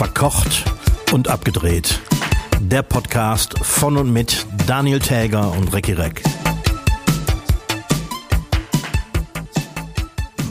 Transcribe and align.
Verkocht 0.00 0.64
und 1.12 1.28
abgedreht. 1.28 2.00
Der 2.58 2.80
Podcast 2.80 3.58
von 3.58 3.98
und 3.98 4.10
mit 4.10 4.46
Daniel 4.66 4.98
Täger 4.98 5.52
und 5.52 5.74
Recki 5.74 5.92
Reck. 5.92 6.22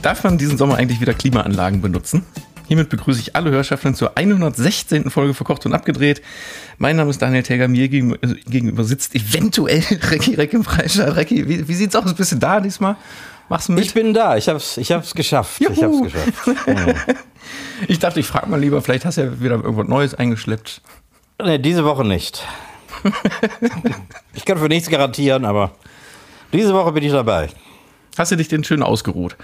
Darf 0.04 0.24
man 0.24 0.38
diesen 0.38 0.60
Sommer 0.60 0.76
eigentlich 0.76 1.02
wieder 1.02 1.16
Klimaanlagen 1.16 1.82
benutzen? 1.82 2.28
Hiermit 2.68 2.90
begrüße 2.90 3.22
ich 3.22 3.36
alle 3.36 3.50
Hörschaften 3.50 3.96
zur 3.96 4.20
116. 4.20 5.10
Folge 5.10 5.34
Verkocht 5.34 5.66
und 5.66 5.74
Abgedreht. 5.74 6.22
Mein 6.78 6.98
Name 6.98 7.10
ist 7.10 7.20
Daniel 7.20 7.42
Täger, 7.42 7.68
mir 7.68 7.90
gegenüber 7.90 8.84
sitzt 8.84 9.16
eventuell 9.16 9.80
Recki 10.12 10.36
Reck 10.36 10.54
im 10.54 10.64
Freistaat. 10.64 11.16
Recki, 11.16 11.50
wie, 11.50 11.68
wie 11.68 11.74
sieht's 11.74 11.96
aus? 11.96 12.14
Bist 12.14 12.34
du 12.34 12.36
da 12.36 12.60
diesmal? 12.60 12.98
Machst 13.50 13.68
du 13.68 13.74
mit? 13.74 13.86
Ich 13.86 13.94
bin 13.94 14.14
da, 14.14 14.38
ich 14.38 14.48
hab's, 14.48 14.78
ich 14.78 14.92
hab's 14.92 15.14
geschafft. 15.16 15.60
Juhu. 15.60 15.74
Ich 15.74 15.84
hab's 15.84 16.02
geschafft. 16.02 16.68
Ja. 16.68 17.16
ich 17.88 18.00
dachte, 18.00 18.20
ich 18.20 18.28
frage 18.28 18.48
mal 18.48 18.60
lieber, 18.60 18.82
vielleicht 18.82 19.06
hast 19.06 19.18
du 19.18 19.22
ja 19.22 19.42
wieder 19.42 19.56
irgendwas 19.56 19.88
Neues 19.88 20.14
eingeschleppt. 20.14 20.82
Nee, 21.44 21.58
diese 21.58 21.84
Woche 21.84 22.06
nicht. 22.06 22.46
ich 24.34 24.46
kann 24.46 24.58
für 24.58 24.68
nichts 24.68 24.90
garantieren, 24.90 25.46
aber 25.46 25.72
diese 26.54 26.74
Woche 26.74 26.92
bin 26.92 27.04
ich 27.04 27.12
dabei. 27.12 27.50
Hast 28.18 28.32
du 28.32 28.36
dich 28.36 28.50
denn 28.50 28.64
schön 28.64 28.84
ausgeruht? 28.84 29.36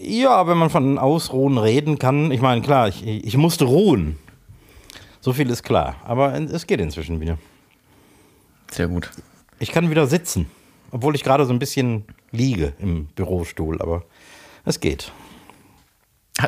Ja, 0.00 0.46
wenn 0.46 0.58
man 0.58 0.68
von 0.68 0.98
Ausruhen 0.98 1.56
reden 1.56 1.98
kann. 1.98 2.30
Ich 2.30 2.40
meine, 2.40 2.60
klar, 2.60 2.88
ich, 2.88 3.06
ich 3.06 3.36
musste 3.36 3.64
ruhen. 3.64 4.18
So 5.20 5.32
viel 5.32 5.48
ist 5.48 5.62
klar. 5.62 5.96
Aber 6.04 6.34
es 6.34 6.66
geht 6.66 6.80
inzwischen 6.80 7.20
wieder. 7.20 7.38
Sehr 8.70 8.88
gut. 8.88 9.10
Ich 9.58 9.72
kann 9.72 9.90
wieder 9.90 10.06
sitzen. 10.06 10.50
Obwohl 10.90 11.14
ich 11.14 11.22
gerade 11.22 11.46
so 11.46 11.52
ein 11.52 11.58
bisschen 11.58 12.04
liege 12.32 12.74
im 12.78 13.06
Bürostuhl, 13.06 13.80
aber 13.80 14.04
es 14.64 14.80
geht. 14.80 15.12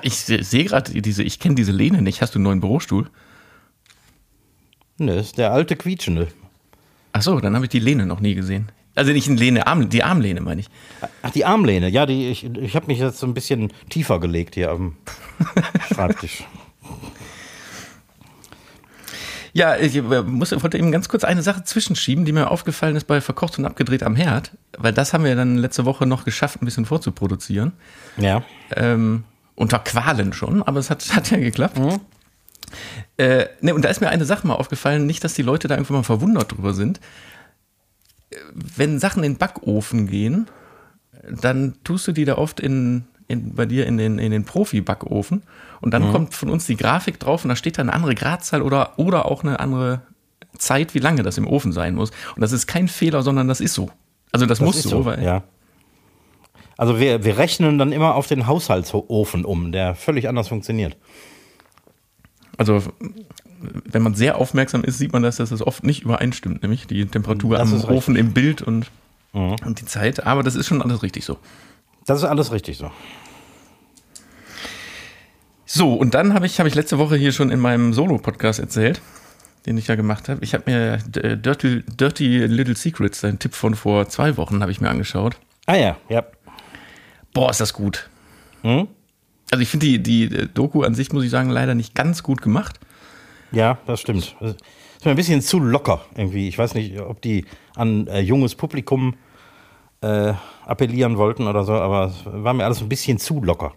Ich 0.03 0.15
sehe 0.17 0.65
gerade 0.65 1.01
diese, 1.03 1.23
ich 1.23 1.39
kenne 1.39 1.55
diese 1.55 1.73
Lehne 1.73 2.03
nicht. 2.03 2.23
Hast 2.23 2.35
du 2.35 2.39
einen 2.39 2.45
neuen 2.45 2.61
Bürostuhl? 2.61 3.11
Ne, 4.99 5.17
ist 5.17 5.39
der 5.39 5.53
alte 5.53 5.77
quietschende. 5.77 6.29
Ach 7.13 7.23
so, 7.23 7.41
dann 7.41 7.55
habe 7.55 7.67
ich 7.67 7.71
die 7.71 7.79
Lehne 7.79 8.07
noch 8.07 8.21
nie 8.21 8.35
gesehen. 8.35 8.71
Also 8.95 9.13
nicht 9.13 9.29
eine 9.29 9.39
Lehne, 9.39 9.67
Arm, 9.67 9.89
die 9.89 10.03
Armlehne 10.03 10.41
meine 10.41 10.61
ich. 10.61 10.69
Ach, 11.23 11.31
die 11.31 11.45
Armlehne. 11.45 11.89
Ja, 11.89 12.07
die, 12.07 12.29
ich, 12.29 12.45
ich 12.45 12.77
habe 12.77 12.87
mich 12.87 12.99
jetzt 12.99 13.19
so 13.19 13.27
ein 13.27 13.35
bisschen 13.35 13.73
tiefer 13.89 14.21
gelegt 14.21 14.55
hier 14.55 14.71
am 14.71 14.97
Schreibtisch. 15.93 16.45
Ja, 19.55 19.77
ich 19.77 20.01
muss, 20.03 20.53
wollte 20.63 20.79
eben 20.79 20.93
ganz 20.93 21.09
kurz 21.09 21.25
eine 21.25 21.43
Sache 21.43 21.63
zwischenschieben, 21.65 22.25
die 22.25 22.33
mir 22.33 22.51
aufgefallen 22.51 22.97
ist 22.97 23.07
bei 23.07 23.21
Verkocht 23.21 23.59
und 23.59 23.67
Abgedreht 23.67 24.03
am 24.03 24.17
Herd, 24.17 24.53
weil 24.79 24.93
das 24.93 25.13
haben 25.13 25.25
wir 25.25 25.37
dann 25.37 25.59
letzte 25.59 25.85
Woche 25.85 26.07
noch 26.07 26.25
geschafft, 26.25 26.63
ein 26.63 26.65
bisschen 26.65 26.87
vorzuproduzieren. 26.87 27.73
Ja. 28.17 28.43
Ähm, 28.75 29.25
unter 29.55 29.79
Qualen 29.79 30.33
schon, 30.33 30.63
aber 30.63 30.81
es 30.81 30.89
hat, 30.89 31.05
hat 31.15 31.31
ja 31.31 31.39
geklappt. 31.39 31.79
Mhm. 31.79 32.01
Äh, 33.19 33.47
ne, 33.61 33.75
und 33.75 33.85
da 33.85 33.91
ist 33.91 34.01
mir 34.01 34.09
eine 34.09 34.25
Sache 34.25 34.47
mal 34.47 34.55
aufgefallen, 34.55 35.07
nicht, 35.07 35.23
dass 35.23 35.35
die 35.35 35.43
Leute 35.43 35.69
da 35.69 35.75
irgendwann 35.75 35.99
mal 35.99 36.03
verwundert 36.03 36.53
drüber 36.53 36.73
sind. 36.73 37.01
Wenn 38.55 38.99
Sachen 38.99 39.23
in 39.23 39.33
den 39.33 39.39
Backofen 39.39 40.07
gehen, 40.07 40.47
dann 41.29 41.75
tust 41.85 42.09
du 42.09 42.13
die 42.13 42.25
da 42.25 42.39
oft 42.39 42.61
in, 42.61 43.05
in, 43.29 43.55
bei 43.55 43.67
dir 43.67 43.87
in 43.87 43.99
den, 43.99 44.19
in 44.19 44.33
den 44.33 44.45
Profi-Backofen 44.45 45.43
und 45.81 45.93
dann 45.93 46.09
mhm. 46.09 46.13
kommt 46.13 46.35
von 46.35 46.51
uns 46.51 46.67
die 46.67 46.77
Grafik 46.77 47.19
drauf 47.19 47.45
und 47.45 47.49
da 47.49 47.57
steht 47.57 47.79
da 47.79 47.83
eine 47.83 47.93
andere 47.93 48.15
Gradzahl 48.15 48.63
oder, 48.63 48.99
oder 48.99 49.27
auch 49.27 49.43
eine 49.43 49.61
andere 49.61 50.03
Zeit, 50.59 50.95
wie 50.95 50.99
lange 50.99 51.23
das 51.23 51.39
im 51.39 51.47
Ofen 51.47 51.73
sein 51.73 51.95
muss. 51.95 52.11
Und 52.35 52.41
das 52.41 52.53
ist 52.53 52.67
kein 52.67 52.89
Fehler, 52.89 53.23
sondern 53.23 53.49
das 53.49 53.61
ist 53.61 53.75
so. 53.75 53.91
Also 54.31 54.47
das, 54.47 54.59
das 54.59 54.67
muss 54.67 54.83
so, 54.83 54.89
so, 54.89 55.05
weil. 55.05 55.23
Ja. 55.23 55.43
Also 56.77 56.99
wir, 56.99 57.25
wir 57.25 57.39
rechnen 57.39 57.79
dann 57.79 57.93
immer 57.93 58.15
auf 58.15 58.27
den 58.27 58.47
Haushaltsofen 58.47 59.45
um, 59.45 59.73
der 59.73 59.95
völlig 59.95 60.29
anders 60.29 60.49
funktioniert. 60.49 60.97
Also 62.57 62.83
wenn 63.85 64.03
man 64.03 64.15
sehr 64.15 64.39
aufmerksam 64.39 64.83
ist, 64.85 64.99
sieht 64.99 65.13
man, 65.13 65.23
dass 65.23 65.37
das 65.37 65.63
oft 65.63 65.85
nicht 65.85 66.03
übereinstimmt, 66.03 66.63
nämlich 66.63 66.87
die 66.87 67.07
Temperatur 67.07 67.57
das 67.59 67.73
am 67.73 67.95
Ofen 67.95 68.17
im 68.17 68.33
Bild 68.33 68.63
und, 68.63 68.91
mhm. 69.33 69.57
und 69.65 69.81
die 69.81 69.85
Zeit. 69.85 70.27
Aber 70.27 70.43
das 70.43 70.55
ist 70.55 70.67
schon 70.67 70.83
alles 70.83 71.03
richtig 71.03 71.25
so. 71.25 71.39
Das 72.07 72.19
ist 72.19 72.25
alles 72.25 72.53
richtig 72.53 72.79
so. 72.79 72.91
So, 75.65 75.95
und 75.95 76.15
dann 76.15 76.35
habe 76.35 76.45
ich, 76.45 76.61
hab 76.61 76.67
ich 76.67 76.75
letzte 76.75 76.99
Woche 76.99 77.17
hier 77.17 77.33
schon 77.33 77.51
in 77.51 77.59
meinem 77.59 77.95
Solo-Podcast 77.95 78.61
erzählt, 78.61 79.01
den 79.65 79.79
ich 79.79 79.87
ja 79.87 79.95
gemacht 79.95 80.29
habe. 80.29 80.45
Ich 80.45 80.53
habe 80.53 80.71
mir 80.71 80.99
äh, 81.23 81.39
Dirty, 81.39 81.83
Dirty 81.87 82.45
Little 82.45 82.77
Secrets, 82.77 83.25
ein 83.25 83.39
Tipp 83.39 83.55
von 83.55 83.75
vor 83.75 84.09
zwei 84.09 84.37
Wochen, 84.37 84.61
habe 84.61 84.71
ich 84.71 84.83
mir 84.83 84.91
angeschaut. 84.91 85.37
Ah 85.65 85.77
ja, 85.77 85.97
ja. 86.11 86.25
Boah, 87.33 87.51
ist 87.51 87.61
das 87.61 87.73
gut. 87.73 88.11
Hm? 88.63 88.89
Also 89.51 89.63
ich 89.63 89.69
finde 89.69 89.87
die, 89.87 90.03
die 90.03 90.49
Doku 90.53 90.83
an 90.83 90.95
sich, 90.95 91.13
muss 91.13 91.25
ich 91.25 91.31
sagen, 91.31 91.49
leider 91.49 91.75
nicht 91.75 91.95
ganz 91.95 92.23
gut 92.23 92.43
gemacht. 92.43 92.79
Ja, 93.51 93.79
das 93.87 94.01
stimmt. 94.01 94.37
Das 94.41 94.53
ist 94.53 95.05
mir 95.05 95.13
ein 95.13 95.17
bisschen 95.17 95.41
zu 95.41 95.59
locker 95.59 96.05
irgendwie. 96.17 96.49
Ich 96.49 96.59
weiß 96.59 96.75
nicht, 96.75 97.01
ob 97.01 97.23
die 97.23 97.47
an 97.77 98.07
äh, 98.09 98.21
junges 98.21 98.55
Publikum 98.55 99.15
äh, 100.03 100.35
appellieren 100.67 101.17
wollten 101.17 101.47
oder 101.47 101.65
so, 101.65 101.73
aber 101.73 102.07
es 102.07 102.15
war 102.25 102.55
mir 102.55 102.65
alles 102.65 102.81
ein 102.81 102.89
bisschen 102.89 103.19
zu 103.19 103.43
locker. 103.43 103.75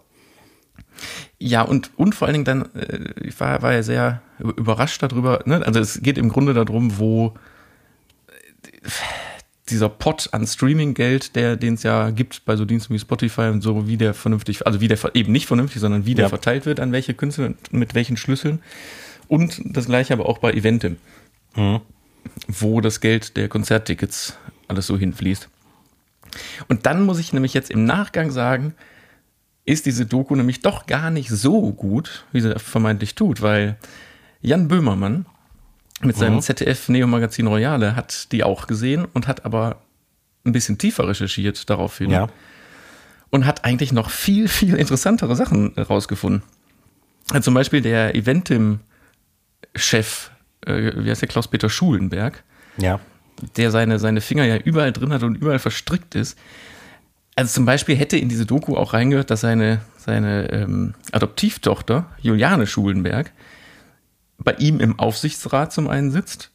Ja, 1.38 1.62
und, 1.62 1.90
und 1.96 2.14
vor 2.14 2.26
allen 2.26 2.34
Dingen 2.34 2.44
dann, 2.44 2.74
äh, 2.74 3.26
ich 3.26 3.38
war, 3.40 3.62
war 3.62 3.72
ja 3.72 3.82
sehr 3.82 4.22
überrascht 4.38 5.02
darüber, 5.02 5.42
ne? 5.44 5.64
also 5.64 5.80
es 5.80 6.02
geht 6.02 6.18
im 6.18 6.28
Grunde 6.28 6.54
darum, 6.54 6.98
wo 6.98 7.34
äh, 8.28 8.88
dieser 9.68 9.88
Pot 9.88 10.28
an 10.32 10.46
Streaming-Geld, 10.46 11.36
der, 11.36 11.56
den 11.56 11.74
es 11.74 11.82
ja 11.82 12.10
gibt 12.10 12.44
bei 12.44 12.56
so 12.56 12.64
Diensten 12.64 12.94
wie 12.94 12.98
Spotify 12.98 13.48
und 13.48 13.62
so, 13.62 13.88
wie 13.88 13.96
der 13.96 14.14
vernünftig, 14.14 14.66
also 14.66 14.80
wie 14.80 14.88
der 14.88 14.98
eben 15.14 15.32
nicht 15.32 15.46
vernünftig, 15.46 15.80
sondern 15.80 16.06
wie 16.06 16.14
der 16.14 16.26
ja. 16.26 16.28
verteilt 16.28 16.66
wird, 16.66 16.80
an 16.80 16.92
welche 16.92 17.14
Künstler 17.14 17.46
und 17.46 17.72
mit 17.72 17.94
welchen 17.94 18.16
Schlüsseln. 18.16 18.60
Und 19.28 19.60
das 19.64 19.86
gleiche 19.86 20.12
aber 20.12 20.28
auch 20.28 20.38
bei 20.38 20.52
Eventim, 20.52 20.96
mhm. 21.56 21.80
wo 22.46 22.80
das 22.80 23.00
Geld 23.00 23.36
der 23.36 23.48
Konzerttickets 23.48 24.38
alles 24.68 24.86
so 24.86 24.96
hinfließt. 24.96 25.48
Und 26.68 26.86
dann 26.86 27.02
muss 27.02 27.18
ich 27.18 27.32
nämlich 27.32 27.54
jetzt 27.54 27.70
im 27.70 27.84
Nachgang 27.84 28.30
sagen, 28.30 28.74
ist 29.64 29.86
diese 29.86 30.06
Doku 30.06 30.36
nämlich 30.36 30.60
doch 30.60 30.86
gar 30.86 31.10
nicht 31.10 31.28
so 31.28 31.72
gut, 31.72 32.24
wie 32.32 32.40
sie 32.40 32.58
vermeintlich 32.58 33.14
tut, 33.14 33.42
weil 33.42 33.76
Jan 34.40 34.68
Böhmermann 34.68 35.26
mit 36.02 36.16
seinem 36.16 36.36
mhm. 36.36 36.42
ZDF-Neo-Magazin 36.42 37.46
Royale 37.46 37.96
hat 37.96 38.30
die 38.32 38.44
auch 38.44 38.66
gesehen 38.66 39.06
und 39.12 39.26
hat 39.26 39.44
aber 39.44 39.82
ein 40.44 40.52
bisschen 40.52 40.78
tiefer 40.78 41.08
recherchiert 41.08 41.68
daraufhin. 41.68 42.10
Ja. 42.10 42.28
Und 43.30 43.44
hat 43.44 43.64
eigentlich 43.64 43.92
noch 43.92 44.10
viel, 44.10 44.46
viel 44.46 44.76
interessantere 44.76 45.34
Sachen 45.34 45.76
rausgefunden. 45.76 46.42
Zum 47.40 47.54
Beispiel 47.54 47.80
der 47.80 48.14
Eventim-Chef, 48.14 48.80
äh, 50.64 50.92
wie 50.96 51.10
heißt 51.10 51.22
der, 51.22 51.28
Klaus-Peter 51.28 51.68
Schulenberg, 51.68 52.44
ja. 52.76 53.00
Der 53.56 53.70
seine, 53.70 53.98
seine 53.98 54.20
Finger 54.20 54.44
ja 54.44 54.56
überall 54.56 54.92
drin 54.92 55.12
hat 55.12 55.22
und 55.22 55.36
überall 55.36 55.58
verstrickt 55.58 56.14
ist, 56.14 56.38
also 57.36 57.52
zum 57.52 57.66
Beispiel 57.66 57.96
hätte 57.96 58.16
in 58.16 58.30
diese 58.30 58.46
Doku 58.46 58.76
auch 58.76 58.94
reingehört, 58.94 59.30
dass 59.30 59.42
seine, 59.42 59.82
seine 59.98 60.50
ähm, 60.50 60.94
Adoptivtochter 61.12 62.06
Juliane 62.22 62.66
Schulenberg 62.66 63.30
bei 64.38 64.54
ihm 64.54 64.80
im 64.80 64.98
Aufsichtsrat 64.98 65.72
zum 65.72 65.88
einen 65.88 66.10
sitzt, 66.10 66.50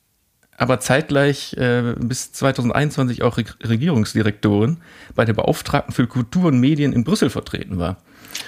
aber 0.58 0.80
zeitgleich 0.80 1.54
äh, 1.54 1.96
bis 2.00 2.32
2021 2.34 3.22
auch 3.22 3.38
Re 3.38 3.46
Regierungsdirektorin 3.64 4.78
bei 5.16 5.24
der 5.24 5.34
Beauftragten 5.34 5.94
für 5.94 6.08
Kultur 6.08 6.46
und 6.46 6.60
Medien 6.60 6.94
in 6.94 7.04
Brüssel 7.04 7.30
vertreten 7.30 7.78
war. 7.78 7.98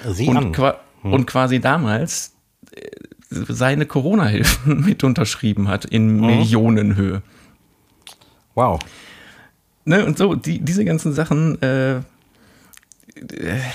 Sie 0.10 0.28
und, 0.28 0.54
qua 0.54 0.80
hm. 1.02 1.14
und 1.14 1.26
quasi 1.28 1.60
damals 1.60 2.34
äh, 2.76 2.90
seine 3.30 3.86
Corona-Hilfen 3.86 4.82
mit 4.86 5.04
unterschrieben 5.04 5.68
hat 5.68 5.86
in 5.86 6.10
hm. 6.10 6.26
Millionenhöhe. 6.26 7.22
Wow. 8.56 8.80
Ne, 9.86 10.06
und 10.06 10.18
so, 10.18 10.36
die, 10.36 10.59
diese 10.59 10.86
ganzen 10.86 11.14
Sachen 11.14 11.62
äh, 11.62 12.01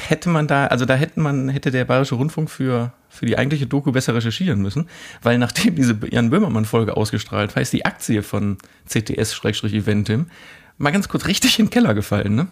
hätte 0.09 0.29
man 0.29 0.47
da, 0.47 0.67
also 0.67 0.85
da 0.85 0.95
hätte 0.95 1.21
man, 1.21 1.49
hätte 1.49 1.71
der 1.71 1.85
Bayerische 1.85 2.15
Rundfunk 2.15 2.51
für, 2.51 2.93
für 3.09 3.27
die 3.27 3.37
eigentliche 3.37 3.67
Doku 3.67 3.93
besser 3.93 4.15
recherchieren 4.15 4.63
müssen, 4.63 4.89
weil 5.23 5.39
nachdem 5.39 5.75
diese 5.75 5.99
Jan 6.11 6.31
Böhmermann-Folge 6.31 6.97
ausgestrahlt 6.97 7.55
war, 7.55 7.63
ist 7.63 7.73
die 7.73 7.85
Aktie 7.85 8.23
von 8.23 8.59
CTS-Eventim 8.89 10.27
mal 10.79 10.91
ganz 10.93 11.09
kurz 11.09 11.27
richtig 11.27 11.59
in 11.59 11.67
den 11.67 11.71
Keller 11.71 11.95
gefallen, 11.95 12.35
ne? 12.35 12.49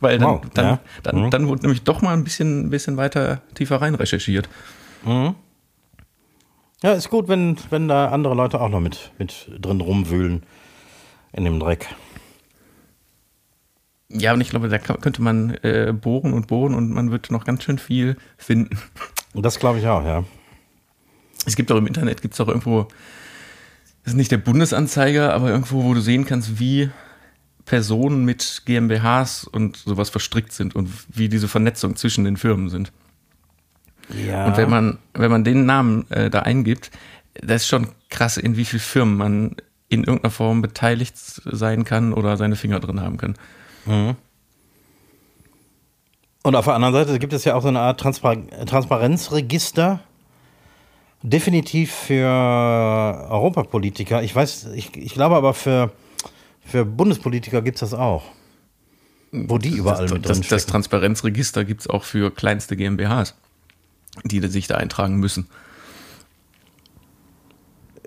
Weil 0.00 0.18
dann, 0.18 0.28
wow, 0.28 0.40
dann, 0.54 0.66
ja. 0.66 0.78
dann, 1.02 1.22
mhm. 1.22 1.30
dann 1.30 1.48
wurde 1.48 1.62
nämlich 1.62 1.82
doch 1.82 2.02
mal 2.02 2.12
ein 2.12 2.24
bisschen, 2.24 2.66
ein 2.66 2.70
bisschen 2.70 2.96
weiter 2.96 3.42
tiefer 3.54 3.80
rein 3.80 3.94
recherchiert. 3.96 4.48
Mhm. 5.04 5.34
Ja, 6.82 6.92
ist 6.92 7.10
gut, 7.10 7.26
wenn, 7.26 7.56
wenn 7.70 7.88
da 7.88 8.08
andere 8.08 8.34
Leute 8.34 8.60
auch 8.60 8.68
noch 8.68 8.80
mit, 8.80 9.10
mit 9.18 9.50
drin 9.60 9.80
rumwühlen 9.80 10.44
in 11.32 11.44
dem 11.44 11.60
Dreck. 11.60 11.88
Ja, 14.10 14.32
und 14.32 14.40
ich 14.40 14.50
glaube, 14.50 14.68
da 14.68 14.78
könnte 14.78 15.20
man 15.20 15.50
äh, 15.62 15.92
bohren 15.92 16.32
und 16.32 16.46
bohren 16.46 16.74
und 16.74 16.90
man 16.90 17.10
wird 17.10 17.30
noch 17.30 17.44
ganz 17.44 17.64
schön 17.64 17.78
viel 17.78 18.16
finden. 18.38 18.78
Das 19.34 19.58
glaube 19.58 19.78
ich 19.78 19.86
auch, 19.86 20.04
ja. 20.04 20.24
Es 21.46 21.56
gibt 21.56 21.70
auch 21.70 21.76
im 21.76 21.86
Internet, 21.86 22.22
gibt 22.22 22.34
es 22.34 22.40
auch 22.40 22.48
irgendwo, 22.48 22.88
das 24.04 24.14
ist 24.14 24.16
nicht 24.16 24.30
der 24.30 24.38
Bundesanzeiger, 24.38 25.34
aber 25.34 25.50
irgendwo, 25.50 25.84
wo 25.84 25.92
du 25.92 26.00
sehen 26.00 26.24
kannst, 26.24 26.58
wie 26.58 26.90
Personen 27.66 28.24
mit 28.24 28.62
GmbHs 28.64 29.44
und 29.44 29.76
sowas 29.76 30.08
verstrickt 30.08 30.52
sind 30.52 30.74
und 30.74 30.90
wie 31.08 31.28
diese 31.28 31.48
Vernetzung 31.48 31.96
zwischen 31.96 32.24
den 32.24 32.38
Firmen 32.38 32.70
sind. 32.70 32.92
Ja. 34.26 34.46
Und 34.46 34.56
wenn 34.56 34.70
man, 34.70 34.98
wenn 35.12 35.30
man 35.30 35.44
den 35.44 35.66
Namen 35.66 36.10
äh, 36.10 36.30
da 36.30 36.40
eingibt, 36.40 36.90
das 37.34 37.62
ist 37.62 37.68
schon 37.68 37.88
krass, 38.08 38.38
in 38.38 38.56
wie 38.56 38.64
vielen 38.64 38.80
Firmen 38.80 39.16
man 39.18 39.56
in 39.88 40.04
irgendeiner 40.04 40.30
Form 40.30 40.62
beteiligt 40.62 41.16
sein 41.16 41.84
kann 41.84 42.12
oder 42.12 42.36
seine 42.36 42.56
Finger 42.56 42.80
drin 42.80 43.00
haben 43.00 43.16
kann. 43.16 43.36
Und 46.42 46.54
auf 46.54 46.64
der 46.64 46.74
anderen 46.74 46.94
Seite 46.94 47.18
gibt 47.18 47.32
es 47.32 47.44
ja 47.44 47.54
auch 47.54 47.62
so 47.62 47.68
eine 47.68 47.80
Art 47.80 48.00
Transpar 48.00 48.36
Transparenzregister. 48.66 50.00
Definitiv 51.22 51.92
für 51.92 52.26
Europapolitiker. 52.26 54.22
Ich 54.22 54.34
weiß, 54.34 54.68
ich, 54.74 54.96
ich 54.96 55.14
glaube 55.14 55.34
aber 55.34 55.52
für, 55.52 55.90
für 56.64 56.84
Bundespolitiker 56.84 57.60
gibt 57.60 57.76
es 57.76 57.80
das 57.80 57.94
auch. 57.98 58.24
Wo 59.32 59.58
die 59.58 59.70
überall 59.70 60.04
das, 60.04 60.12
mit 60.12 60.24
das, 60.24 60.32
drin 60.32 60.40
das 60.42 60.46
stecken. 60.46 60.70
Transparenzregister 60.70 61.64
gibt 61.64 61.80
es 61.82 61.86
auch 61.90 62.04
für 62.04 62.30
kleinste 62.30 62.76
GmbHs, 62.76 63.34
die 64.24 64.40
sich 64.46 64.68
da 64.68 64.76
eintragen 64.76 65.16
müssen. 65.16 65.48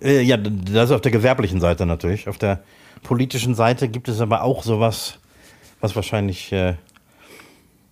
Äh, 0.02 0.22
ja, 0.22 0.38
das 0.38 0.90
ist 0.90 0.92
auf 0.92 1.02
der 1.02 1.12
gewerblichen 1.12 1.60
Seite 1.60 1.86
natürlich. 1.86 2.28
Auf 2.28 2.38
der 2.38 2.64
politischen 3.04 3.56
Seite 3.56 3.88
gibt 3.88 4.08
es 4.08 4.22
aber 4.22 4.44
auch 4.44 4.64
sowas, 4.64 5.20
was 5.80 5.96
wahrscheinlich, 5.96 6.52
äh, 6.52 6.76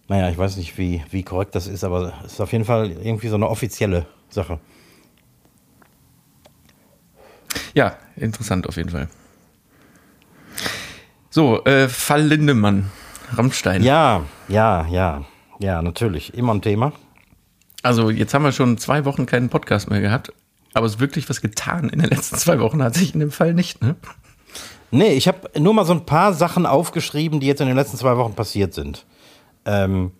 naja, 0.07 0.29
ich 0.29 0.38
weiß 0.38 0.57
nicht, 0.57 0.77
wie, 0.77 1.03
wie 1.11 1.23
korrekt 1.23 1.56
das 1.56 1.67
ist, 1.67 1.83
aber 1.83 2.13
es 2.25 2.33
ist 2.33 2.41
auf 2.41 2.51
jeden 2.51 2.65
Fall 2.65 2.91
irgendwie 2.91 3.27
so 3.27 3.35
eine 3.35 3.50
offizielle 3.50 4.06
Sache. 4.29 4.59
Ja, 7.73 7.95
interessant 8.15 8.67
auf 8.67 8.77
jeden 8.77 8.89
Fall. 8.89 9.07
So, 11.29 11.63
äh, 11.65 11.88
Fall 11.88 12.23
Lindemann, 12.23 12.89
Rammstein. 13.33 13.83
Ja, 13.83 14.23
ja, 14.47 14.88
ja, 14.88 15.25
ja, 15.59 15.81
natürlich. 15.81 16.33
Immer 16.33 16.56
ein 16.56 16.61
Thema. 16.61 16.91
Also 17.83 18.09
jetzt 18.09 18.33
haben 18.33 18.44
wir 18.44 18.51
schon 18.51 18.77
zwei 18.77 19.06
Wochen 19.06 19.25
keinen 19.25 19.50
Podcast 19.50 19.89
mehr 19.89 20.01
gehabt, 20.01 20.33
aber 20.74 20.86
es 20.86 20.94
ist 20.95 21.00
wirklich 21.00 21.30
was 21.30 21.42
getan 21.42 21.89
in 21.89 22.00
den 22.00 22.10
letzten 22.10 22.38
zwei 22.38 22.60
Wochen 22.60 22.81
hat 22.83 22.95
sich 22.95 23.13
in 23.13 23.19
dem 23.19 23.31
Fall 23.31 23.54
nicht, 23.54 23.81
ne? 23.81 23.95
Nee, 24.92 25.13
ich 25.13 25.27
habe 25.27 25.50
nur 25.60 25.74
mal 25.74 25.86
so 25.86 25.94
ein 25.94 26.06
paar 26.06 26.33
Sachen 26.33 26.66
aufgeschrieben, 26.66 27.39
die 27.39 27.45
jetzt 27.48 27.62
in 27.62 27.68
den 27.68 27.75
letzten 27.75 27.98
zwei 27.98 28.18
Wochen 28.18 28.33
passiert 28.33 28.74
sind. 28.74 29.06
Ähm, 29.66 30.12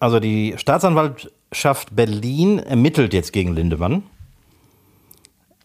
also 0.00 0.18
die 0.18 0.54
Staatsanwaltschaft 0.56 1.94
Berlin 1.94 2.58
ermittelt 2.58 3.14
jetzt 3.14 3.32
gegen 3.32 3.54
Lindemann. 3.54 4.02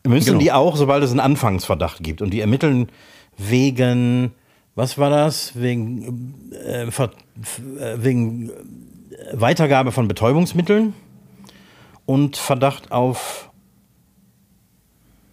Müssen 0.06 0.25
Genau. 0.33 0.39
die 0.39 0.51
auch, 0.51 0.75
sobald 0.75 1.04
es 1.04 1.10
einen 1.10 1.19
Anfangsverdacht 1.22 2.04
gibt. 2.04 2.22
Und 2.22 2.31
die 2.31 2.42
ermitteln 2.42 2.89
wegen, 3.38 4.31
was 4.75 5.00
war 5.00 5.10
das? 5.10 5.60
Wegen, 5.60 6.51
äh, 6.51 6.83
äh, 6.83 7.10
wegen 7.98 8.51
Weitergabe 9.33 9.92
von 9.92 10.07
Betäubungsmitteln 10.07 10.94
und 12.06 12.38
Verdacht 12.38 12.92
auf 12.92 13.50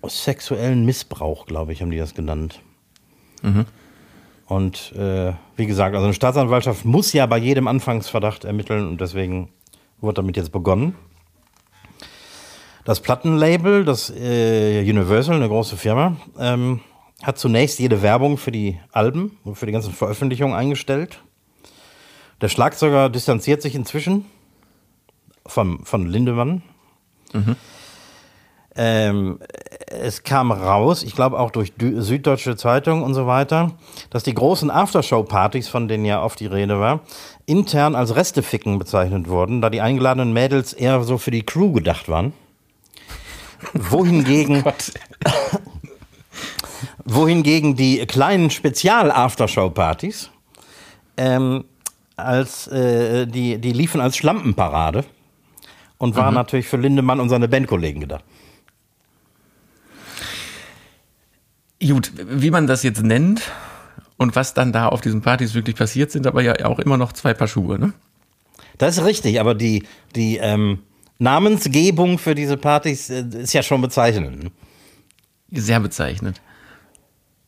sexuellen 0.08 0.84
Missbrauch, 0.84 1.46
glaube 1.46 1.72
ich, 1.72 1.82
haben 1.82 1.90
die 1.90 1.99
das 1.99 2.14
genannt. 2.14 2.60
Und 4.46 4.93
äh, 4.93 5.32
wie 5.56 5.66
gesagt, 5.66 5.94
also 5.94 6.04
eine 6.04 6.14
Staatsanwaltschaft 6.14 6.84
muss 6.84 7.12
ja 7.12 7.26
bei 7.26 7.38
jedem 7.38 7.69
Anfangsverdacht 7.69 8.44
ermitteln 8.44 8.87
und 8.87 9.00
deswegen 9.00 9.49
wurde 10.00 10.16
damit 10.16 10.37
jetzt 10.37 10.52
begonnen. 10.52 10.94
Das 12.84 13.00
Plattenlabel, 13.00 13.84
das 13.84 14.10
äh, 14.10 14.81
Universal, 14.81 15.37
eine 15.37 15.49
große 15.49 15.76
Firma, 15.76 16.16
ähm, 16.38 16.81
hat 17.22 17.38
zunächst 17.38 17.78
jede 17.78 18.02
Werbung 18.02 18.37
für 18.37 18.50
die 18.50 18.78
Alben 18.90 19.38
und 19.44 19.55
für 19.55 19.66
die 19.66 19.72
ganzen 19.72 19.93
Veröffentlichungen 19.93 20.56
eingestellt. 20.56 21.22
Der 22.40 22.48
Schlagzeuger 22.48 23.08
distanziert 23.08 23.62
sich 23.62 23.76
inzwischen 23.76 24.26
vom, 25.46 25.84
von 25.84 26.06
Lindemann. 26.06 26.62
Ähm, 28.74 29.38
es 29.86 30.22
kam 30.22 30.50
raus, 30.50 31.02
ich 31.02 31.14
glaube 31.14 31.38
auch 31.38 31.50
durch 31.50 31.72
Süddeutsche 31.78 32.56
Zeitung 32.56 33.02
und 33.02 33.12
so 33.14 33.26
weiter, 33.26 33.72
dass 34.10 34.22
die 34.22 34.34
großen 34.34 34.70
Aftershow-Partys, 34.70 35.69
von 35.69 35.88
denen 35.88 36.04
ja 36.06 36.22
oft 36.22 36.40
die 36.40 36.46
Rede 36.46 36.80
war, 36.80 37.00
intern 37.44 37.94
als 37.94 38.16
Resteficken 38.16 38.78
bezeichnet 38.78 39.28
wurden, 39.28 39.60
da 39.60 39.69
die 39.69 39.82
eingeladen 39.82 40.32
Mädels 40.32 40.72
eher 40.72 41.02
so 41.02 41.19
für 41.19 41.30
die 41.30 41.44
Crew 41.44 41.72
gedacht 41.72 42.08
waren. 42.08 42.32
Wohingegen, 43.74 44.62
Gott. 44.64 44.92
wohingegen 47.04 47.76
die 47.76 48.06
kleinen 48.06 48.50
Spezial-Aftershow-Partys 48.50 50.30
ähm, 51.19 51.64
als 52.16 52.69
äh, 52.69 53.26
die, 53.26 53.58
die 53.58 53.72
liefen 53.72 54.00
als 54.00 54.16
Schlampenparade 54.16 55.04
und 55.98 56.16
waren 56.16 56.34
natürlich 56.34 56.66
für 56.66 56.78
Lindemann 56.78 57.20
und 57.20 57.28
seine 57.28 57.48
Bandkollegen 57.48 58.00
gedacht. 58.00 58.24
Gut, 61.87 62.12
wie 62.17 62.50
man 62.50 62.67
das 62.67 62.82
jetzt 62.82 63.02
nennt 63.02 63.43
und 64.17 64.37
was 64.37 64.55
dann 64.55 64.73
da 64.73 64.88
auf 64.88 65.00
diesen 65.00 65.20
Partys 65.20 65.55
wirklich 65.55 65.76
passiert, 65.76 66.11
sind 66.11 66.26
aber 66.26 66.43
ja 66.43 66.64
auch 66.67 66.79
immer 66.79 66.96
noch 66.96 67.12
zwei 67.12 67.34
Paar 67.34 67.49
Schuhe, 67.49 67.79
ne? 67.79 67.93
Das 68.79 68.99
ist 68.99 69.05
richtig, 69.05 69.40
aber 69.40 69.55
die, 69.55 69.84
die 70.14 70.38
ähm, 70.38 70.79
Namensgebung 71.19 72.19
für 72.19 72.34
diese 72.34 72.56
Partys 72.56 73.11
äh, 73.11 73.25
ist 73.32 73.52
ja 73.52 73.62
schon 73.62 73.81
bezeichnend. 73.81 74.44
ne? 74.44 74.50
Sehr 75.52 75.81
bezeichnend. 75.81 76.40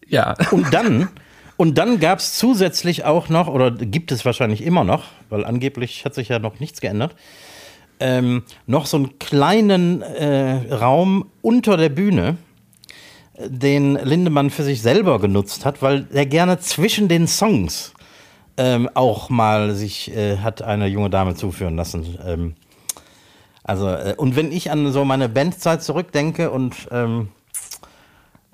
Ja. 0.07 0.35
Und 0.51 0.67
dann, 0.75 1.09
und 1.57 1.79
dann 1.79 2.01
gab 2.01 2.19
es 2.19 2.37
zusätzlich 2.37 3.05
auch 3.05 3.29
noch, 3.29 3.49
oder 3.49 3.71
gibt 3.71 4.13
es 4.13 4.25
wahrscheinlich 4.25 4.63
immer 4.63 4.85
noch, 4.85 5.07
weil 5.31 5.45
angeblich 5.45 6.05
hat 6.05 6.15
sich 6.15 6.29
ja 6.29 6.39
noch 6.39 6.61
nichts 6.61 6.81
geändert, 6.81 7.15
ähm, 8.01 8.43
noch 8.67 8.87
so 8.87 8.97
einen 8.97 9.19
kleinen 9.19 10.03
äh, 10.03 10.73
Raum 10.75 11.31
unter 11.43 11.77
der 11.77 11.89
Bühne, 11.89 12.37
den 13.39 13.97
Lindemann 13.97 14.51
für 14.51 14.63
sich 14.63 14.83
selber 14.83 15.19
genutzt 15.19 15.65
hat, 15.65 15.83
weil 15.83 16.07
er 16.13 16.27
gerne 16.27 16.59
zwischen 16.59 17.09
den 17.09 17.27
Songs 17.27 17.93
ähm, 18.57 18.89
auch 18.95 19.31
mal 19.31 19.75
sich 19.75 20.15
äh, 20.15 20.39
hat 20.39 20.63
eine 20.63 20.87
junge 20.87 21.11
Dame 21.11 21.35
zuführen 21.35 21.77
lassen. 21.77 22.19
Ähm, 22.25 22.55
also, 23.65 23.89
äh, 23.89 24.15
und 24.17 24.37
wenn 24.37 24.53
ich 24.53 24.71
an 24.71 24.93
so 24.93 25.05
meine 25.05 25.29
Bandzeit 25.29 25.83
zurückdenke 25.83 26.51
und 26.51 26.75
ähm, 26.93 27.29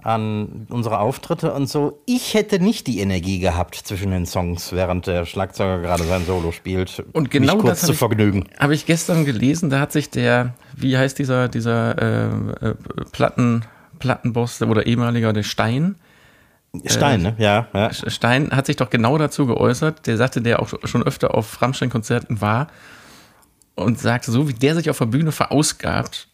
an 0.03 0.67
unsere 0.71 1.01
Auftritte 1.01 1.53
und 1.53 1.69
so, 1.69 2.01
ich 2.07 2.33
hätte 2.33 2.59
nicht 2.59 2.87
die 2.87 3.01
Energie 3.01 3.39
gehabt 3.39 3.75
zwischen 3.75 4.11
den 4.11 4.25
Songs, 4.25 4.73
während 4.73 5.07
der 5.07 5.27
Schlagzeuger 5.27 5.81
gerade 5.81 6.05
sein 6.05 6.25
Solo 6.25 6.53
spielt, 6.53 7.05
Und 7.13 7.31
genau 7.31 7.57
mich 7.57 7.63
kurz 7.63 7.81
das 7.81 7.87
zu 7.89 7.93
vergnügen. 7.93 8.49
Habe 8.59 8.75
ich 8.75 8.87
gestern 8.87 9.27
gelesen, 9.27 9.69
da 9.69 9.81
hat 9.81 9.93
sich 9.93 10.09
der, 10.09 10.55
wie 10.75 10.97
heißt 10.97 11.19
dieser, 11.19 11.49
dieser 11.49 11.99
äh, 12.01 12.69
äh, 12.69 12.75
Platten, 13.13 13.65
Plattenboss 14.01 14.61
oder 14.63 14.87
ehemaliger, 14.87 15.33
der 15.33 15.45
Stein, 15.45 15.95
Stein, 16.87 17.23
ne? 17.23 17.35
Ja, 17.39 17.67
ja. 17.75 17.91
Stein 17.93 18.51
hat 18.53 18.67
sich 18.67 18.77
doch 18.77 18.91
genau 18.91 19.19
dazu 19.19 19.47
geäußert. 19.47 20.07
Der 20.07 20.17
sagte, 20.17 20.41
der 20.41 20.61
auch 20.61 20.69
schon 20.85 21.03
öfter 21.03 21.35
auf 21.35 21.61
Rammstein-Konzerten 21.61 22.41
war 22.41 22.69
und 23.75 23.99
sagte, 23.99 24.31
so 24.31 24.49
wie 24.49 24.53
der 24.53 24.77
sich 24.77 24.89
auf 24.89 24.99
der 24.99 25.07
Bühne 25.07 25.33
verausgabt 25.33 26.29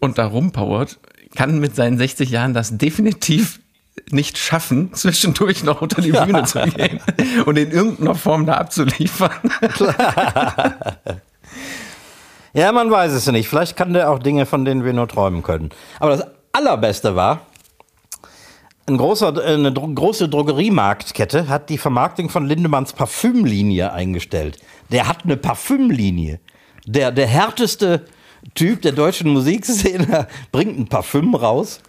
und 0.00 0.18
da 0.18 0.26
rumpowert, 0.26 0.98
kann 1.36 1.60
mit 1.60 1.76
seinen 1.76 1.98
60 1.98 2.30
Jahren 2.30 2.52
das 2.52 2.76
definitiv 2.78 3.60
nicht 4.10 4.38
schaffen, 4.38 4.92
zwischendurch 4.94 5.62
noch 5.62 5.82
unter 5.82 6.02
die 6.02 6.12
Bühne 6.12 6.44
zu 6.44 6.60
gehen 6.76 7.00
und 7.46 7.56
in 7.58 7.70
irgendeiner 7.70 8.14
Form 8.16 8.46
da 8.46 8.54
abzuliefern. 8.54 9.30
Ja, 12.54 12.72
man 12.72 12.90
weiß 12.90 13.12
es 13.12 13.26
nicht. 13.28 13.46
Vielleicht 13.46 13.76
kann 13.76 13.92
der 13.92 14.10
auch 14.10 14.18
Dinge, 14.18 14.46
von 14.46 14.64
denen 14.64 14.82
wir 14.82 14.92
nur 14.92 15.06
träumen 15.06 15.42
können. 15.42 15.68
Aber 16.00 16.16
das 16.16 16.26
Allerbeste 16.52 17.14
war, 17.14 17.46
ein 18.88 18.96
großer, 18.96 19.36
äh, 19.36 19.54
eine 19.54 19.72
große 19.72 20.28
Drogeriemarktkette 20.28 21.48
hat 21.48 21.68
die 21.68 21.78
Vermarktung 21.78 22.30
von 22.30 22.46
Lindemanns 22.46 22.94
Parfümlinie 22.94 23.92
eingestellt. 23.92 24.58
Der 24.90 25.06
hat 25.06 25.24
eine 25.24 25.36
Parfümlinie. 25.36 26.40
Der, 26.86 27.12
der 27.12 27.26
härteste 27.26 28.06
Typ 28.54 28.80
der 28.82 28.92
deutschen 28.92 29.30
Musikszene 29.30 30.26
bringt 30.52 30.78
ein 30.78 30.88
Parfüm 30.88 31.34
raus. 31.34 31.80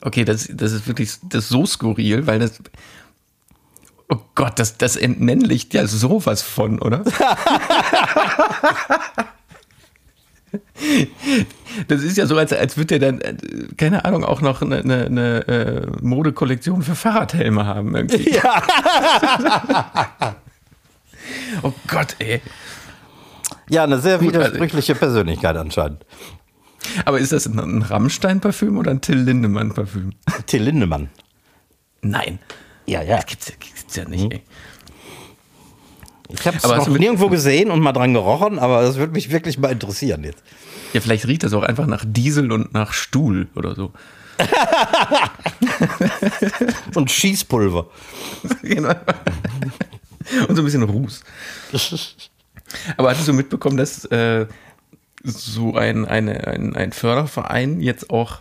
Okay, 0.00 0.24
das, 0.24 0.48
das 0.52 0.72
ist 0.72 0.88
wirklich 0.88 1.10
das 1.28 1.44
ist 1.44 1.50
so 1.50 1.66
skurril, 1.66 2.26
weil 2.26 2.40
das. 2.40 2.60
Oh 4.08 4.16
Gott, 4.34 4.58
das, 4.58 4.76
das 4.76 4.96
entmännlicht 4.96 5.72
ja 5.72 5.86
sowas 5.86 6.42
von, 6.42 6.80
oder? 6.80 7.04
Das 11.88 12.02
ist 12.02 12.16
ja 12.16 12.26
so, 12.26 12.36
als, 12.36 12.52
als 12.52 12.76
würde 12.76 12.98
der 12.98 13.12
dann, 13.12 13.20
äh, 13.20 13.36
keine 13.76 14.04
Ahnung, 14.04 14.24
auch 14.24 14.40
noch 14.40 14.60
eine, 14.60 14.78
eine, 14.78 15.06
eine 15.06 15.48
äh, 15.48 15.86
Modekollektion 16.02 16.82
für 16.82 16.94
Fahrradhelme 16.96 17.64
haben. 17.64 17.94
Irgendwie. 17.94 18.30
Ja. 18.34 18.62
Oh 21.62 21.72
Gott, 21.86 22.16
ey. 22.18 22.40
Ja, 23.68 23.84
eine 23.84 23.98
sehr 24.00 24.14
also- 24.14 24.26
widersprüchliche 24.26 24.94
Persönlichkeit 24.94 25.56
anscheinend. 25.56 26.04
Aber 27.04 27.18
ist 27.20 27.30
das 27.32 27.46
ein, 27.46 27.58
ein 27.58 27.82
Rammstein-Parfüm 27.82 28.78
oder 28.78 28.90
ein 28.90 29.00
Till 29.00 29.18
Lindemann-Parfüm? 29.18 30.12
Till 30.46 30.62
Lindemann. 30.62 31.08
Nein. 32.02 32.38
Ja, 32.86 33.02
ja. 33.02 33.16
Das 33.16 33.26
gibt's, 33.26 33.48
ja- 33.48 33.54
gibt's 33.60 33.96
ja 33.96 34.08
nicht, 34.08 34.32
ey. 34.32 34.42
Ich 36.32 36.46
habe 36.46 36.56
es 36.56 36.62
noch 36.62 36.88
nirgendwo 36.88 37.28
gesehen 37.28 37.70
und 37.70 37.80
mal 37.80 37.92
dran 37.92 38.12
gerochen, 38.14 38.58
aber 38.58 38.82
das 38.82 38.96
würde 38.96 39.12
mich 39.12 39.30
wirklich 39.30 39.58
mal 39.58 39.70
interessieren 39.72 40.24
jetzt. 40.24 40.42
Ja, 40.92 41.00
vielleicht 41.00 41.26
riecht 41.26 41.42
das 41.44 41.52
auch 41.52 41.62
einfach 41.62 41.86
nach 41.86 42.04
Diesel 42.06 42.50
und 42.52 42.72
nach 42.72 42.92
Stuhl 42.92 43.48
oder 43.54 43.74
so. 43.74 43.92
Und 46.94 47.10
Schießpulver. 47.10 47.86
Genau. 48.62 48.94
und 50.48 50.54
so 50.56 50.62
ein 50.62 50.64
bisschen 50.64 50.82
Ruß. 50.82 51.22
Aber 52.96 53.10
hattest 53.10 53.28
du 53.28 53.32
mitbekommen, 53.32 53.76
dass 53.76 54.04
äh, 54.06 54.46
so 55.24 55.74
ein, 55.74 56.06
eine, 56.06 56.46
ein, 56.46 56.76
ein 56.76 56.92
Förderverein 56.92 57.80
jetzt 57.80 58.10
auch 58.10 58.40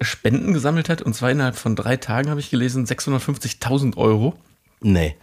Spenden 0.00 0.52
gesammelt 0.54 0.88
hat? 0.88 1.02
Und 1.02 1.14
zwar 1.14 1.30
innerhalb 1.30 1.56
von 1.56 1.76
drei 1.76 1.96
Tagen 1.98 2.30
habe 2.30 2.40
ich 2.40 2.50
gelesen, 2.50 2.86
650.000 2.86 3.96
Euro, 3.96 4.34
Nee. 4.80 5.16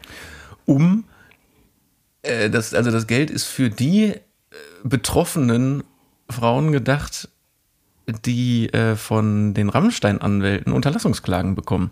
um 0.66 1.04
äh, 2.24 2.50
das, 2.50 2.74
also 2.74 2.92
das 2.92 3.08
Geld 3.08 3.30
ist 3.30 3.46
für 3.46 3.70
die 3.70 4.06
äh, 4.06 4.20
betroffenen 4.84 5.84
Frauen 6.30 6.72
gedacht, 6.72 7.30
die 8.26 8.72
äh, 8.74 8.96
von 8.96 9.54
den 9.54 9.70
Rammstein-Anwälten 9.70 10.74
Unterlassungsklagen 10.74 11.56
bekommen. 11.56 11.92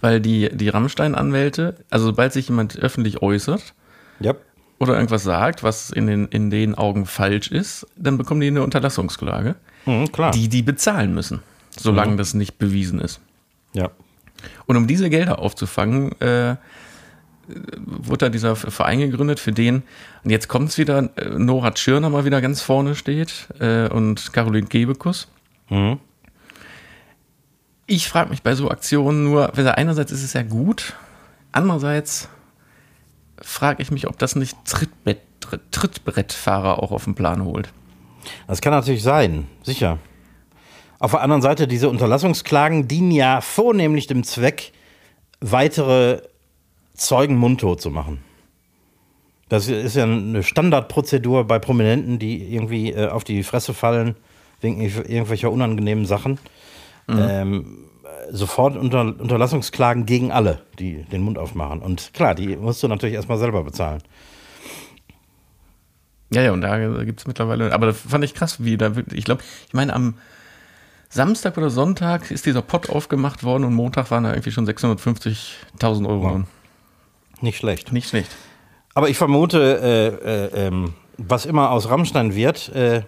Weil 0.00 0.20
die, 0.20 0.48
die 0.56 0.68
Rammstein-Anwälte, 0.70 1.76
also 1.90 2.06
sobald 2.06 2.32
sich 2.32 2.48
jemand 2.48 2.78
öffentlich 2.78 3.20
äußert, 3.20 3.74
Ja. 4.20 4.34
oder 4.78 4.94
irgendwas 4.94 5.24
sagt, 5.24 5.62
was 5.62 5.90
in 5.90 6.06
den, 6.06 6.26
in 6.28 6.48
den 6.48 6.74
Augen 6.74 7.04
falsch 7.04 7.48
ist, 7.50 7.86
dann 7.96 8.16
bekommen 8.16 8.40
die 8.40 8.46
eine 8.46 8.62
Unterlassungsklage, 8.62 9.56
Mhm, 9.84 10.06
die 10.34 10.48
die 10.48 10.62
bezahlen 10.62 11.12
müssen, 11.12 11.40
solange 11.76 12.16
das 12.16 12.32
nicht 12.34 12.58
bewiesen 12.58 13.00
ist. 13.00 13.20
ja. 13.74 13.90
Und 14.66 14.76
um 14.78 14.86
diese 14.86 15.10
Gelder 15.10 15.38
aufzufangen, 15.40 16.18
äh, 16.22 16.56
wurde 17.86 18.26
da 18.26 18.28
dieser 18.28 18.56
Verein 18.56 19.00
gegründet, 19.00 19.40
für 19.40 19.52
den, 19.52 19.82
und 20.24 20.30
jetzt 20.30 20.48
kommt 20.48 20.68
es 20.68 20.78
wieder, 20.78 21.10
äh, 21.16 21.28
Nora 21.36 21.70
Tschirner 21.72 22.10
mal 22.10 22.24
wieder 22.24 22.40
ganz 22.40 22.62
vorne 22.62 22.94
steht 22.94 23.48
äh, 23.58 23.88
und 23.88 24.32
Caroline 24.32 24.66
Gebekus. 24.66 25.28
Ich 27.86 28.08
frage 28.08 28.30
mich 28.30 28.42
bei 28.42 28.54
so 28.54 28.70
Aktionen 28.70 29.24
nur, 29.24 29.50
weil 29.54 29.68
einerseits 29.68 30.12
ist 30.12 30.22
es 30.22 30.32
ja 30.32 30.42
gut, 30.42 30.94
andererseits 31.52 32.28
frage 33.40 33.82
ich 33.82 33.90
mich, 33.90 34.06
ob 34.06 34.18
das 34.18 34.36
nicht 34.36 34.56
Trittbrett, 34.64 35.20
Tritt- 35.40 35.70
Trittbrettfahrer 35.70 36.82
auch 36.82 36.92
auf 36.92 37.04
den 37.04 37.14
Plan 37.14 37.44
holt. 37.44 37.72
Das 38.46 38.60
kann 38.60 38.72
natürlich 38.72 39.02
sein, 39.02 39.46
sicher. 39.62 39.98
Auf 40.98 41.12
der 41.12 41.22
anderen 41.22 41.40
Seite, 41.40 41.66
diese 41.66 41.88
Unterlassungsklagen 41.88 42.86
dienen 42.86 43.10
ja 43.10 43.40
vornehmlich 43.40 44.06
dem 44.06 44.22
Zweck, 44.22 44.72
weitere 45.40 46.20
Zeugen 47.00 47.36
mundtot 47.36 47.80
zu 47.80 47.90
machen. 47.90 48.18
Das 49.48 49.68
ist 49.68 49.96
ja 49.96 50.04
eine 50.04 50.42
Standardprozedur 50.42 51.44
bei 51.44 51.58
Prominenten, 51.58 52.18
die 52.18 52.54
irgendwie 52.54 52.92
äh, 52.92 53.08
auf 53.08 53.24
die 53.24 53.42
Fresse 53.42 53.74
fallen 53.74 54.14
wegen 54.60 54.80
irg- 54.80 55.08
irgendwelcher 55.08 55.50
unangenehmen 55.50 56.04
Sachen. 56.04 56.38
Ähm, 57.08 57.88
äh, 58.04 58.32
sofort 58.32 58.76
unter, 58.76 59.00
Unterlassungsklagen 59.00 60.06
gegen 60.06 60.30
alle, 60.30 60.60
die 60.78 61.02
den 61.04 61.22
Mund 61.22 61.38
aufmachen. 61.38 61.80
Und 61.80 62.12
klar, 62.14 62.36
die 62.36 62.54
musst 62.56 62.82
du 62.82 62.88
natürlich 62.88 63.16
erstmal 63.16 63.38
selber 63.38 63.64
bezahlen. 63.64 64.02
Ja, 66.32 66.42
ja, 66.42 66.52
und 66.52 66.60
da 66.60 67.02
gibt 67.02 67.18
es 67.20 67.26
mittlerweile, 67.26 67.72
aber 67.72 67.86
das 67.86 67.98
fand 68.02 68.22
ich 68.22 68.34
krass, 68.34 68.62
wie 68.62 68.76
da 68.76 68.94
wirklich, 68.94 69.18
ich 69.18 69.24
glaube, 69.24 69.42
ich 69.66 69.74
meine, 69.74 69.92
am 69.94 70.14
Samstag 71.08 71.56
oder 71.58 71.70
Sonntag 71.70 72.30
ist 72.30 72.46
dieser 72.46 72.62
Pott 72.62 72.88
aufgemacht 72.88 73.42
worden 73.42 73.64
und 73.64 73.74
Montag 73.74 74.12
waren 74.12 74.22
da 74.22 74.30
irgendwie 74.30 74.52
schon 74.52 74.68
650.000 74.68 76.08
Euro. 76.08 76.22
Wow. 76.22 76.40
Nicht 77.40 77.58
schlecht. 77.58 77.92
Nicht 77.92 78.08
schlecht. 78.08 78.30
Aber 78.94 79.08
ich 79.08 79.16
vermute, 79.16 79.80
äh, 80.24 80.64
äh, 80.64 80.66
ähm, 80.66 80.94
was 81.16 81.46
immer 81.46 81.70
aus 81.70 81.88
Rammstein 81.88 82.34
wird, 82.34 82.68
äh, 82.70 83.02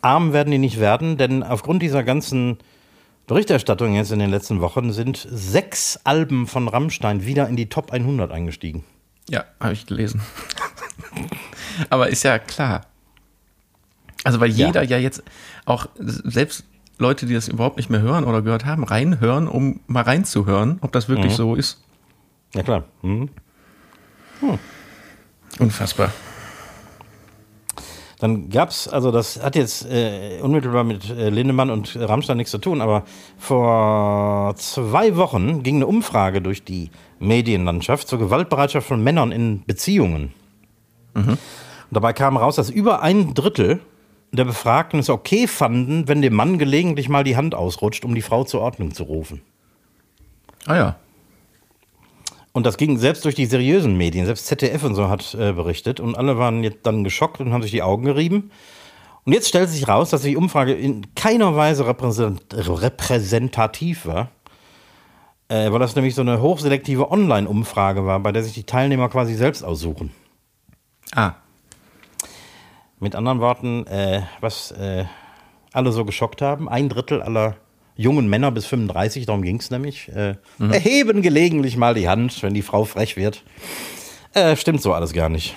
arm 0.00 0.32
werden 0.32 0.50
die 0.50 0.58
nicht 0.58 0.80
werden, 0.80 1.16
denn 1.16 1.42
aufgrund 1.42 1.82
dieser 1.82 2.02
ganzen 2.02 2.58
Berichterstattung 3.26 3.94
jetzt 3.94 4.10
in 4.10 4.18
den 4.18 4.30
letzten 4.30 4.60
Wochen 4.60 4.92
sind 4.92 5.26
sechs 5.30 5.98
Alben 6.04 6.46
von 6.46 6.66
Rammstein 6.68 7.24
wieder 7.24 7.48
in 7.48 7.56
die 7.56 7.68
Top 7.68 7.92
100 7.92 8.32
eingestiegen. 8.32 8.84
Ja, 9.28 9.44
habe 9.60 9.72
ich 9.74 9.86
gelesen. 9.86 10.20
aber 11.90 12.08
ist 12.08 12.24
ja 12.24 12.38
klar. 12.38 12.82
Also, 14.24 14.40
weil 14.40 14.50
Ja. 14.50 14.66
jeder 14.66 14.82
ja 14.82 14.98
jetzt 14.98 15.22
auch, 15.64 15.86
selbst 15.96 16.64
Leute, 16.98 17.26
die 17.26 17.34
das 17.34 17.48
überhaupt 17.48 17.76
nicht 17.76 17.90
mehr 17.90 18.00
hören 18.00 18.24
oder 18.24 18.42
gehört 18.42 18.64
haben, 18.64 18.84
reinhören, 18.84 19.48
um 19.48 19.80
mal 19.86 20.02
reinzuhören, 20.02 20.78
ob 20.80 20.92
das 20.92 21.08
wirklich 21.08 21.34
so 21.34 21.54
ist. 21.54 21.82
Ja 22.54 22.62
klar. 22.62 22.84
Mhm. 23.02 23.30
Unfassbar. 25.58 26.12
Dann 28.22 28.50
gab 28.50 28.70
es, 28.70 28.86
also 28.86 29.10
das 29.10 29.42
hat 29.42 29.56
jetzt 29.56 29.84
äh, 29.84 30.38
unmittelbar 30.40 30.84
mit 30.84 31.10
äh, 31.10 31.28
Lindemann 31.28 31.70
und 31.70 31.96
Rammstein 31.96 32.36
nichts 32.36 32.52
zu 32.52 32.58
tun, 32.58 32.80
aber 32.80 33.02
vor 33.36 34.54
zwei 34.56 35.16
Wochen 35.16 35.64
ging 35.64 35.76
eine 35.76 35.88
Umfrage 35.88 36.40
durch 36.40 36.62
die 36.62 36.90
Medienlandschaft 37.18 38.06
zur 38.06 38.20
Gewaltbereitschaft 38.20 38.86
von 38.86 39.02
Männern 39.02 39.32
in 39.32 39.64
Beziehungen. 39.64 40.32
Und 41.24 41.38
dabei 41.90 42.12
kam 42.12 42.36
raus, 42.36 42.56
dass 42.56 42.70
über 42.70 43.02
ein 43.02 43.34
Drittel 43.34 43.80
der 44.30 44.44
Befragten 44.44 45.00
es 45.00 45.10
okay 45.10 45.46
fanden, 45.46 46.08
wenn 46.08 46.22
dem 46.22 46.34
Mann 46.34 46.58
gelegentlich 46.58 47.08
mal 47.08 47.24
die 47.24 47.36
Hand 47.36 47.54
ausrutscht, 47.54 48.04
um 48.04 48.14
die 48.14 48.22
Frau 48.22 48.44
zur 48.44 48.60
Ordnung 48.60 48.94
zu 48.94 49.02
rufen. 49.02 49.42
Ah 50.66 50.76
ja. 50.76 50.96
Und 52.52 52.66
das 52.66 52.76
ging 52.76 52.98
selbst 52.98 53.24
durch 53.24 53.34
die 53.34 53.46
seriösen 53.46 53.96
Medien, 53.96 54.26
selbst 54.26 54.46
ZDF 54.46 54.84
und 54.84 54.94
so 54.94 55.08
hat 55.08 55.34
äh, 55.34 55.52
berichtet 55.52 56.00
und 56.00 56.16
alle 56.16 56.36
waren 56.38 56.62
jetzt 56.62 56.84
dann 56.84 57.02
geschockt 57.02 57.40
und 57.40 57.52
haben 57.52 57.62
sich 57.62 57.70
die 57.70 57.82
Augen 57.82 58.04
gerieben. 58.04 58.50
Und 59.24 59.32
jetzt 59.32 59.48
stellt 59.48 59.70
sich 59.70 59.88
raus, 59.88 60.10
dass 60.10 60.22
die 60.22 60.36
Umfrage 60.36 60.74
in 60.74 61.14
keiner 61.14 61.56
Weise 61.56 61.86
repräsent 61.86 62.42
repräsentativ 62.52 64.04
war, 64.04 64.28
äh, 65.48 65.70
weil 65.70 65.78
das 65.78 65.94
nämlich 65.94 66.14
so 66.14 66.22
eine 66.22 66.42
hochselektive 66.42 67.10
Online-Umfrage 67.10 68.04
war, 68.04 68.20
bei 68.20 68.32
der 68.32 68.42
sich 68.42 68.52
die 68.52 68.64
Teilnehmer 68.64 69.08
quasi 69.08 69.34
selbst 69.34 69.62
aussuchen. 69.62 70.10
Ah. 71.14 71.34
Mit 72.98 73.14
anderen 73.14 73.40
Worten, 73.40 73.86
äh, 73.86 74.22
was 74.40 74.72
äh, 74.72 75.04
alle 75.72 75.92
so 75.92 76.04
geschockt 76.04 76.42
haben, 76.42 76.68
ein 76.68 76.88
Drittel 76.88 77.22
aller 77.22 77.56
jungen 77.96 78.28
Männer 78.28 78.50
bis 78.50 78.66
35, 78.66 79.26
darum 79.26 79.42
ging 79.42 79.56
es 79.58 79.70
nämlich, 79.70 80.08
äh, 80.08 80.36
erheben 80.58 81.22
gelegentlich 81.22 81.76
mal 81.76 81.94
die 81.94 82.08
Hand, 82.08 82.42
wenn 82.42 82.54
die 82.54 82.62
Frau 82.62 82.84
frech 82.84 83.16
wird. 83.16 83.42
Äh, 84.34 84.56
stimmt 84.56 84.82
so 84.82 84.92
alles 84.92 85.12
gar 85.12 85.28
nicht. 85.28 85.56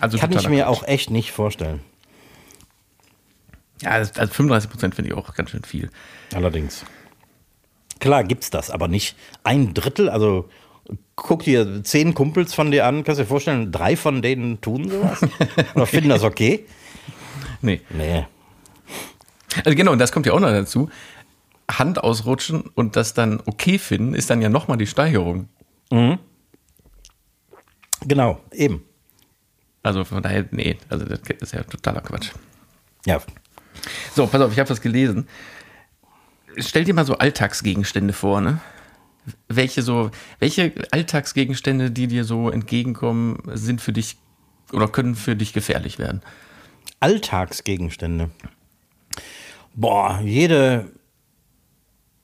Also 0.00 0.18
Kann 0.18 0.32
ich 0.32 0.48
mir 0.48 0.64
Quatsch. 0.64 0.68
auch 0.68 0.82
echt 0.84 1.10
nicht 1.10 1.30
vorstellen. 1.30 1.80
Ja, 3.82 3.90
also 3.90 4.12
35 4.14 4.70
Prozent 4.70 4.94
finde 4.94 5.10
ich 5.10 5.16
auch 5.16 5.34
ganz 5.34 5.50
schön 5.50 5.62
viel. 5.62 5.90
Allerdings. 6.34 6.84
Klar 7.98 8.24
gibt's 8.24 8.50
das, 8.50 8.70
aber 8.70 8.88
nicht 8.88 9.16
ein 9.44 9.74
Drittel. 9.74 10.08
Also 10.08 10.48
guck 11.16 11.44
dir 11.44 11.84
zehn 11.84 12.14
Kumpels 12.14 12.54
von 12.54 12.70
dir 12.70 12.86
an, 12.86 13.04
kannst 13.04 13.18
du 13.18 13.24
dir 13.24 13.28
vorstellen, 13.28 13.72
drei 13.72 13.96
von 13.96 14.22
denen 14.22 14.60
tun 14.60 14.88
sowas? 14.88 15.20
Oder 15.74 15.86
finden 15.86 16.08
das 16.08 16.22
okay? 16.22 16.66
Nee. 17.62 17.80
Nee. 17.90 18.24
Also 19.64 19.76
genau, 19.76 19.92
und 19.92 19.98
das 19.98 20.12
kommt 20.12 20.26
ja 20.26 20.32
auch 20.32 20.40
noch 20.40 20.48
dazu. 20.50 20.90
Hand 21.70 22.02
ausrutschen 22.02 22.62
und 22.74 22.96
das 22.96 23.14
dann 23.14 23.40
okay 23.46 23.78
finden, 23.78 24.14
ist 24.14 24.30
dann 24.30 24.42
ja 24.42 24.48
nochmal 24.48 24.76
die 24.76 24.86
Steigerung. 24.86 25.48
Genau, 28.02 28.40
eben. 28.52 28.84
Also 29.82 30.04
von 30.04 30.22
daher, 30.22 30.46
nee, 30.50 30.76
also 30.88 31.04
das 31.04 31.20
ist 31.40 31.52
ja 31.52 31.62
totaler 31.62 32.00
Quatsch. 32.00 32.30
Ja. 33.06 33.20
So, 34.14 34.26
pass 34.26 34.40
auf, 34.40 34.52
ich 34.52 34.58
habe 34.58 34.68
was 34.68 34.80
gelesen. 34.80 35.26
Stell 36.58 36.84
dir 36.84 36.94
mal 36.94 37.06
so 37.06 37.16
Alltagsgegenstände 37.16 38.12
vor, 38.12 38.40
ne? 38.40 38.60
Welche 39.48 39.82
so, 39.82 40.10
welche 40.38 40.72
Alltagsgegenstände, 40.90 41.90
die 41.90 42.08
dir 42.08 42.24
so 42.24 42.50
entgegenkommen, 42.50 43.38
sind 43.54 43.80
für 43.80 43.92
dich 43.92 44.16
oder 44.72 44.88
können 44.88 45.14
für 45.14 45.36
dich 45.36 45.52
gefährlich 45.52 45.98
werden? 45.98 46.20
Alltagsgegenstände. 47.00 48.30
Boah, 49.74 50.20
jede, 50.22 50.90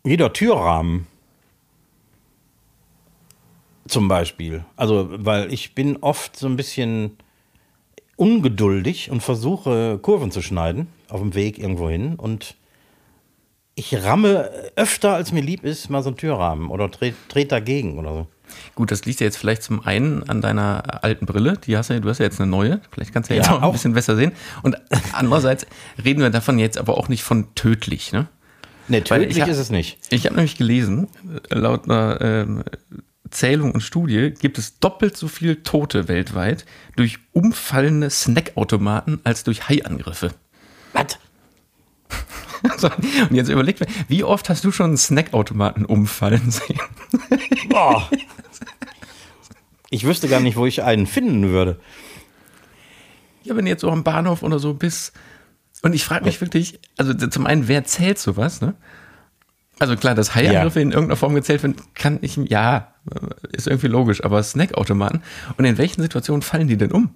jeder 0.04 0.32
Türrahmen. 0.32 1.06
Zum 3.88 4.08
Beispiel. 4.08 4.64
Also, 4.74 5.08
weil 5.10 5.52
ich 5.52 5.74
bin 5.74 5.98
oft 5.98 6.36
so 6.36 6.48
ein 6.48 6.56
bisschen 6.56 7.16
ungeduldig 8.16 9.10
und 9.10 9.22
versuche, 9.22 9.98
Kurven 10.02 10.30
zu 10.30 10.42
schneiden 10.42 10.88
auf 11.08 11.20
dem 11.20 11.34
Weg 11.34 11.58
irgendwo 11.58 11.88
hin. 11.88 12.16
Und 12.16 12.56
ich 13.76 13.94
ramme 14.02 14.50
öfter, 14.74 15.14
als 15.14 15.30
mir 15.32 15.42
lieb 15.42 15.62
ist, 15.62 15.88
mal 15.90 16.02
so 16.02 16.08
einen 16.08 16.16
Türrahmen 16.16 16.70
oder 16.70 16.90
trete 16.90 17.16
tret 17.28 17.52
dagegen 17.52 17.98
oder 17.98 18.10
so. 18.12 18.26
Gut, 18.74 18.90
das 18.90 19.04
liegt 19.04 19.20
ja 19.20 19.26
jetzt 19.26 19.36
vielleicht 19.36 19.62
zum 19.62 19.84
einen 19.84 20.22
an 20.28 20.40
deiner 20.40 21.04
alten 21.04 21.26
Brille, 21.26 21.58
die 21.58 21.76
hast 21.76 21.90
du, 21.90 21.94
ja- 21.94 22.00
du 22.00 22.08
hast 22.08 22.18
ja 22.18 22.24
jetzt 22.24 22.40
eine 22.40 22.50
neue, 22.50 22.80
vielleicht 22.90 23.12
kannst 23.12 23.28
du 23.28 23.34
ja 23.34 23.38
jetzt 23.40 23.48
Ja, 23.48 23.52
auch 23.54 23.58
ein 23.58 23.64
auch. 23.64 23.72
bisschen 23.72 23.92
besser 23.92 24.16
sehen. 24.16 24.32
Und 24.62 24.76
andererseits 25.12 25.66
reden 26.02 26.20
wir 26.22 26.30
davon 26.30 26.58
jetzt 26.58 26.78
aber 26.78 26.96
auch 26.96 27.08
nicht 27.08 27.22
von 27.22 27.54
tödlich, 27.54 28.12
ne? 28.12 28.26
Nee, 28.88 28.98
Weil 29.08 29.20
tödlich 29.20 29.36
ich 29.36 29.42
hab- 29.42 29.48
ist 29.50 29.58
es 29.58 29.70
nicht. 29.70 29.98
Ich 30.10 30.24
habe 30.26 30.36
nämlich 30.36 30.56
gelesen, 30.56 31.08
laut 31.50 31.84
einer 31.84 32.18
ähm, 32.20 32.62
Zählung 33.30 33.72
und 33.72 33.80
Studie 33.80 34.30
gibt 34.40 34.58
es 34.58 34.78
doppelt 34.78 35.16
so 35.16 35.26
viel 35.26 35.56
Tote 35.64 36.06
weltweit 36.08 36.64
durch 36.94 37.18
umfallende 37.32 38.08
Snackautomaten 38.08 39.20
als 39.24 39.42
durch 39.42 39.68
Haiangriffe. 39.68 40.30
Was? 40.92 41.18
So, 42.78 42.88
und 42.88 43.34
jetzt 43.34 43.48
überlegt, 43.48 43.84
wie 44.08 44.24
oft 44.24 44.48
hast 44.48 44.64
du 44.64 44.72
schon 44.72 44.86
einen 44.86 44.96
Snackautomaten 44.96 45.84
umfallen 45.84 46.50
sehen? 46.50 46.80
Boah. 47.68 48.08
Ich 49.88 50.04
wüsste 50.04 50.26
gar 50.28 50.40
nicht, 50.40 50.56
wo 50.56 50.66
ich 50.66 50.82
einen 50.82 51.06
finden 51.06 51.50
würde. 51.50 51.78
Ja, 53.44 53.54
wenn 53.56 53.64
du 53.66 53.70
jetzt 53.70 53.82
so 53.82 53.90
am 53.90 54.02
Bahnhof 54.02 54.42
oder 54.42 54.58
so 54.58 54.74
bist. 54.74 55.12
Und 55.82 55.94
ich 55.94 56.04
frage 56.04 56.24
mich 56.24 56.40
wirklich, 56.40 56.80
also 56.96 57.14
zum 57.14 57.46
einen, 57.46 57.68
wer 57.68 57.84
zählt 57.84 58.18
sowas, 58.18 58.60
ne? 58.60 58.74
Also 59.78 59.94
klar, 59.94 60.16
dass 60.16 60.34
Haiangriffe 60.34 60.80
Ja. 60.80 60.82
in 60.82 60.90
irgendeiner 60.90 61.16
Form 61.16 61.34
gezählt 61.36 61.62
werden, 61.62 61.76
kann 61.94 62.18
ich, 62.22 62.36
ja, 62.36 62.94
ist 63.52 63.68
irgendwie 63.68 63.86
logisch, 63.86 64.24
aber 64.24 64.42
Snackautomaten. 64.42 65.22
Und 65.56 65.64
in 65.66 65.78
welchen 65.78 66.02
Situationen 66.02 66.42
fallen 66.42 66.66
die 66.66 66.76
denn 66.76 66.90
um? 66.90 67.10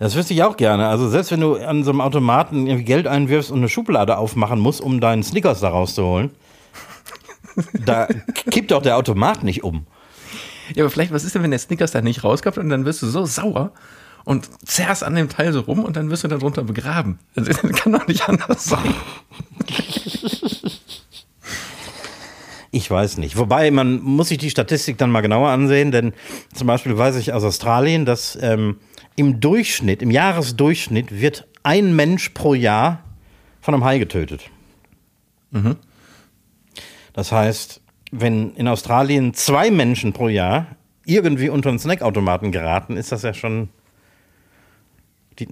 Das 0.00 0.16
wüsste 0.16 0.32
ich 0.32 0.42
auch 0.42 0.56
gerne. 0.56 0.88
Also 0.88 1.10
selbst 1.10 1.30
wenn 1.30 1.40
du 1.40 1.56
an 1.56 1.84
so 1.84 1.90
einem 1.90 2.00
Automaten 2.00 2.66
irgendwie 2.66 2.84
Geld 2.84 3.06
einwirfst 3.06 3.50
und 3.50 3.58
eine 3.58 3.68
Schublade 3.68 4.16
aufmachen 4.16 4.58
musst, 4.58 4.80
um 4.80 4.98
deinen 4.98 5.22
Snickers 5.22 5.60
da 5.60 5.68
rauszuholen, 5.68 6.30
da 7.84 8.08
kippt 8.50 8.70
doch 8.70 8.80
der 8.80 8.96
Automat 8.96 9.44
nicht 9.44 9.62
um. 9.62 9.86
Ja, 10.74 10.84
aber 10.84 10.90
vielleicht, 10.90 11.12
was 11.12 11.24
ist 11.24 11.34
denn, 11.34 11.42
wenn 11.42 11.50
der 11.50 11.60
Snickers 11.60 11.90
da 11.90 12.00
nicht 12.00 12.24
rauskommt 12.24 12.56
und 12.56 12.70
dann 12.70 12.86
wirst 12.86 13.02
du 13.02 13.08
so 13.08 13.26
sauer 13.26 13.72
und 14.24 14.48
zerrst 14.66 15.04
an 15.04 15.16
dem 15.16 15.28
Teil 15.28 15.52
so 15.52 15.60
rum 15.60 15.84
und 15.84 15.96
dann 15.96 16.08
wirst 16.08 16.24
du 16.24 16.28
darunter 16.28 16.62
begraben. 16.62 17.18
Das 17.34 17.58
kann 17.58 17.92
doch 17.92 18.06
nicht 18.06 18.26
anders 18.26 18.64
sein. 18.64 18.94
Ich 22.72 22.88
weiß 22.88 23.16
nicht. 23.16 23.36
Wobei, 23.36 23.72
man 23.72 24.00
muss 24.00 24.28
sich 24.28 24.38
die 24.38 24.48
Statistik 24.48 24.96
dann 24.96 25.10
mal 25.10 25.22
genauer 25.22 25.48
ansehen, 25.50 25.90
denn 25.90 26.12
zum 26.54 26.68
Beispiel 26.68 26.96
weiß 26.96 27.16
ich 27.16 27.32
aus 27.32 27.42
Australien, 27.42 28.04
dass 28.04 28.38
ähm, 28.40 28.76
im 29.20 29.38
Durchschnitt, 29.38 30.00
im 30.00 30.10
Jahresdurchschnitt 30.10 31.20
wird 31.20 31.46
ein 31.62 31.94
Mensch 31.94 32.30
pro 32.30 32.54
Jahr 32.54 33.04
von 33.60 33.74
einem 33.74 33.84
Hai 33.84 33.98
getötet. 33.98 34.48
Das 37.12 37.30
heißt, 37.30 37.82
wenn 38.12 38.54
in 38.54 38.66
Australien 38.66 39.34
zwei 39.34 39.70
Menschen 39.70 40.14
pro 40.14 40.28
Jahr 40.28 40.68
irgendwie 41.04 41.50
unter 41.50 41.68
einen 41.68 41.78
Snackautomaten 41.78 42.50
geraten, 42.50 42.96
ist 42.96 43.12
das 43.12 43.22
ja 43.22 43.34
schon 43.34 43.68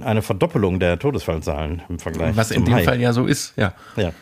eine 0.00 0.22
Verdoppelung 0.22 0.80
der 0.80 0.98
Todesfallzahlen 0.98 1.82
im 1.90 1.98
Vergleich 1.98 2.36
Was 2.36 2.50
in 2.50 2.64
dem 2.64 2.74
Hai. 2.74 2.84
Fall 2.84 3.00
ja 3.00 3.12
so 3.12 3.26
ist, 3.26 3.52
ja. 3.56 3.74
Ja. 3.96 4.12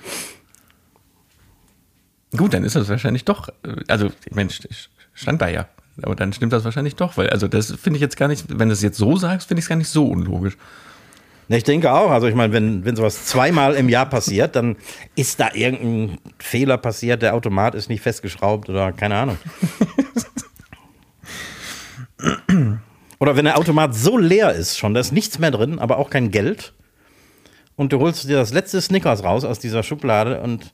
Gut, 2.37 2.53
dann 2.53 2.65
ist 2.65 2.75
das 2.75 2.89
wahrscheinlich 2.89 3.25
doch, 3.25 3.49
äh, 3.65 3.77
also 3.87 4.11
Mensch, 4.33 4.61
stand 5.15 5.41
da 5.41 5.49
ja. 5.49 5.69
Aber 6.03 6.15
dann 6.15 6.33
stimmt 6.33 6.53
das 6.53 6.65
wahrscheinlich 6.65 6.97
doch, 6.97 7.17
weil, 7.17 7.31
also 7.31 7.49
das 7.49 7.73
finde 7.73 7.97
ich 7.97 8.03
jetzt 8.03 8.17
gar 8.17 8.29
nicht, 8.29 8.45
wenn 8.49 8.69
du 8.69 8.75
es 8.75 8.83
jetzt 8.83 8.99
so 8.99 9.17
sagst, 9.17 9.49
finde 9.49 9.61
ich 9.61 9.65
es 9.65 9.69
gar 9.69 9.77
nicht 9.77 9.89
so 9.89 10.07
unlogisch. 10.07 10.57
Ich 11.49 11.65
denke 11.65 11.93
auch. 11.93 12.11
Also 12.11 12.27
ich 12.27 12.35
meine, 12.35 12.53
wenn, 12.53 12.85
wenn 12.85 12.97
sowas 12.97 13.27
zweimal 13.27 13.75
im 13.75 13.89
Jahr 13.89 14.07
passiert, 14.07 14.57
dann 14.57 14.77
ist 15.15 15.39
da 15.39 15.51
irgendein 15.55 16.19
Fehler 16.39 16.77
passiert, 16.77 17.23
der 17.23 17.35
Automat 17.35 17.75
ist 17.75 17.89
nicht 17.89 18.01
festgeschraubt 18.01 18.69
oder 18.69 18.93
keine 18.93 19.17
Ahnung. 19.17 19.39
oder 23.19 23.37
wenn 23.37 23.45
der 23.45 23.59
Automat 23.59 23.95
so 23.95 24.19
leer 24.19 24.53
ist 24.53 24.77
schon, 24.77 24.93
da 24.95 25.01
ist 25.01 25.13
nichts 25.13 25.39
mehr 25.39 25.53
drin, 25.53 25.79
aber 25.79 25.99
auch 25.99 26.11
kein 26.11 26.31
Geld. 26.31 26.73
Und 27.77 27.93
du 27.93 28.01
holst 28.01 28.25
dir 28.25 28.37
das 28.37 28.53
letzte 28.53 28.81
Snickers 28.81 29.23
raus 29.23 29.45
aus 29.45 29.59
dieser 29.59 29.83
Schublade 29.83 30.41
und 30.41 30.73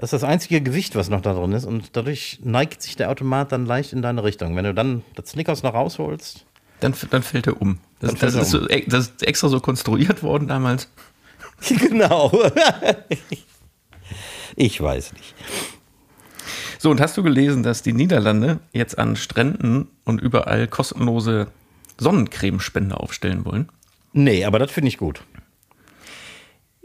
das 0.00 0.14
ist 0.14 0.22
das 0.22 0.28
einzige 0.30 0.62
Gewicht, 0.62 0.96
was 0.96 1.10
noch 1.10 1.20
da 1.20 1.34
drin 1.34 1.52
ist. 1.52 1.66
Und 1.66 1.94
dadurch 1.94 2.38
neigt 2.42 2.80
sich 2.80 2.96
der 2.96 3.10
Automat 3.10 3.52
dann 3.52 3.66
leicht 3.66 3.92
in 3.92 4.00
deine 4.00 4.24
Richtung. 4.24 4.56
Wenn 4.56 4.64
du 4.64 4.72
dann 4.72 5.02
das 5.14 5.28
Snickers 5.28 5.62
noch 5.62 5.74
rausholst, 5.74 6.46
Dann, 6.80 6.94
dann 7.10 7.22
fällt 7.22 7.46
er 7.46 7.60
um. 7.60 7.80
Das, 8.00 8.14
das, 8.14 8.34
er 8.34 8.40
ist 8.40 8.50
so, 8.50 8.66
das 8.66 9.08
ist 9.08 9.22
extra 9.22 9.48
so 9.48 9.60
konstruiert 9.60 10.22
worden 10.22 10.48
damals. 10.48 10.88
genau. 11.68 12.32
ich 14.56 14.80
weiß 14.80 15.12
nicht. 15.12 15.34
So, 16.78 16.90
und 16.90 16.98
hast 16.98 17.18
du 17.18 17.22
gelesen, 17.22 17.62
dass 17.62 17.82
die 17.82 17.92
Niederlande 17.92 18.60
jetzt 18.72 18.98
an 18.98 19.16
Stränden 19.16 19.88
und 20.04 20.18
überall 20.22 20.66
kostenlose 20.66 21.48
Sonnencremespende 21.98 22.98
aufstellen 22.98 23.44
wollen? 23.44 23.68
Nee, 24.14 24.46
aber 24.46 24.58
das 24.58 24.70
finde 24.70 24.88
ich 24.88 24.96
gut. 24.96 25.22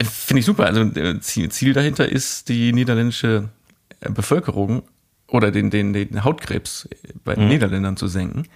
Finde 0.02 0.40
ich 0.40 0.46
super. 0.46 0.66
Also 0.66 0.82
äh, 0.82 1.20
Ziel, 1.20 1.72
dahinter 1.72 2.08
ist, 2.08 2.48
die 2.48 2.72
niederländische 2.72 3.48
äh, 4.00 4.10
Bevölkerung 4.10 4.82
oder 5.28 5.50
den, 5.50 5.70
den, 5.70 5.92
den 5.92 6.22
Hautkrebs 6.22 6.88
bei 7.24 7.34
den 7.34 7.48
Niederländern 7.48 7.96
zu 7.96 8.06
senken. 8.06 8.46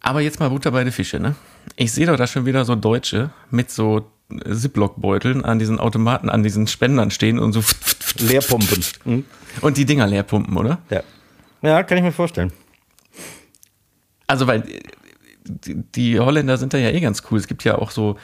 Aber 0.00 0.20
jetzt 0.20 0.38
mal 0.38 0.50
Butter 0.50 0.70
bei 0.70 0.84
den 0.84 0.92
Fische, 0.92 1.18
ne? 1.18 1.34
Ich 1.76 1.92
sehe 1.92 2.06
doch 2.06 2.16
da 2.16 2.26
schon 2.26 2.44
wieder 2.44 2.66
so 2.66 2.74
Deutsche 2.74 3.30
mit 3.50 3.70
so 3.70 4.10
äh, 4.30 4.52
Ziploc-Beuteln 4.52 5.44
an 5.44 5.58
diesen 5.58 5.78
Automaten, 5.78 6.28
an 6.28 6.42
diesen 6.42 6.66
Spendern 6.66 7.10
stehen 7.10 7.38
und 7.38 7.52
so 7.52 7.62
Leerpumpen. 8.18 8.84
Hm? 9.04 9.24
und 9.60 9.76
die 9.76 9.84
Dinger 9.84 10.06
leer 10.06 10.22
pumpen, 10.22 10.56
oder? 10.56 10.78
Ja. 10.90 11.02
ja, 11.62 11.82
kann 11.82 11.98
ich 11.98 12.04
mir 12.04 12.12
vorstellen. 12.12 12.52
Also, 14.26 14.46
weil 14.46 14.60
äh, 14.68 14.80
die, 15.44 15.82
die 15.94 16.20
Holländer 16.20 16.56
sind 16.56 16.74
da 16.74 16.78
ja 16.78 16.90
eh 16.90 17.00
ganz 17.00 17.22
cool. 17.30 17.38
Es 17.38 17.46
gibt 17.46 17.64
ja 17.64 17.76
auch 17.78 17.90
so, 17.90 18.18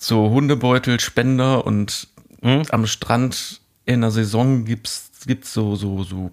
so 0.00 0.30
Hundebeutel, 0.30 1.00
Spender 1.00 1.66
und 1.66 2.08
am 2.70 2.86
Strand 2.86 3.60
in 3.84 4.02
der 4.02 4.10
Saison 4.10 4.64
gibt's 4.64 5.10
gibt's 5.26 5.52
so, 5.52 5.74
so, 5.74 6.02
so, 6.04 6.30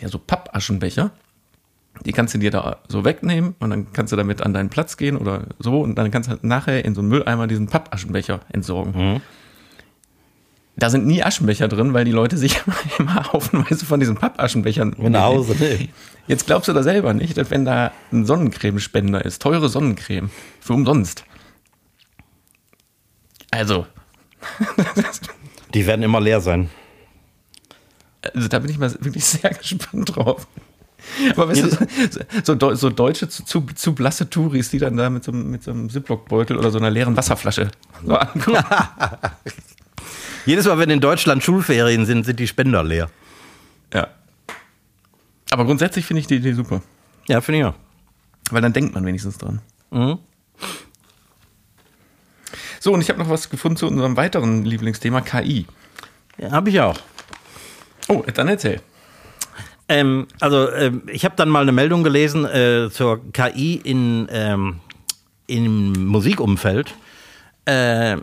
ja, 0.00 0.08
so 0.08 0.18
Pappaschenbecher. 0.18 1.10
Die 2.04 2.12
kannst 2.12 2.34
du 2.34 2.38
dir 2.38 2.50
da 2.50 2.78
so 2.88 3.04
wegnehmen 3.04 3.54
und 3.58 3.70
dann 3.70 3.92
kannst 3.92 4.12
du 4.12 4.16
damit 4.16 4.42
an 4.42 4.54
deinen 4.54 4.70
Platz 4.70 4.96
gehen 4.96 5.16
oder 5.16 5.46
so 5.58 5.80
und 5.80 5.96
dann 5.96 6.10
kannst 6.10 6.28
du 6.28 6.30
halt 6.30 6.44
nachher 6.44 6.84
in 6.84 6.94
so 6.94 7.00
einen 7.00 7.10
Mülleimer 7.10 7.46
diesen 7.46 7.66
Pappaschenbecher 7.66 8.40
entsorgen. 8.50 8.94
Da 10.76 10.88
sind 10.88 11.06
nie 11.06 11.22
Aschenbecher 11.22 11.68
drin, 11.68 11.92
weil 11.92 12.04
die 12.04 12.12
Leute 12.12 12.38
sich 12.38 12.58
immer 12.98 13.32
haufenweise 13.32 13.84
von 13.84 14.00
diesen 14.00 14.14
Pappaschenbechern 14.16 14.94
Hause. 15.24 15.56
Nee. 15.58 15.90
Jetzt 16.26 16.46
glaubst 16.46 16.68
du 16.68 16.72
da 16.72 16.82
selber 16.82 17.12
nicht, 17.12 17.36
dass 17.36 17.50
wenn 17.50 17.64
da 17.64 17.92
ein 18.12 18.24
Sonnencremespender 18.24 19.24
ist, 19.24 19.42
teure 19.42 19.68
Sonnencreme, 19.68 20.30
für 20.60 20.72
umsonst. 20.72 21.24
Also, 23.50 23.86
Die 25.74 25.86
werden 25.86 26.02
immer 26.02 26.20
leer 26.20 26.40
sein. 26.40 26.70
also 28.34 28.48
da 28.48 28.58
bin 28.58 28.70
ich 28.70 28.78
mal 28.78 28.92
wirklich 29.00 29.24
sehr 29.24 29.50
gespannt 29.54 30.14
drauf. 30.16 30.46
Aber 31.32 31.48
weißt 31.48 31.62
du, 31.62 31.70
so, 31.70 32.22
so, 32.44 32.52
Deu- 32.54 32.74
so 32.76 32.90
deutsche, 32.90 33.28
zu, 33.28 33.42
zu, 33.44 33.62
zu 33.74 33.94
blasse 33.94 34.28
Touris, 34.28 34.68
die 34.70 34.78
dann 34.78 34.96
da 34.96 35.08
mit 35.10 35.24
so, 35.24 35.32
einem- 35.32 35.50
mit 35.50 35.62
so 35.62 35.70
einem 35.70 35.88
Ziploc-Beutel 35.88 36.56
oder 36.58 36.70
so 36.70 36.78
einer 36.78 36.90
leeren 36.90 37.16
Wasserflasche 37.16 37.70
so 38.04 38.14
ankommen. 38.16 38.62
Jedes 40.46 40.66
Mal, 40.66 40.78
wenn 40.78 40.90
in 40.90 41.00
Deutschland 41.00 41.42
Schulferien 41.42 42.04
sind, 42.06 42.24
sind 42.24 42.38
die 42.38 42.46
Spender 42.46 42.82
leer. 42.84 43.10
Ja. 43.92 44.08
Aber 45.50 45.64
grundsätzlich 45.64 46.04
finde 46.06 46.20
ich 46.20 46.26
die 46.26 46.36
Idee 46.36 46.52
super. 46.52 46.82
Ja, 47.28 47.40
finde 47.40 47.58
ich 47.60 47.64
auch. 47.64 47.74
Weil 48.50 48.62
dann 48.62 48.72
denkt 48.72 48.94
man 48.94 49.04
wenigstens 49.06 49.38
dran. 49.38 49.60
So, 52.82 52.94
und 52.94 53.02
ich 53.02 53.10
habe 53.10 53.18
noch 53.18 53.28
was 53.28 53.50
gefunden 53.50 53.76
zu 53.76 53.86
unserem 53.86 54.16
weiteren 54.16 54.64
Lieblingsthema 54.64 55.20
KI. 55.20 55.66
Ja, 56.38 56.50
habe 56.50 56.70
ich 56.70 56.80
auch. 56.80 56.98
Oh, 58.08 58.24
dann 58.34 58.48
erzähl. 58.48 58.80
Ähm, 59.86 60.26
also, 60.40 60.72
ähm, 60.72 61.02
ich 61.12 61.26
habe 61.26 61.36
dann 61.36 61.50
mal 61.50 61.60
eine 61.60 61.72
Meldung 61.72 62.02
gelesen 62.02 62.46
äh, 62.46 62.88
zur 62.90 63.20
KI 63.32 63.74
in, 63.84 64.28
ähm, 64.30 64.80
im 65.46 66.06
Musikumfeld, 66.06 66.94
äh, 67.66 68.16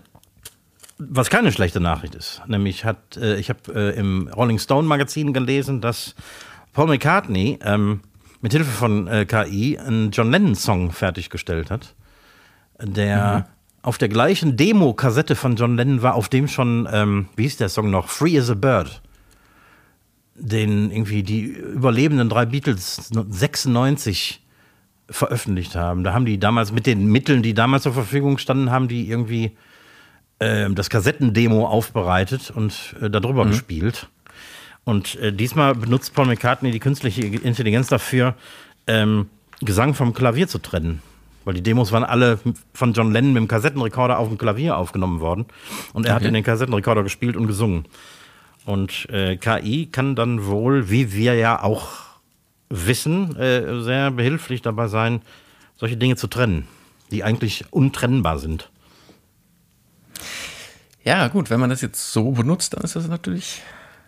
was 0.98 1.30
keine 1.30 1.52
schlechte 1.52 1.80
Nachricht 1.80 2.15
ist. 2.15 2.41
Nämlich 2.48 2.84
hat, 2.84 3.15
äh, 3.15 3.36
ich 3.36 3.50
habe 3.50 3.60
äh, 3.76 3.96
im 3.96 4.28
Rolling 4.36 4.58
Stone 4.58 4.88
Magazin 4.88 5.34
gelesen, 5.34 5.82
dass 5.82 6.15
Paul 6.74 6.88
McCartney 6.88 7.60
ähm, 7.63 8.02
mit 8.41 8.54
Hilfe 8.54 8.72
von 8.72 9.08
äh, 9.08 9.26
KI 9.26 9.78
einen 9.78 10.10
John 10.10 10.32
Lennon 10.32 10.56
Song 10.56 10.91
fertiggestellt 10.91 11.70
hat, 11.70 11.93
der 12.82 13.48
auf 13.88 13.97
der 13.97 14.10
gleichen 14.10 14.58
Demo-Kassette 14.58 15.36
von 15.36 15.56
John 15.56 15.78
Lennon 15.78 16.02
war, 16.02 16.15
auf 16.15 16.28
dem 16.28 16.50
schon, 16.50 16.89
ähm, 16.91 17.28
wie 17.38 17.43
hieß 17.43 17.56
der 17.56 17.69
Song 17.69 17.89
noch, 17.89 18.10
Free 18.10 18.38
as 18.38 18.50
a 18.50 18.54
Bird 18.54 19.02
den 20.39 20.91
irgendwie 20.91 21.23
die 21.23 21.45
überlebenden 21.45 22.30
drei 22.30 22.45
Beatles 22.45 23.10
96 23.10 24.41
veröffentlicht 25.10 25.76
haben. 25.76 26.04
Da 26.04 26.13
haben 26.13 26.26
die 26.26 26.38
damals 26.38 26.71
mit 26.71 26.86
den 26.86 27.08
Mitteln, 27.08 27.41
die 27.41 27.54
damals 27.54 27.84
zur 27.84 27.93
Verfügung 27.93 28.38
standen, 28.38 28.69
haben 28.69 28.88
die 28.88 29.10
irgendwie 29.10 29.58
ähm, 30.39 30.76
das 30.76 30.89
Kassettendemo 30.89 31.65
aufbereitet 31.65 32.52
und 32.52 32.95
äh, 33.02 33.10
darüber 33.10 33.45
gespielt. 33.45 34.10
Und 34.84 35.15
äh, 35.15 35.34
diesmal 35.34 35.73
benutzt 35.76 36.13
Paul 36.13 36.28
McCartney 36.28 36.71
die 36.71 36.80
künstliche 36.80 37.21
Intelligenz 37.21 37.88
dafür, 37.88 38.36
ähm, 38.86 39.30
Gesang 39.62 39.95
vom 39.95 40.13
Klavier 40.13 40.47
zu 40.47 40.60
trennen. 40.60 41.02
Weil 41.47 41.53
die 41.53 41.63
Demos 41.63 41.93
waren 41.93 42.03
alle 42.03 42.39
von 42.73 42.91
John 42.91 43.13
Lennon 43.13 43.31
mit 43.31 43.39
dem 43.39 43.47
Kassettenrekorder 43.47 44.19
auf 44.19 44.27
dem 44.27 44.38
Klavier 44.38 44.75
aufgenommen 44.75 45.21
worden. 45.21 45.45
Und 45.93 46.05
er 46.05 46.13
hat 46.13 46.19
Okay. 46.23 46.27
in 46.27 46.33
den 46.33 46.43
Kassettenrekorder 46.43 47.03
gespielt 47.03 47.38
und 47.38 47.47
gesungen. 47.47 47.86
Und 48.65 49.07
äh, 49.12 49.38
KI 49.38 49.86
kann 49.89 50.17
dann 50.17 50.45
wohl, 50.45 50.89
wie 50.89 51.13
wir 51.13 51.36
ja 51.36 51.63
auch 51.63 51.88
Wissen 52.67 53.38
äh, 53.38 53.81
sehr 53.81 54.12
behilflich 54.12 54.62
dabei 54.62 54.89
sein, 54.89 55.21
solche 55.77 55.95
Dinge 55.95 56.17
zu 56.17 56.27
trennen, 56.27 56.67
die 57.12 57.23
eigentlich 57.23 57.63
untrennbar 57.71 58.39
sind. 58.39 58.69
Ja, 61.05 61.29
gut, 61.29 61.49
wenn 61.49 61.62
man 61.62 61.69
das 61.69 61.79
jetzt 61.79 62.12
so 62.12 62.31
benutzt, 62.31 62.73
dann 62.73 62.83
ist 62.83 62.97
das 62.97 63.07
natürlich, 63.07 63.62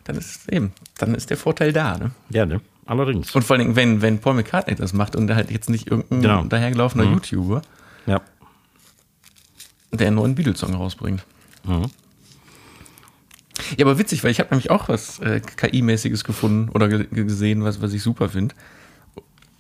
dann 0.04 0.18
ist 0.18 0.52
eben, 0.52 0.74
dann 0.98 1.16
ist 1.16 1.30
der 1.30 1.38
Vorteil 1.38 1.72
da. 1.72 1.98
Ne? 1.98 2.12
Ja, 2.32 2.46
ne? 2.46 2.60
Allerdings. 2.90 3.36
Und 3.36 3.44
vor 3.44 3.56
allen 3.56 3.66
Dingen, 3.66 3.76
wenn, 3.76 4.02
wenn 4.02 4.18
Paul 4.20 4.34
McCartney 4.34 4.74
das 4.74 4.94
macht 4.94 5.16
und 5.16 5.30
halt 5.34 5.52
jetzt 5.52 5.70
nicht 5.70 5.86
irgendein 5.92 6.22
Genau. 6.22 6.44
dahergelaufener 6.46 7.04
YouTuber, 7.04 7.62
Ja. 8.08 8.20
der 9.92 10.08
einen 10.08 10.16
neuen 10.16 10.34
Beatles-Song 10.34 10.74
rausbringt. 10.74 11.24
Mhm. 11.66 11.92
Ja, 13.78 13.86
aber 13.86 14.00
witzig, 14.00 14.24
weil 14.24 14.32
ich 14.32 14.40
habe 14.40 14.50
nämlich 14.50 14.72
auch 14.72 14.90
was 14.90 15.20
äh, 15.20 15.40
KI-mäßiges 15.40 16.24
gefunden 16.24 16.70
oder 16.70 16.88
ge 16.88 17.06
gesehen, 17.12 17.64
was, 17.64 17.80
was 17.80 17.94
ich 17.94 18.02
super 18.02 18.30
finde. 18.30 18.56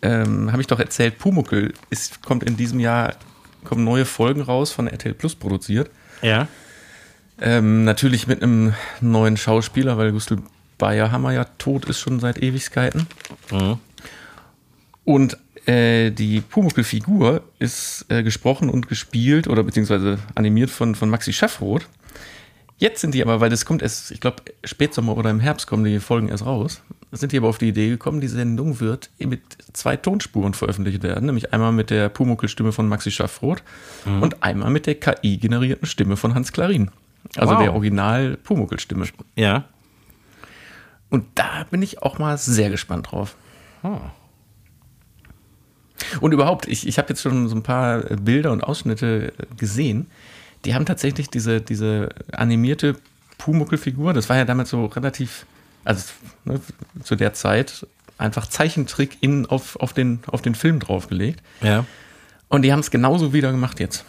Ähm, 0.02 0.52
habe 0.52 0.62
ich 0.62 0.68
doch 0.68 0.80
erzählt, 0.80 1.20
Pumuckel 1.20 1.74
ist, 1.92 2.24
kommt 2.24 2.44
in 2.44 2.58
diesem 2.58 2.80
Jahr, 2.80 3.14
kommen 3.64 3.84
neue 3.84 4.06
Folgen 4.06 4.42
raus 4.42 4.72
von 4.72 4.88
RTL 4.88 5.14
Plus 5.14 5.36
produziert. 5.36 5.92
Ja. 6.24 6.48
Ähm, 7.40 7.84
natürlich 7.84 8.26
mit 8.26 8.42
einem 8.42 8.74
neuen 9.02 9.38
Schauspieler, 9.38 9.98
weil 10.00 10.14
Gustl 10.14 10.38
Bayerhammer 10.80 11.32
ja 11.34 11.44
tot 11.60 11.86
ist 11.86 12.00
schon 12.00 12.20
seit 12.20 12.42
Ewigkeiten. 12.42 13.06
Und 15.06 15.38
äh, 15.68 16.10
die 16.12 16.42
Pumuckl-Figur 16.42 17.42
ist 17.60 18.06
äh, 18.10 18.24
gesprochen 18.24 18.70
und 18.70 18.88
gespielt 18.88 19.48
oder 19.48 19.64
beziehungsweise 19.64 20.18
animiert 20.36 20.70
von, 20.72 20.96
von 20.96 21.10
Maxi 21.10 21.34
Schaffroth. 21.34 21.88
Jetzt 22.78 23.02
sind 23.02 23.14
die 23.14 23.22
aber, 23.22 23.42
weil 23.42 23.50
das 23.50 23.66
kommt 23.66 23.82
erst, 23.82 24.10
ich 24.12 24.22
glaube, 24.22 24.38
Spätsommer 24.64 25.18
oder 25.18 25.30
im 25.30 25.42
Herbst 25.42 25.68
kommen 25.68 25.84
die 25.84 26.00
Folgen 26.00 26.30
erst 26.30 26.46
raus, 26.46 26.82
sind 27.12 27.34
die 27.34 27.38
aber 27.38 27.50
auf 27.50 27.58
die 27.58 27.68
Idee 27.68 27.90
gekommen, 27.90 28.22
die 28.22 28.30
Sendung 28.30 28.80
wird 28.80 29.10
mit 29.20 29.42
zwei 29.74 29.98
Tonspuren 29.98 30.54
veröffentlicht 30.54 31.04
werden, 31.04 31.26
nämlich 31.26 31.52
einmal 31.52 31.74
mit 31.74 31.90
der 31.90 32.08
Pumuckl-Stimme 32.08 32.72
von 32.72 32.88
Maxi 32.88 33.12
Schaffroth 33.12 33.64
und 34.22 34.42
einmal 34.44 34.70
mit 34.70 34.86
der 34.88 34.96
KI-generierten 34.96 35.88
Stimme 35.88 36.16
von 36.16 36.36
Hans 36.36 36.54
Klarin. 36.54 36.90
Also 37.36 37.54
Wow. 37.56 37.62
der 37.62 37.74
Original 37.74 38.38
Pumuckl-Stimme. 38.38 39.08
Ja. 39.36 39.66
Und 41.10 41.26
da 41.36 41.66
bin 41.70 41.82
ich 41.82 42.02
auch 42.02 42.20
mal 42.20 42.38
sehr 42.38 42.70
gespannt 42.70 43.12
drauf. 43.12 43.36
Ah. 43.84 44.12
Und 46.22 46.32
überhaupt, 46.32 46.68
ich, 46.68 46.88
ich 46.88 46.98
habe 46.98 47.10
jetzt 47.10 47.22
schon 47.22 47.48
so 47.48 47.56
ein 47.56 47.64
paar 47.64 48.00
Bilder 48.02 48.52
und 48.52 48.64
Ausschnitte 48.64 49.34
gesehen. 49.58 50.08
Die 50.66 50.76
haben 50.76 50.86
tatsächlich 50.86 51.30
diese, 51.30 51.62
diese 51.62 52.10
animierte 52.32 52.96
Pumuckl-Figur, 53.38 54.14
das 54.14 54.30
war 54.30 54.38
ja 54.38 54.46
damals 54.46 54.70
so 54.70 54.86
relativ, 54.86 55.46
also 55.86 56.04
ne, 56.46 56.60
zu 57.04 57.16
der 57.16 57.34
Zeit, 57.34 57.88
einfach 58.18 58.48
Zeichentrick 58.48 59.18
in, 59.22 59.46
auf, 59.46 59.78
auf, 59.78 59.94
den, 59.94 60.20
auf 60.28 60.42
den 60.42 60.56
Film 60.56 60.80
draufgelegt. 60.80 61.42
Ja. 61.62 61.86
Und 62.50 62.64
die 62.64 62.72
haben 62.72 62.80
es 62.80 62.92
genauso 62.92 63.34
wieder 63.34 63.52
gemacht 63.52 63.80
jetzt. 63.80 64.04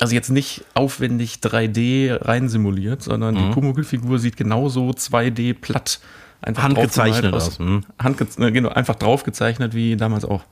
Also 0.00 0.14
jetzt 0.14 0.30
nicht 0.30 0.64
aufwendig 0.74 1.38
3D 1.42 2.24
rein 2.26 2.48
simuliert, 2.48 3.02
sondern 3.02 3.34
die 3.34 3.50
Pumuckl-Figur 3.52 4.18
sieht 4.18 4.36
genauso 4.36 4.90
2D 4.90 5.54
platt. 5.54 6.00
Einfach 6.42 6.62
Handgezeichnet 6.62 7.34
draufgemalt 7.34 7.34
aus, 7.34 7.58
mhm. 7.58 7.84
Handge 7.98 8.26
äh, 8.38 8.50
genau, 8.50 8.70
einfach 8.70 8.94
draufgezeichnet 8.94 9.74
wie 9.74 9.96
damals 9.96 10.24
auch. 10.24 10.42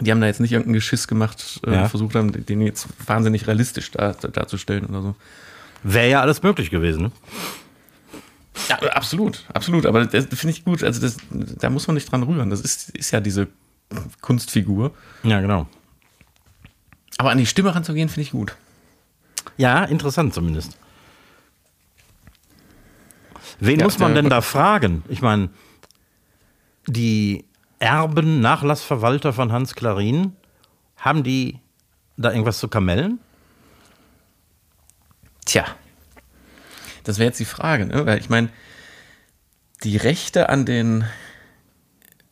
Die 0.00 0.10
haben 0.10 0.20
da 0.20 0.26
jetzt 0.26 0.40
nicht 0.40 0.52
irgendein 0.52 0.72
Geschiss 0.72 1.06
gemacht, 1.06 1.60
äh, 1.66 1.72
Ja. 1.72 1.88
versucht 1.88 2.14
haben, 2.14 2.32
den 2.32 2.60
jetzt 2.62 2.88
wahnsinnig 3.06 3.46
realistisch 3.46 3.90
dar, 3.90 4.14
darzustellen 4.14 4.86
oder 4.86 5.02
so. 5.02 5.14
Wäre 5.82 6.08
ja 6.08 6.20
alles 6.22 6.42
möglich 6.42 6.70
gewesen. 6.70 7.02
Ne? 7.02 7.12
Ja, 8.70 8.76
absolut, 8.92 9.44
absolut. 9.52 9.84
Aber 9.84 10.06
das 10.06 10.24
finde 10.26 10.50
ich 10.50 10.64
gut. 10.64 10.82
Also 10.82 11.00
das, 11.00 11.18
da 11.30 11.68
muss 11.70 11.86
man 11.86 11.94
nicht 11.94 12.10
dran 12.10 12.22
rühren. 12.22 12.48
Das 12.50 12.62
ist, 12.62 12.90
ist 12.90 13.10
ja 13.10 13.20
diese 13.20 13.48
Kunstfigur. 14.20 14.92
Ja, 15.22 15.40
genau. 15.40 15.66
Aber 17.18 17.30
an 17.30 17.38
die 17.38 17.46
Stimme 17.46 17.74
ranzugehen, 17.74 18.08
finde 18.08 18.22
ich 18.22 18.32
gut. 18.32 18.56
Ja, 19.56 19.84
interessant 19.84 20.34
zumindest. 20.34 20.76
Wen 23.60 23.78
Ja, 23.78 23.84
muss 23.84 23.98
man 23.98 24.14
denn 24.14 24.28
da 24.28 24.40
fragen? 24.40 25.04
Ich 25.08 25.22
meine, 25.22 25.50
die 26.86 27.44
Erben, 27.78 28.40
Nachlassverwalter 28.40 29.32
von 29.32 29.52
Hans 29.52 29.74
Klarin, 29.74 30.34
haben 30.96 31.22
die 31.22 31.60
da 32.16 32.30
irgendwas 32.30 32.58
zu 32.58 32.68
kamellen? 32.68 33.20
Tja, 35.44 35.66
das 37.04 37.18
wäre 37.18 37.26
jetzt 37.28 37.40
die 37.40 37.44
Frage, 37.44 37.86
ne? 37.86 38.06
Weil 38.06 38.18
ich 38.18 38.30
meine, 38.30 38.48
die 39.82 39.96
Rechte 39.96 40.48
an 40.48 40.64
den 40.64 41.04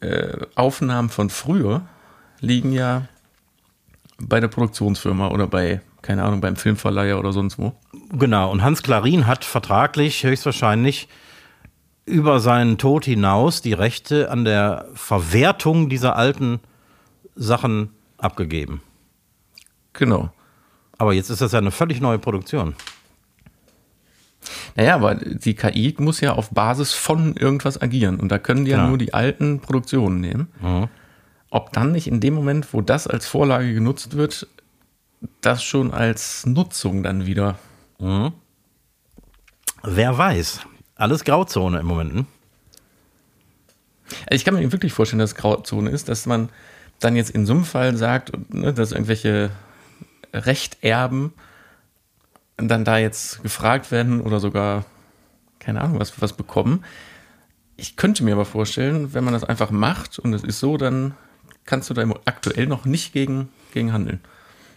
äh, 0.01 0.39
Aufnahmen 0.55 1.11
von 1.11 1.29
früher 1.31 1.87
liegen 2.41 2.73
ja 2.73 3.07
bei 4.29 4.41
der 4.41 4.49
Produktionsfirma 4.49 5.29
oder 5.29 5.47
bei, 5.47 5.81
keine 6.03 6.25
Ahnung, 6.25 6.41
beim 6.41 6.57
Filmverleiher 6.57 7.19
oder 7.19 7.33
sonst 7.33 7.59
wo. 7.59 7.73
Genau, 8.13 8.51
und 8.51 8.63
Hans 8.63 8.83
Klarin 8.83 9.27
hat 9.27 9.45
vertraglich 9.45 10.25
höchstwahrscheinlich 10.25 11.09
über 12.05 12.41
seinen 12.41 12.79
Tod 12.79 13.05
hinaus 13.05 13.63
die 13.63 13.73
Rechte 13.73 14.31
an 14.31 14.45
der 14.45 14.87
Verwertung 14.95 15.89
dieser 15.89 16.17
alten 16.17 16.61
Sachen 17.35 17.91
abgegeben. 18.19 18.83
Genau. 19.93 20.31
Aber 20.99 21.13
jetzt 21.13 21.31
ist 21.31 21.41
das 21.41 21.53
ja 21.53 21.59
eine 21.59 21.71
völlig 21.71 22.01
neue 22.01 22.19
Produktion. 22.19 22.75
Naja, 24.75 24.97
aber 24.97 25.15
die 25.15 25.55
KI 25.55 25.95
muss 25.99 26.21
ja 26.21 26.33
auf 26.33 26.51
Basis 26.51 26.93
von 26.93 27.37
irgendwas 27.37 27.81
agieren 27.81 28.19
und 28.19 28.31
da 28.31 28.39
können 28.39 28.65
die 28.65 28.73
ja 28.73 28.79
Klar. 28.79 28.89
nur 28.89 28.99
die 28.99 29.15
alten 29.15 29.61
Produktionen 29.61 30.21
nehmen. 30.21 30.49
Ob 31.53 31.71
dann 31.75 31.93
nicht 31.93 32.07
in 32.07 32.19
dem 32.19 32.33
Moment, 32.33 32.73
wo 32.73 32.81
das 32.81 33.07
als 33.07 33.27
Vorlage 33.27 33.75
genutzt 33.75 34.17
wird, 34.17 34.47
das 35.43 35.63
schon 35.63 35.93
als 35.93 36.47
Nutzung 36.47 37.03
dann 37.03 37.27
wieder 37.27 37.59
Wer 39.83 40.17
weiß. 40.17 40.61
Alles 40.95 41.25
Grauzone 41.25 41.81
im 41.81 41.87
Moment. 41.87 42.15
Ne? 42.15 42.25
Also 44.07 44.31
Ich 44.31 44.47
kann 44.47 44.55
mir 44.55 44.73
wirklich 44.73 44.95
vorstellen, 44.95 45.19
dass 45.19 45.33
es 45.33 45.37
Grauzone 45.37 45.91
ist, 45.91 46.09
dass 46.09 46.25
man 46.25 46.49
dann 47.01 47.17
jetzt 47.17 47.29
in 47.29 47.45
so 47.45 47.53
einem 47.53 47.65
Fall 47.67 47.99
sagt, 47.99 48.33
ne, 48.51 48.73
dass 48.73 48.93
irgendwelche 48.93 49.51
Rechterben 50.33 51.35
dann 52.57 52.87
da 52.87 52.97
jetzt 52.97 53.43
gefragt 53.43 53.91
werden 53.91 54.23
oder 54.23 54.41
sogar, 54.41 54.87
keine 55.59 55.83
Ahnung, 55.83 56.01
was, 56.01 56.19
was 56.23 56.33
bekommen. 56.33 56.83
Ich 57.77 57.97
könnte 57.97 58.25
mir 58.25 58.33
aber 58.33 58.47
vorstellen, 58.47 59.13
wenn 59.13 59.25
man 59.25 59.35
das 59.35 59.45
einfach 59.45 59.71
macht 59.71 60.19
und 60.19 60.33
es 60.33 60.45
ist 60.45 60.59
so, 60.59 60.79
dann 60.79 61.15
kannst 61.65 61.91
du 61.91 61.95
da 61.95 62.05
aktuell 62.25 62.67
noch 62.67 62.85
nicht 62.85 63.13
gegen, 63.13 63.49
gegen 63.73 63.93
handeln. 63.93 64.21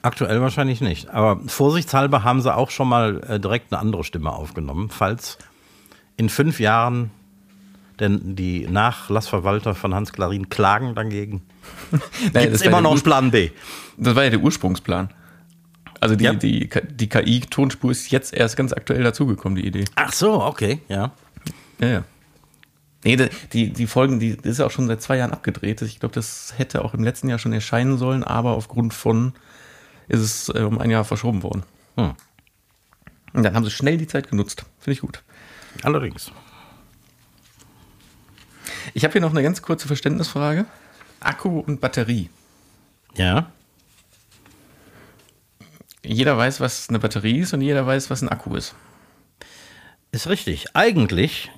Aktuell 0.02 0.40
wahrscheinlich 0.42 0.82
nicht. 0.82 1.10
Aber 1.10 1.40
vorsichtshalber 1.48 2.24
haben 2.24 2.42
sie 2.42 2.56
auch 2.56 2.70
schon 2.70 2.88
mal 2.88 3.22
äh, 3.28 3.40
direkt 3.40 3.74
eine 3.74 3.82
andere 3.82 4.04
Stimme 4.04 4.32
aufgenommen, 4.32 4.90
falls 4.90 5.38
in 6.18 6.30
fünf 6.30 6.60
Jahren 6.60 7.12
denn 8.00 8.36
die 8.36 8.68
Nachlassverwalter 8.68 9.74
von 9.74 9.96
Hans 9.96 10.12
Klarin 10.14 10.50
klagen 10.50 10.96
dagegen. 10.96 11.42
Naja, 12.34 12.48
Gibt 12.48 12.56
es 12.56 12.62
immer 12.62 12.82
noch 12.82 12.92
einen 12.92 13.02
Plan 13.02 13.32
B? 13.32 13.52
Das 13.98 14.16
war 14.16 14.26
ja 14.26 14.30
der 14.32 14.42
Ursprungsplan. 14.42 15.10
Also 16.02 16.16
die, 16.16 16.26
Ja. 16.26 16.34
die, 16.34 16.70
die 16.92 17.08
KI-Tonspur 17.10 17.90
ist 17.92 18.12
jetzt 18.12 18.34
erst 18.34 18.58
ganz 18.58 18.74
aktuell 18.74 19.02
dazugekommen, 19.02 19.56
die 19.56 19.66
Idee. 19.66 19.86
Ach 19.96 20.12
so, 20.12 20.44
okay, 20.44 20.82
ja. 20.90 21.14
Ja, 21.80 21.88
ja. 21.88 22.04
Nee, 23.06 23.30
die- 23.54 23.72
die, 23.72 23.88
Folgen, 23.88 24.20
die 24.20 24.30
ist 24.30 24.58
ja 24.60 24.66
auch 24.66 24.72
schon 24.72 24.88
seit 24.88 25.02
zwei 25.02 25.18
Jahren 25.18 25.32
abgedreht. 25.32 25.82
Ich 25.84 26.00
glaube, 26.00 26.16
das 26.16 26.56
hätte 26.58 26.84
auch 26.84 26.94
im 26.94 27.04
letzten 27.04 27.30
Jahr 27.30 27.40
schon 27.40 27.54
erscheinen 27.54 27.98
sollen, 27.98 28.24
aber 28.24 28.52
aufgrund 28.52 28.94
von 28.94 29.34
ist 30.08 30.20
es 30.22 30.50
äh, 30.50 30.62
um 30.64 30.80
ein 30.80 30.90
Jahr 30.90 31.06
verschoben 31.06 31.44
worden. 31.44 31.64
Hm. 31.98 32.16
Und 33.34 33.44
dann 33.44 33.54
haben 33.54 33.64
sie 33.64 33.72
schnell 33.72 33.98
die 33.98 34.08
Zeit 34.08 34.30
genutzt. 34.30 34.66
Finde 34.80 34.94
ich 34.94 35.02
gut. 35.02 35.24
Allerdings. 35.84 36.32
Ich 38.94 39.04
habe 39.04 39.12
hier 39.14 39.22
noch 39.22 39.32
eine 39.32 39.44
ganz 39.44 39.62
kurze 39.62 39.88
Verständnisfrage. 39.88 40.66
Akku 41.20 41.60
und 41.60 41.82
Batterie. 41.82 42.30
Ja. 43.16 43.52
Jeder 46.04 46.38
weiß, 46.38 46.60
was 46.60 46.90
eine 46.90 47.00
Batterie 47.00 47.40
ist 47.40 47.54
und 47.54 47.62
jeder 47.62 47.86
weiß, 47.86 48.10
was 48.10 48.22
ein 48.22 48.30
Akku 48.30 48.56
ist. 48.56 48.76
Ist 50.12 50.28
richtig. 50.28 50.68
Eigentlich, 50.76 51.52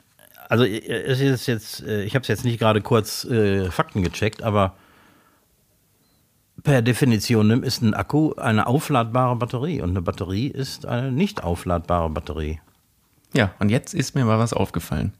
also 0.50 0.64
äh, 0.64 0.80
es 0.80 1.20
ist 1.20 1.48
jetzt, 1.48 1.84
äh, 1.84 2.04
ich 2.04 2.16
habe 2.16 2.24
es 2.24 2.28
jetzt 2.28 2.46
nicht 2.46 2.60
gerade 2.60 2.82
kurz 2.82 3.26
äh, 3.26 3.70
Fakten 3.70 4.04
gecheckt, 4.04 4.44
aber 4.44 4.76
per 6.64 6.82
Definition 6.82 7.64
ist 7.64 7.82
ein 7.82 7.94
Akku 7.94 8.34
eine 8.36 8.68
aufladbare 8.68 9.36
Batterie 9.36 9.82
und 9.82 9.92
eine 9.92 10.02
Batterie 10.02 10.48
ist 10.48 10.86
eine 10.86 11.12
nicht 11.12 11.44
aufladbare 11.44 12.10
Batterie. 12.10 12.60
Ja, 13.34 13.52
und 13.60 13.70
jetzt 13.70 13.94
ist 13.94 14.16
mir 14.16 14.26
mal 14.26 14.40
was 14.40 14.54
aufgefallen. 14.54 15.14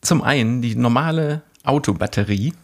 Zum 0.00 0.22
einen 0.22 0.62
die 0.62 0.74
normale 0.74 1.42
Autobatterie, 1.62 2.54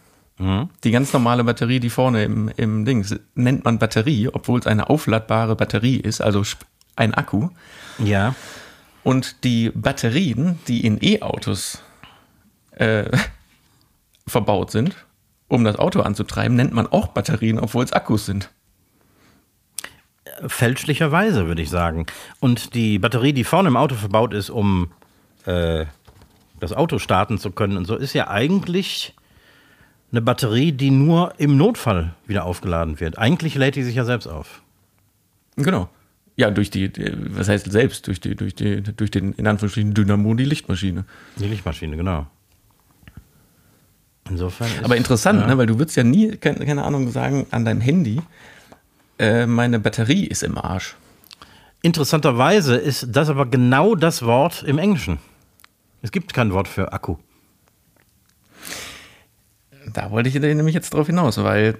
die 0.83 0.91
ganz 0.91 1.11
normale 1.11 1.43
Batterie, 1.43 1.81
die 1.81 1.89
vorne 1.89 2.23
im, 2.23 2.49
im 2.55 2.85
Dings, 2.85 3.13
nennt 3.35 3.65
man 3.65 3.77
Batterie, 3.77 4.29
obwohl 4.29 4.61
es 4.61 4.67
eine 4.67 4.89
aufladbare 4.89 5.55
Batterie 5.57 5.97
ist, 5.97 6.21
also 6.21 6.43
ein 6.95 7.13
Akku. 7.13 7.49
Ja. 7.97 8.35
Und 9.03 9.43
die 9.43 9.69
Batterien, 9.69 10.59
die 10.67 10.85
in 10.85 10.97
E-Autos 11.01 11.81
äh, 12.71 13.05
verbaut 14.27 14.71
sind, 14.71 14.95
um 15.47 15.63
das 15.63 15.77
Auto 15.77 16.01
anzutreiben, 16.01 16.55
nennt 16.55 16.73
man 16.73 16.87
auch 16.87 17.07
Batterien, 17.07 17.59
obwohl 17.59 17.83
es 17.83 17.93
Akkus 17.93 18.25
sind. 18.25 18.49
Fälschlicherweise, 20.45 21.47
würde 21.47 21.61
ich 21.61 21.69
sagen. 21.69 22.05
Und 22.39 22.75
die 22.75 22.99
Batterie, 22.99 23.33
die 23.33 23.43
vorne 23.43 23.69
im 23.69 23.77
Auto 23.77 23.95
verbaut 23.95 24.33
ist, 24.33 24.49
um 24.49 24.91
äh, 25.45 25.85
das 26.59 26.73
Auto 26.73 26.99
starten 26.99 27.37
zu 27.37 27.51
können 27.51 27.77
und 27.77 27.85
so, 27.85 27.95
ist 27.95 28.13
ja 28.13 28.27
eigentlich 28.27 29.15
eine 30.11 30.21
Batterie, 30.21 30.71
die 30.71 30.91
nur 30.91 31.33
im 31.37 31.57
Notfall 31.57 32.13
wieder 32.25 32.45
aufgeladen 32.45 32.99
wird. 32.99 33.17
Eigentlich 33.17 33.55
lädt 33.55 33.75
die 33.75 33.83
sich 33.83 33.95
ja 33.95 34.05
selbst 34.05 34.27
auf. 34.27 34.61
Genau. 35.55 35.89
Ja, 36.39 36.51
durch 36.51 36.69
die, 36.69 36.89
was 37.31 37.49
heißt 37.49 37.69
selbst, 37.69 38.07
durch 38.07 38.21
die, 38.21 38.33
durch 38.33 38.55
die, 38.55 38.81
durch 38.81 39.11
den, 39.11 39.33
in 39.33 39.45
Anführungsstrichen, 39.45 39.93
Dynamo, 39.93 40.33
die 40.35 40.45
Lichtmaschine. 40.45 41.03
Die 41.35 41.47
Lichtmaschine, 41.47 41.97
genau. 41.97 42.27
Insofern. 44.29 44.69
Ist, 44.69 44.85
Aber 44.85 44.95
interessant, 44.95 45.41
ja. 45.41 45.47
ne, 45.47 45.57
weil 45.57 45.65
du 45.65 45.77
würdest 45.77 45.97
ja 45.97 46.05
nie, 46.05 46.37
keine, 46.37 46.65
keine 46.65 46.85
Ahnung, 46.85 47.11
sagen 47.11 47.45
an 47.51 47.65
deinem 47.65 47.81
Handy, 47.81 48.21
äh, 49.17 49.47
meine 49.47 49.81
Batterie 49.81 50.27
ist 50.27 50.43
im 50.43 50.57
Arsch. 50.57 50.95
Interessanterweise 51.81 52.77
ist 52.77 53.07
das 53.09 53.27
aber 53.27 53.45
genau 53.45 53.95
das 53.95 54.21
Wort 54.21 54.63
im 54.63 54.77
Englischen. 54.77 55.19
Es 56.01 56.13
gibt 56.13 56.33
kein 56.33 56.53
Wort 56.53 56.69
für 56.69 56.93
Akku. 56.93 57.17
Da 59.91 60.09
wollte 60.09 60.29
ich 60.29 60.35
nämlich 60.35 60.73
jetzt 60.73 60.93
drauf 60.93 61.07
hinaus, 61.07 61.37
weil 61.43 61.79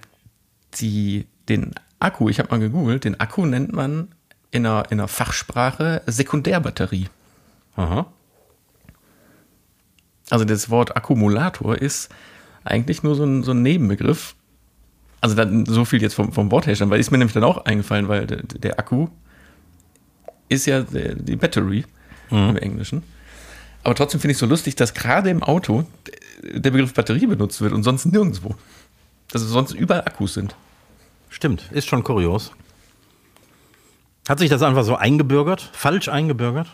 die, 0.81 1.27
den 1.47 1.71
Akku, 1.99 2.27
ich 2.27 2.39
habe 2.39 2.49
mal 2.49 2.59
gegoogelt, 2.59 3.05
den 3.05 3.17
Akku 3.21 3.45
nennt 3.45 3.71
man 3.71 4.09
in 4.51 4.65
einer, 4.65 4.85
in 4.89 4.99
einer 4.99 5.07
Fachsprache 5.07 6.01
Sekundärbatterie. 6.05 7.07
Aha. 7.75 8.07
Also 10.29 10.45
das 10.45 10.69
Wort 10.69 10.95
Akkumulator 10.95 11.77
ist 11.77 12.09
eigentlich 12.63 13.03
nur 13.03 13.15
so 13.15 13.23
ein, 13.23 13.43
so 13.43 13.51
ein 13.51 13.61
Nebenbegriff. 13.61 14.35
Also 15.21 15.35
dann 15.35 15.65
so 15.65 15.85
viel 15.85 16.01
jetzt 16.01 16.13
vom, 16.13 16.31
vom 16.31 16.51
Worthersteller, 16.51 16.91
weil 16.91 16.99
ist 16.99 17.11
mir 17.11 17.17
nämlich 17.17 17.33
dann 17.33 17.43
auch 17.43 17.65
eingefallen, 17.65 18.07
weil 18.07 18.25
der, 18.25 18.43
der 18.43 18.79
Akku 18.79 19.07
ist 20.47 20.65
ja 20.65 20.81
die 20.81 21.35
Battery 21.35 21.85
mhm. 22.29 22.49
im 22.49 22.57
Englischen. 22.57 23.03
Aber 23.83 23.95
trotzdem 23.95 24.19
finde 24.19 24.31
ich 24.31 24.35
es 24.35 24.39
so 24.39 24.45
lustig, 24.45 24.75
dass 24.75 24.93
gerade 24.93 25.29
im 25.29 25.43
Auto 25.43 25.85
der 26.43 26.71
Begriff 26.71 26.93
Batterie 26.93 27.27
benutzt 27.27 27.61
wird 27.61 27.73
und 27.73 27.83
sonst 27.83 28.05
nirgendwo. 28.05 28.55
Dass 29.31 29.41
es 29.41 29.49
sonst 29.49 29.73
überall 29.73 30.01
Akkus 30.01 30.33
sind. 30.33 30.55
Stimmt, 31.29 31.69
ist 31.71 31.87
schon 31.87 32.03
kurios. 32.03 32.51
Hat 34.29 34.37
sich 34.37 34.49
das 34.51 34.61
einfach 34.61 34.83
so 34.83 34.95
eingebürgert? 34.95 35.71
Falsch 35.73 36.07
eingebürgert? 36.07 36.67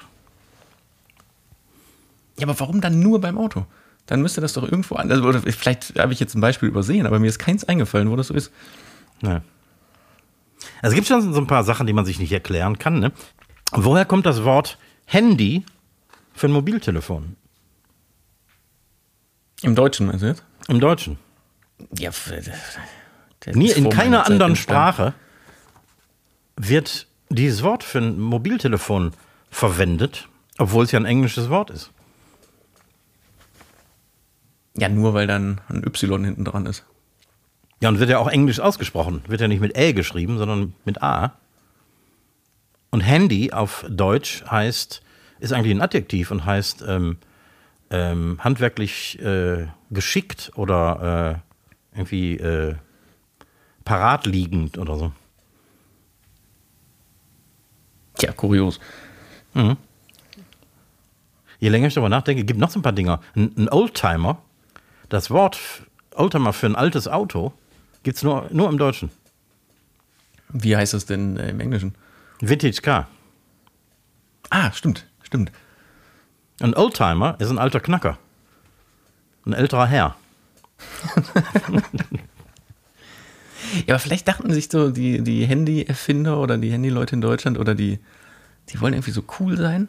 Ja, 2.38 2.48
aber 2.48 2.60
warum 2.60 2.82
dann 2.82 3.00
nur 3.00 3.22
beim 3.22 3.38
Auto? 3.38 3.66
Dann 4.08 4.22
müsste 4.22 4.42
das 4.42 4.52
doch 4.52 4.64
irgendwo 4.64 4.96
anders. 4.96 5.22
Oder 5.22 5.40
vielleicht 5.40 5.98
habe 5.98 6.12
ich 6.12 6.20
jetzt 6.20 6.36
ein 6.36 6.42
Beispiel 6.42 6.68
übersehen, 6.68 7.08
aber 7.08 7.18
mir 7.18 7.28
ist 7.28 7.40
keins 7.40 7.64
eingefallen, 7.64 8.12
wo 8.12 8.18
das 8.18 8.28
so 8.28 8.34
ist. 8.34 8.52
Nee. 9.22 9.40
Also 10.82 10.90
es 10.90 10.94
gibt 10.96 11.08
schon 11.08 11.34
so 11.34 11.40
ein 11.40 11.48
paar 11.48 11.64
Sachen, 11.64 11.88
die 11.88 11.94
man 11.94 12.04
sich 12.04 12.20
nicht 12.20 12.34
erklären 12.34 12.78
kann. 12.78 13.00
Ne? 13.00 13.14
Woher 13.72 14.04
kommt 14.04 14.26
das 14.26 14.44
Wort 14.44 14.78
Handy 15.06 15.66
für 16.34 16.48
ein 16.48 16.52
Mobiltelefon? 16.52 17.38
Im 19.62 19.76
Deutschen, 19.76 20.08
meinst 20.08 20.24
du 20.24 20.28
jetzt? 20.28 20.44
Im 20.68 20.82
Deutschen. 20.82 21.18
Ja, 21.98 22.12
Nie, 23.54 23.72
in 23.72 23.90
keiner 23.90 24.26
anderen 24.26 24.58
Sprache 24.58 25.14
wird 26.58 27.08
dieses 27.30 27.64
Wort 27.64 27.84
für 27.84 28.00
ein 28.00 28.20
Mobiltelefon 28.20 29.12
verwendet, 29.50 30.28
obwohl 30.58 30.84
es 30.84 30.92
ja 30.92 31.00
ein 31.00 31.06
englisches 31.06 31.50
Wort 31.50 31.70
ist. 31.70 31.92
Ja, 34.78 34.90
nur 34.90 35.14
weil 35.14 35.28
dann 35.28 35.62
ein 35.70 35.84
Y 35.86 36.24
hinten 36.24 36.46
dran 36.46 36.66
ist. 36.66 36.86
Ja, 37.82 37.90
und 37.90 38.00
wird 38.00 38.10
ja 38.10 38.20
auch 38.20 38.28
englisch 38.28 38.60
ausgesprochen. 38.60 39.22
Wird 39.28 39.42
ja 39.42 39.48
nicht 39.48 39.62
mit 39.62 39.78
Ä 39.78 39.94
geschrieben, 39.94 40.38
sondern 40.38 40.74
mit 40.86 41.02
A. 41.02 41.34
Und 42.90 43.02
Handy 43.02 43.52
auf 43.52 43.86
Deutsch 43.90 44.44
heißt, 44.50 45.02
ist 45.40 45.54
eigentlich 45.54 45.76
ein 45.76 45.82
Adjektiv 45.82 46.32
und 46.32 46.46
heißt 46.46 46.84
ähm, 46.88 47.18
ähm, 47.90 48.40
handwerklich 48.44 49.20
äh, 49.22 49.68
geschickt 49.92 50.52
oder 50.56 51.42
äh, 51.94 51.98
irgendwie 51.98 52.38
äh, 52.38 52.76
parat 53.84 54.26
liegend 54.26 54.78
oder 54.78 54.98
so. 54.98 55.12
Tja, 58.18 58.32
kurios. 58.32 58.80
Mhm. 59.54 59.78
Je 61.60 61.70
länger 61.70 61.88
ich 61.88 61.94
darüber 61.94 62.10
nachdenke, 62.10 62.44
gibt 62.44 62.60
noch 62.60 62.70
so 62.70 62.80
ein 62.80 62.84
paar 62.84 62.94
Dinger. 62.94 63.22
Ein, 63.36 63.54
ein 63.58 63.70
Oldtimer, 63.70 64.38
das 65.10 65.30
Wort 65.32 65.58
Oldtimer 66.14 66.54
für 66.54 66.68
ein 66.68 66.76
altes 66.76 67.08
Auto, 67.08 67.54
gibt 68.04 68.18
es 68.18 68.24
nur, 68.24 68.48
nur 68.52 68.70
im 68.70 68.78
Deutschen. 68.78 69.10
Wie 70.50 70.76
heißt 70.76 70.94
es 70.94 71.06
denn 71.06 71.38
äh, 71.38 71.50
im 71.50 71.60
Englischen? 71.60 71.96
Vintage 72.40 72.82
Car. 72.82 73.08
Ah, 74.50 74.72
stimmt, 74.72 75.06
stimmt. 75.24 75.52
Ein 76.62 76.76
Oldtimer 76.76 77.36
ist 77.40 77.50
ein 77.50 77.58
alter 77.58 77.80
Knacker. 77.80 78.18
Ein 79.46 79.54
älterer 79.54 79.88
Herr. 79.88 80.16
Ja, 83.88 83.96
aber 83.96 84.00
vielleicht 84.00 84.28
dachten 84.28 84.54
sich 84.54 84.70
so 84.70 84.92
die, 84.92 85.22
die 85.22 85.46
Handy-Erfinder 85.46 86.40
oder 86.40 86.58
die 86.58 86.72
Handy-Leute 86.72 87.16
in 87.16 87.22
Deutschland 87.22 87.58
oder 87.58 87.76
die, 87.76 88.00
die 88.70 88.82
wollen 88.82 88.94
irgendwie 88.94 89.12
so 89.12 89.24
cool 89.40 89.58
sein. 89.58 89.88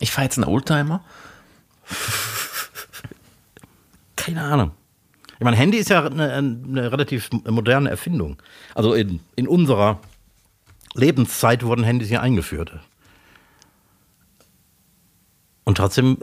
Ich 0.00 0.12
fahre 0.12 0.24
jetzt 0.24 0.38
einen 0.38 0.48
Oldtimer. 0.48 1.04
Keine 4.16 4.42
Ahnung. 4.42 4.72
Ich 5.38 5.44
meine, 5.44 5.56
Handy 5.56 5.78
ist 5.78 5.90
ja 5.90 6.06
eine, 6.06 6.32
eine 6.32 6.92
relativ 6.92 7.30
moderne 7.32 7.90
Erfindung. 7.90 8.40
Also 8.74 8.94
in, 8.94 9.20
in 9.34 9.48
unserer 9.48 10.00
Lebenszeit 10.94 11.64
wurden 11.64 11.84
Handys 11.84 12.10
ja 12.10 12.20
eingeführt. 12.20 12.72
Und 15.64 15.76
trotzdem 15.76 16.18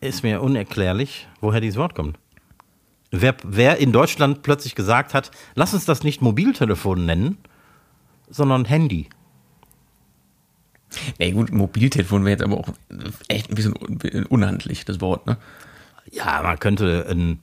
ist 0.00 0.22
mir 0.22 0.42
unerklärlich, 0.42 1.28
woher 1.40 1.60
dieses 1.60 1.78
Wort 1.78 1.94
kommt. 1.94 2.18
Wer, 3.14 3.36
wer 3.44 3.76
in 3.76 3.92
Deutschland 3.92 4.42
plötzlich 4.42 4.74
gesagt 4.74 5.12
hat, 5.12 5.30
lass 5.54 5.74
uns 5.74 5.84
das 5.84 6.02
nicht 6.02 6.22
Mobiltelefon 6.22 7.04
nennen, 7.04 7.36
sondern 8.30 8.64
Handy. 8.64 9.10
Nee, 11.18 11.32
gut, 11.32 11.52
Mobiltelefon 11.52 12.24
wäre 12.24 12.32
jetzt 12.32 12.42
aber 12.42 12.56
auch 12.56 12.68
echt 13.28 13.50
ein 13.50 13.54
bisschen 13.54 13.74
unhandlich, 14.26 14.86
das 14.86 15.02
Wort, 15.02 15.26
ne? 15.26 15.36
Ja, 16.10 16.40
man 16.42 16.58
könnte 16.58 17.06
ein 17.10 17.38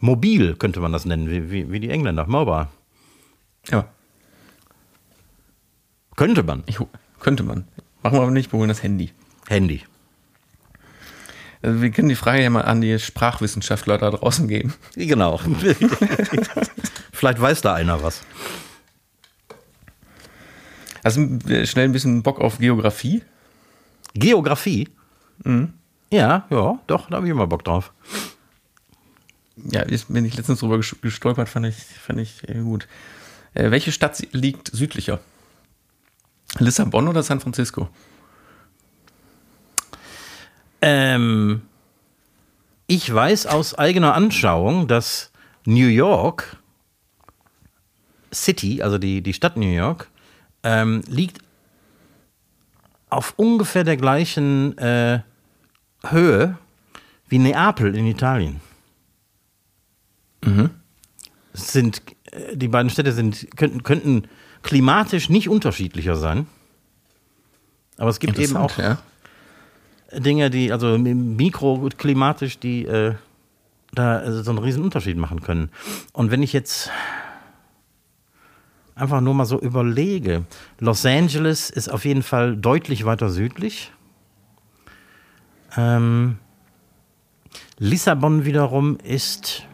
Mobil, 0.00 0.54
könnte 0.54 0.80
man 0.80 0.92
das 0.92 1.06
nennen, 1.06 1.30
wie, 1.30 1.50
wie, 1.50 1.72
wie 1.72 1.80
die 1.80 1.90
Engländer, 1.90 2.26
Mobile. 2.26 2.68
Ja. 3.70 3.88
Könnte 6.14 6.42
man. 6.42 6.62
Ich, 6.66 6.78
könnte 7.20 7.42
man. 7.42 7.64
Machen 8.02 8.18
wir 8.18 8.22
aber 8.22 8.30
nicht, 8.30 8.52
wir 8.52 8.58
holen 8.58 8.68
das 8.68 8.82
Handy. 8.82 9.12
Handy. 9.48 9.82
Also 11.62 11.82
wir 11.82 11.90
können 11.90 12.08
die 12.08 12.14
Frage 12.14 12.42
ja 12.42 12.50
mal 12.50 12.62
an 12.62 12.80
die 12.80 12.98
Sprachwissenschaftler 12.98 13.98
da 13.98 14.10
draußen 14.10 14.48
geben. 14.48 14.74
Genau. 14.94 15.38
Vielleicht 17.12 17.40
weiß 17.40 17.60
da 17.60 17.74
einer 17.74 18.02
was. 18.02 18.22
Also 21.02 21.20
schnell 21.64 21.86
ein 21.86 21.92
bisschen 21.92 22.22
Bock 22.22 22.40
auf 22.40 22.58
Geografie? 22.58 23.22
Geografie? 24.14 24.88
Mhm. 25.44 25.74
Ja, 26.10 26.46
ja, 26.50 26.80
doch, 26.86 27.08
da 27.08 27.16
habe 27.16 27.26
ich 27.26 27.30
immer 27.30 27.46
Bock 27.46 27.64
drauf. 27.64 27.92
Ja, 29.56 29.84
bin 30.08 30.24
ich 30.24 30.36
letztens 30.36 30.60
drüber 30.60 30.78
gestolpert, 30.78 31.48
fand 31.48 31.66
ich, 31.66 31.76
fand 31.76 32.20
ich 32.20 32.42
gut. 32.64 32.88
Äh, 33.54 33.70
welche 33.70 33.92
Stadt 33.92 34.26
liegt 34.32 34.70
südlicher? 34.72 35.20
Lissabon 36.58 37.08
oder 37.08 37.22
San 37.22 37.40
Francisco? 37.40 37.88
Ähm, 40.82 41.62
ich 42.86 43.12
weiß 43.12 43.46
aus 43.46 43.74
eigener 43.74 44.14
Anschauung, 44.14 44.88
dass 44.88 45.30
New 45.64 45.86
York 45.86 46.56
City, 48.32 48.82
also 48.82 48.98
die, 48.98 49.22
die 49.22 49.32
Stadt 49.32 49.56
New 49.56 49.70
York, 49.70 50.08
ähm, 50.62 51.02
liegt 51.06 51.38
auf 53.08 53.34
ungefähr 53.36 53.84
der 53.84 53.96
gleichen 53.96 54.76
äh, 54.78 55.20
Höhe 56.06 56.58
wie 57.28 57.38
Neapel 57.38 57.94
in 57.94 58.06
Italien. 58.06 58.60
Mhm. 60.44 60.70
Sind, 61.52 62.02
äh, 62.30 62.56
die 62.56 62.68
beiden 62.68 62.90
Städte 62.90 63.12
sind, 63.12 63.48
könnten, 63.56 63.82
könnten 63.82 64.28
klimatisch 64.62 65.28
nicht 65.28 65.48
unterschiedlicher 65.48 66.16
sein. 66.16 66.46
Aber 67.96 68.10
es 68.10 68.20
gibt 68.20 68.38
eben 68.38 68.56
auch 68.56 68.78
ja. 68.78 68.98
Dinge, 70.12 70.50
die, 70.50 70.72
also 70.72 70.98
mikroklimatisch, 70.98 72.58
die 72.58 72.84
äh, 72.86 73.14
da 73.92 74.42
so 74.42 74.50
einen 74.50 74.58
riesen 74.58 74.82
Unterschied 74.82 75.16
machen 75.16 75.40
können. 75.40 75.70
Und 76.12 76.30
wenn 76.30 76.42
ich 76.42 76.52
jetzt 76.52 76.90
einfach 78.94 79.20
nur 79.20 79.34
mal 79.34 79.46
so 79.46 79.58
überlege, 79.58 80.44
Los 80.78 81.04
Angeles 81.06 81.70
ist 81.70 81.88
auf 81.88 82.04
jeden 82.04 82.22
Fall 82.22 82.56
deutlich 82.56 83.04
weiter 83.04 83.30
südlich. 83.30 83.92
Ähm, 85.76 86.38
Lissabon 87.78 88.44
wiederum 88.44 88.98
ist 89.02 89.66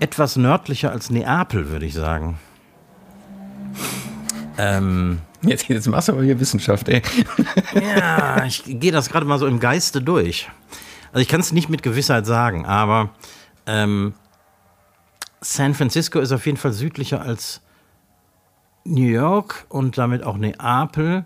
etwas 0.00 0.36
nördlicher 0.36 0.90
als 0.90 1.10
Neapel, 1.10 1.70
würde 1.70 1.86
ich 1.86 1.94
sagen. 1.94 2.38
Ähm, 4.58 5.20
jetzt, 5.50 5.68
jetzt 5.68 5.88
machst 5.88 6.08
du 6.08 6.12
aber 6.12 6.22
hier 6.22 6.38
Wissenschaft, 6.38 6.88
ey. 6.88 7.02
ja, 7.74 8.44
ich 8.44 8.62
gehe 8.64 8.92
das 8.92 9.08
gerade 9.08 9.26
mal 9.26 9.38
so 9.38 9.46
im 9.46 9.60
Geiste 9.60 10.02
durch. 10.02 10.48
Also 11.12 11.20
ich 11.20 11.28
kann 11.28 11.40
es 11.40 11.52
nicht 11.52 11.68
mit 11.68 11.82
Gewissheit 11.82 12.26
sagen, 12.26 12.66
aber 12.66 13.10
ähm, 13.66 14.14
San 15.40 15.74
Francisco 15.74 16.18
ist 16.20 16.32
auf 16.32 16.46
jeden 16.46 16.58
Fall 16.58 16.72
südlicher 16.72 17.22
als 17.22 17.60
New 18.84 19.08
York 19.08 19.66
und 19.68 19.98
damit 19.98 20.22
auch 20.22 20.36
Neapel. 20.36 21.24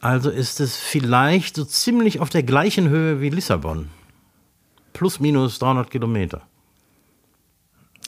Also 0.00 0.30
ist 0.30 0.60
es 0.60 0.76
vielleicht 0.76 1.56
so 1.56 1.64
ziemlich 1.64 2.20
auf 2.20 2.28
der 2.28 2.42
gleichen 2.42 2.88
Höhe 2.88 3.20
wie 3.20 3.30
Lissabon. 3.30 3.90
Plus 4.92 5.18
minus 5.18 5.58
300 5.58 5.90
Kilometer. 5.90 6.42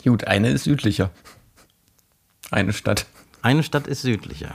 Gut, 0.04 0.26
eine 0.26 0.50
ist 0.50 0.64
südlicher. 0.64 1.10
Eine 2.50 2.72
Stadt. 2.72 3.06
Eine 3.42 3.62
Stadt 3.62 3.86
ist 3.86 4.02
südlicher. 4.02 4.54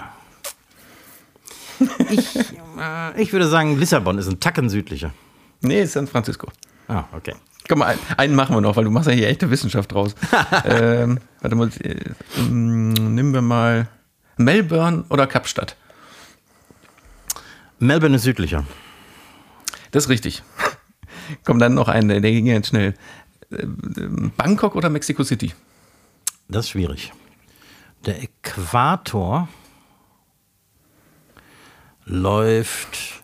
Ich, 2.10 2.36
äh, 2.36 3.22
ich 3.22 3.34
würde 3.34 3.48
sagen, 3.48 3.78
Lissabon 3.78 4.18
ist 4.18 4.28
ein 4.28 4.40
Tacken 4.40 4.70
südlicher. 4.70 5.14
Nee, 5.62 5.86
San 5.86 6.08
Francisco. 6.08 6.48
Ah, 6.88 7.06
okay. 7.16 7.36
Komm 7.68 7.80
mal, 7.80 7.98
einen 8.18 8.36
machen 8.36 8.56
wir 8.56 8.62
noch, 8.62 8.76
weil 8.76 8.84
du 8.84 8.92
machst 8.92 9.08
ja 9.08 9.14
hier 9.14 9.28
echte 9.28 9.50
Wissenschaft 9.50 9.92
draus. 9.92 10.16
ähm, 10.66 11.20
warte 11.42 11.56
mal, 11.56 11.70
äh, 11.82 12.12
nehmen 12.50 13.34
wir 13.34 13.42
mal 13.42 13.88
Melbourne 14.38 15.06
oder 15.10 15.28
Kapstadt. 15.28 15.76
Melbourne 17.80 18.16
ist 18.16 18.24
südlicher. 18.24 18.66
Das 19.92 20.06
ist 20.06 20.10
richtig. 20.10 20.44
Komm, 21.46 21.60
dann 21.60 21.74
noch 21.74 21.88
einen, 21.88 22.10
der 22.10 22.32
ging 22.32 22.46
jetzt 22.48 22.70
schnell. 22.70 22.94
Äh, 23.52 23.66
Bangkok 24.38 24.76
oder 24.76 24.90
Mexico 24.90 25.24
City? 25.24 25.54
Das 26.48 26.66
ist 26.66 26.72
schwierig. 26.72 27.14
Der 28.06 28.22
Äquator 28.22 29.48
läuft 32.06 33.22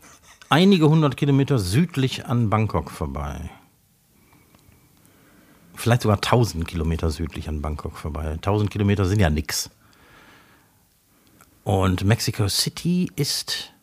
einige 0.50 0.90
hundert 0.90 1.18
Kilometer 1.18 1.60
südlich 1.60 2.26
an 2.26 2.50
Bangkok 2.50 2.92
vorbei. 2.92 3.50
Vielleicht 5.76 6.02
sogar 6.02 6.22
tausend 6.22 6.68
Kilometer 6.68 7.12
südlich 7.12 7.50
an 7.50 7.62
Bangkok 7.62 7.98
vorbei. 7.98 8.38
Tausend 8.42 8.72
Kilometer 8.72 9.06
sind 9.06 9.20
ja 9.20 9.30
nix. 9.30 9.70
Und 11.64 12.04
Mexico 12.04 12.48
City 12.48 13.12
ist, 13.16 13.74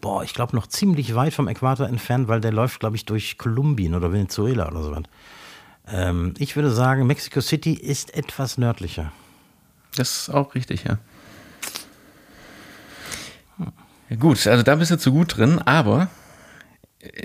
boah, 0.00 0.22
ich 0.22 0.34
glaube 0.34 0.54
noch 0.54 0.66
ziemlich 0.66 1.14
weit 1.14 1.34
vom 1.34 1.48
Äquator 1.48 1.88
entfernt, 1.88 2.28
weil 2.28 2.40
der 2.40 2.52
läuft, 2.52 2.80
glaube 2.80 2.96
ich, 2.96 3.06
durch 3.06 3.38
Kolumbien 3.38 3.94
oder 3.94 4.12
Venezuela 4.12 4.68
oder 4.68 4.82
so 4.82 4.92
was. 4.92 5.02
Ähm, 5.88 6.34
ich 6.38 6.54
würde 6.54 6.70
sagen, 6.70 7.06
Mexico 7.06 7.40
City 7.40 7.72
ist 7.72 8.14
etwas 8.14 8.58
nördlicher. 8.58 9.12
Das 9.96 10.28
ist 10.28 10.28
auch 10.30 10.54
richtig, 10.54 10.84
ja. 10.84 10.98
ja 13.58 13.72
gut, 14.18 14.46
also 14.46 14.62
da 14.62 14.76
bist 14.76 14.90
du 14.90 14.98
zu 14.98 15.12
gut 15.12 15.36
drin, 15.36 15.58
aber 15.58 16.08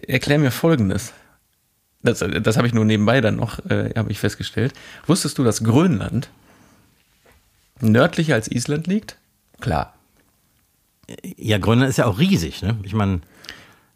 erklär 0.08 0.40
mir 0.40 0.52
Folgendes. 0.52 1.14
Das, 2.02 2.20
das 2.20 2.58
habe 2.58 2.68
ich 2.68 2.74
nur 2.74 2.86
nebenbei 2.86 3.22
dann 3.22 3.36
noch, 3.36 3.60
äh, 3.70 3.94
habe 3.96 4.12
ich 4.12 4.20
festgestellt. 4.20 4.74
Wusstest 5.08 5.38
du, 5.38 5.44
dass 5.44 5.64
Grönland 5.64 6.30
nördlicher 7.82 8.36
als 8.36 8.50
Island 8.50 8.88
liegt? 8.88 9.18
Klar. 9.60 9.94
Ja, 11.38 11.58
Grönland 11.58 11.90
ist 11.90 11.98
ja 11.98 12.06
auch 12.06 12.20
riesig, 12.20 12.62
ne? 12.62 12.78
Ich 12.84 12.94
meine. 12.94 13.22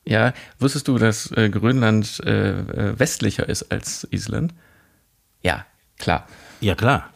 Ja, 0.04 0.34
wusstest 0.58 0.88
du, 0.88 0.98
dass 0.98 1.32
äh, 1.32 1.50
Grönland 1.50 2.22
äh, 2.26 2.60
äh, 2.60 3.00
westlicher 3.00 3.48
ist 3.48 3.72
als 3.72 4.08
Island? 4.10 4.54
Ja, 5.44 5.66
klar. 6.00 6.28
Ja, 6.60 6.74
klar. 6.74 7.10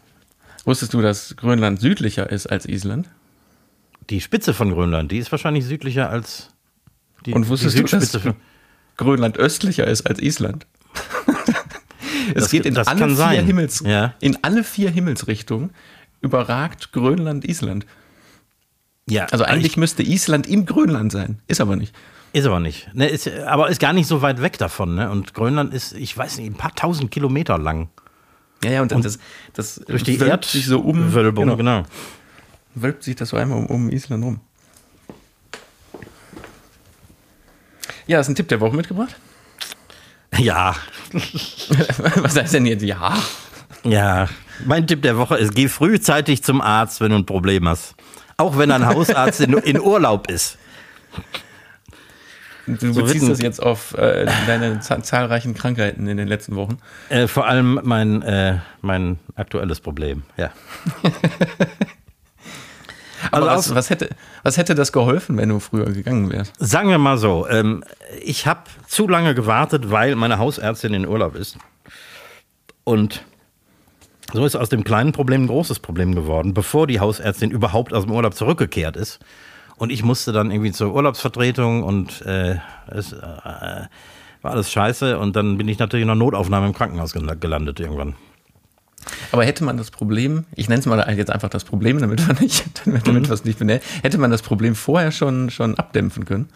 Wusstest 0.66 0.94
du, 0.94 1.02
dass 1.02 1.36
Grönland 1.36 1.80
südlicher 1.80 2.30
ist 2.30 2.46
als 2.46 2.68
Island? 2.68 3.10
Die 4.10 4.22
Spitze 4.22 4.54
von 4.54 4.72
Grönland, 4.72 5.12
die 5.12 5.18
ist 5.18 5.32
wahrscheinlich 5.32 5.65
südlicher 5.65 6.10
als 6.10 6.50
die 7.26 7.34
Und 7.34 7.50
wusstest 7.50 7.78
die 7.78 7.84
du, 7.84 7.98
dass 7.98 8.20
Grönland 8.98 9.38
östlicher 9.38 9.88
ist 9.88 10.06
als 10.08 10.22
Island? 10.22 10.68
es 12.36 12.44
das, 12.44 12.52
geht 12.52 12.65
in 12.65 12.78
alle, 12.78 13.15
vier 13.15 13.41
Himmels, 13.41 13.84
ja. 13.86 14.13
in 14.20 14.38
alle 14.44 14.63
vier 14.63 14.91
Himmelsrichtungen 14.91 15.72
überragt 16.22 16.91
Grönland 16.91 17.46
Island. 17.46 17.86
Ja, 19.08 19.26
also 19.26 19.44
eigentlich 19.44 19.74
ich, 19.74 19.78
müsste 19.78 20.04
Island 20.04 20.48
im 20.48 20.65
Grönland 20.65 21.12
sein, 21.12 21.39
ist 21.48 21.62
aber 21.62 21.76
nicht. 21.76 21.96
Ist 22.34 22.46
aber 22.46 22.60
nicht. 22.60 22.94
Ne, 22.94 23.08
ist, 23.08 23.30
aber 23.30 23.70
ist 23.70 23.80
gar 23.80 23.94
nicht 23.94 24.08
so 24.08 24.22
weit 24.22 24.41
weg 24.41 24.58
davon. 24.58 24.96
Ne? 24.96 25.10
Und 25.10 25.34
Grönland 25.34 25.74
ist, 25.74 25.94
ich 25.94 26.18
weiß 26.18 26.38
nicht, 26.38 26.48
ein 26.48 26.56
paar 26.56 26.76
tausend 26.76 27.12
Kilometer 27.12 27.58
lang. 27.58 27.89
Ja, 28.63 28.72
ja, 28.72 28.82
und, 28.82 28.91
und 28.91 29.06
das, 29.06 29.20
das 29.54 29.76
durch 29.88 30.04
die 30.04 30.18
Erd 30.18 30.44
sich 30.44 30.65
so 30.65 30.80
um. 30.80 31.13
Wölbung, 31.13 31.46
genau. 31.46 31.58
genau. 31.58 31.84
Wölbt 32.76 33.04
sich 33.04 33.16
das 33.16 33.30
so 33.30 33.38
einmal 33.38 33.58
um, 33.58 33.66
um 33.68 33.90
Island 33.90 34.24
rum. 34.24 34.40
Ja, 38.08 38.20
ist 38.20 38.28
ein 38.28 38.36
Tipp 38.36 38.50
der 38.50 38.60
Woche 38.60 38.76
mitgebracht? 38.76 39.16
Ja. 40.38 40.76
Was 42.16 42.36
heißt 42.36 42.54
denn 42.54 42.66
jetzt 42.66 42.84
ja? 42.84 43.18
Ja, 43.84 44.28
mein 44.66 44.88
Tipp 44.88 45.02
der 45.04 45.18
Woche 45.18 45.38
ist, 45.38 45.54
geh 45.56 45.68
frühzeitig 45.68 46.44
zum 46.44 46.62
Arzt, 46.62 47.02
wenn 47.02 47.12
du 47.12 47.18
ein 47.18 47.26
Problem 47.26 47.68
hast. 47.68 47.96
Auch 48.38 48.58
wenn 48.58 48.70
dein 48.70 48.86
Hausarzt 48.86 49.42
in, 49.42 49.54
in 49.54 49.80
Urlaub 49.80 50.30
ist. 50.30 50.58
Du 52.68 52.94
so 52.94 53.04
beziehst 53.04 53.30
das 53.30 53.42
jetzt 53.42 53.62
auf 53.62 53.94
äh, 53.94 54.26
deine 54.48 54.80
zahlreichen 54.80 55.54
Krankheiten 55.54 56.08
in 56.08 56.18
den 56.18 56.28
letzten 56.28 56.56
Wochen. 56.56 56.80
Äh, 57.10 57.28
vor 57.28 57.46
allem 57.48 57.80
mein, 57.84 58.24
äh, 58.24 58.58
mein 58.82 59.20
aktuelles 59.36 59.80
Problem, 59.80 60.24
ja. 60.36 60.52
Aber 63.32 63.52
also 63.52 63.72
was, 63.72 63.76
was, 63.76 63.90
hätte, 63.90 64.10
was 64.44 64.58
hätte 64.58 64.76
das 64.76 64.92
geholfen, 64.92 65.38
wenn 65.38 65.50
du 65.50 65.60
früher 65.60 65.86
gegangen 65.86 66.32
wärst? 66.32 66.54
Sagen 66.60 66.90
wir 66.90 66.98
mal 66.98 67.18
so, 67.18 67.48
ähm, 67.48 67.84
ich 68.24 68.48
habe 68.48 68.62
zu 68.88 69.08
lange 69.08 69.36
gewartet, 69.36 69.92
weil 69.92 70.16
meine 70.16 70.38
Hausärztin 70.38 70.94
in 70.94 71.08
Urlaub 71.08 71.36
ist. 71.36 71.58
Und 72.84 73.24
so 74.34 74.46
ist 74.46 74.56
aus 74.56 74.70
dem 74.70 74.84
kleinen 74.84 75.12
Problem 75.12 75.44
ein 75.44 75.48
großes 75.48 75.80
Problem 75.80 76.16
geworden, 76.16 76.54
bevor 76.54 76.88
die 76.88 77.00
Hausärztin 77.00 77.52
überhaupt 77.52 77.94
aus 77.94 78.04
dem 78.04 78.12
Urlaub 78.12 78.34
zurückgekehrt 78.34 78.98
ist. 78.98 79.20
Und 79.78 79.92
ich 79.92 80.04
musste 80.04 80.32
dann 80.32 80.52
irgendwie 80.52 80.72
zur 80.72 80.94
Urlaubsvertretung 80.94 81.84
und 81.84 82.22
äh, 82.22 82.58
es 82.88 83.12
äh, 83.12 83.18
war 84.42 84.52
alles 84.52 84.72
scheiße. 84.72 85.20
Und 85.20 85.36
dann 85.36 85.58
bin 85.58 85.68
ich 85.68 85.80
natürlich 85.80 86.04
in 86.04 86.10
einer 86.10 86.18
Notaufnahme 86.18 86.68
im 86.68 86.74
Krankenhaus 86.74 87.14
gelandet 87.14 87.80
irgendwann. 87.80 88.16
Aber 89.32 89.46
hätte 89.46 89.63
man 89.63 89.78
das 89.78 89.91
Problem, 89.91 90.46
ich 90.56 90.70
nenne 90.70 90.80
es 90.80 90.86
mal 90.86 91.18
jetzt 91.18 91.32
einfach 91.32 91.50
das 91.50 91.63
Problem, 91.63 92.00
damit 92.00 92.28
wir 92.28 92.34
nicht, 92.39 92.65
damit, 92.86 93.08
damit 93.08 93.28
mhm. 93.28 93.34
es 93.34 93.46
nicht 93.46 93.60
benennen, 93.60 93.82
hätte 94.02 94.18
man 94.18 94.32
das 94.32 94.41
Problem 94.41 94.76
vorher 94.76 95.12
schon, 95.12 95.50
schon 95.50 95.76
abdämpfen 95.76 96.26
können? 96.26 96.50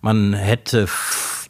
Man 0.00 0.34
hätte 0.34 0.86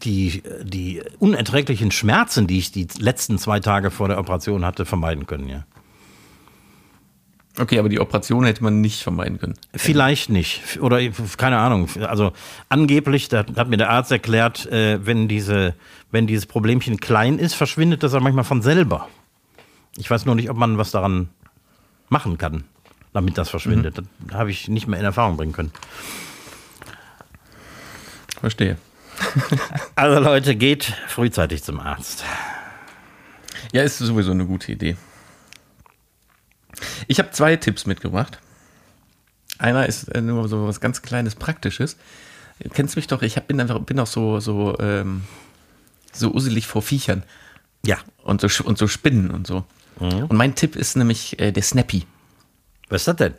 die, 0.03 0.43
die 0.63 1.03
unerträglichen 1.19 1.91
Schmerzen, 1.91 2.47
die 2.47 2.59
ich 2.59 2.73
die 2.73 2.87
letzten 2.99 3.39
zwei 3.39 3.61
Tage 3.61 3.91
vor 3.91 4.09
der 4.09 4.19
Operation 4.19 4.65
hatte, 4.65 4.85
vermeiden 4.85 5.27
können, 5.27 5.49
ja. 5.49 5.65
Okay, 7.57 7.79
aber 7.79 7.89
die 7.89 8.01
Operation 8.01 8.45
hätte 8.45 8.65
man 8.65 8.81
nicht 8.81 9.03
vermeiden 9.03 9.39
können. 9.39 9.55
Vielleicht 9.75 10.29
nicht. 10.29 10.81
Oder 10.81 10.99
keine 11.37 11.59
Ahnung. 11.59 11.89
Also 12.01 12.33
angeblich, 12.69 13.29
da 13.29 13.45
hat 13.57 13.69
mir 13.69 13.77
der 13.77 13.91
Arzt 13.91 14.11
erklärt, 14.11 14.67
äh, 14.67 15.05
wenn, 15.07 15.29
diese, 15.29 15.75
wenn 16.11 16.27
dieses 16.27 16.47
Problemchen 16.47 16.97
klein 16.97 17.39
ist, 17.39 17.55
verschwindet 17.55 18.03
das 18.03 18.13
auch 18.15 18.21
manchmal 18.21 18.43
von 18.43 18.61
selber. 18.61 19.09
Ich 19.97 20.11
weiß 20.11 20.25
nur 20.25 20.35
nicht, 20.35 20.51
ob 20.51 20.57
man 20.57 20.79
was 20.79 20.91
daran 20.91 21.29
machen 22.09 22.39
kann, 22.39 22.65
damit 23.13 23.39
das 23.39 23.49
verschwindet. 23.49 23.99
Mhm. 23.99 24.09
Das 24.27 24.37
habe 24.37 24.51
ich 24.51 24.69
nicht 24.69 24.87
mehr 24.87 24.99
in 24.99 25.05
Erfahrung 25.05 25.37
bringen 25.37 25.53
können. 25.53 25.73
Verstehe. 28.41 28.77
also 29.95 30.21
Leute, 30.21 30.57
geht 30.57 30.93
frühzeitig 31.09 31.63
zum 31.63 31.81
Arzt. 31.81 32.25
Ja, 33.73 33.83
ist 33.83 33.99
sowieso 33.99 34.33
eine 34.33 34.47
gute 34.47 34.73
Idee. 34.73 34.97
Ich 37.07 37.19
habe 37.19 37.31
zwei 37.31 37.57
Tipps 37.57 37.87
mitgebracht. 37.87 38.39
Einer 39.59 39.87
ist 39.87 40.09
äh, 40.09 40.21
nur 40.21 40.49
so 40.49 40.67
was 40.67 40.81
ganz 40.81 41.03
Kleines, 41.03 41.35
Praktisches. 41.35 41.97
Du 42.61 42.69
kennst 42.69 42.97
mich 42.97 43.07
doch, 43.07 43.23
ich 43.23 43.37
hab, 43.37 43.47
bin 43.47 43.61
einfach 43.61 43.79
bin 43.81 43.99
auch 43.99 44.07
so, 44.07 44.41
so, 44.41 44.77
ähm, 44.79 45.25
so 46.13 46.33
uselig 46.33 46.67
vor 46.67 46.83
Viechern. 46.83 47.25
Ja. 47.85 47.99
Und 48.23 48.41
so, 48.41 48.65
und 48.65 48.79
so 48.79 48.89
Spinnen 48.89 49.31
und 49.31 49.47
so. 49.47 49.65
Mhm. 50.01 50.27
Und 50.27 50.37
mein 50.37 50.55
Tipp 50.55 50.77
ist 50.77 50.97
nämlich 50.97 51.39
äh, 51.39 51.53
der 51.53 51.63
Snappy. 51.63 52.07
Was 52.89 53.03
ist 53.03 53.09
das 53.09 53.17
denn? 53.17 53.35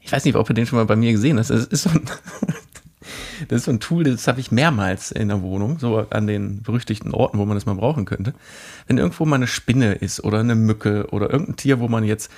Ich 0.00 0.12
weiß 0.12 0.24
nicht, 0.24 0.36
ob 0.36 0.46
du 0.46 0.52
den 0.52 0.66
schon 0.66 0.78
mal 0.78 0.84
bei 0.84 0.96
mir 0.96 1.12
gesehen 1.12 1.38
hast. 1.38 1.50
Das 1.50 1.66
ist 1.66 1.82
so 1.82 1.90
ein, 1.90 2.02
das 3.48 3.58
ist 3.58 3.64
so 3.64 3.70
ein 3.70 3.80
Tool, 3.80 4.04
das 4.04 4.28
habe 4.28 4.40
ich 4.40 4.50
mehrmals 4.50 5.10
in 5.10 5.28
der 5.28 5.42
Wohnung, 5.42 5.78
so 5.78 6.06
an 6.10 6.26
den 6.26 6.62
berüchtigten 6.62 7.12
Orten, 7.12 7.38
wo 7.38 7.44
man 7.46 7.56
das 7.56 7.66
mal 7.66 7.74
brauchen 7.74 8.04
könnte. 8.04 8.34
Wenn 8.86 8.98
irgendwo 8.98 9.24
mal 9.24 9.36
eine 9.36 9.46
Spinne 9.46 9.94
ist 9.94 10.22
oder 10.22 10.40
eine 10.40 10.54
Mücke 10.54 11.08
oder 11.10 11.30
irgendein 11.30 11.56
Tier, 11.56 11.80
wo 11.80 11.88
man 11.88 12.04
jetzt 12.04 12.30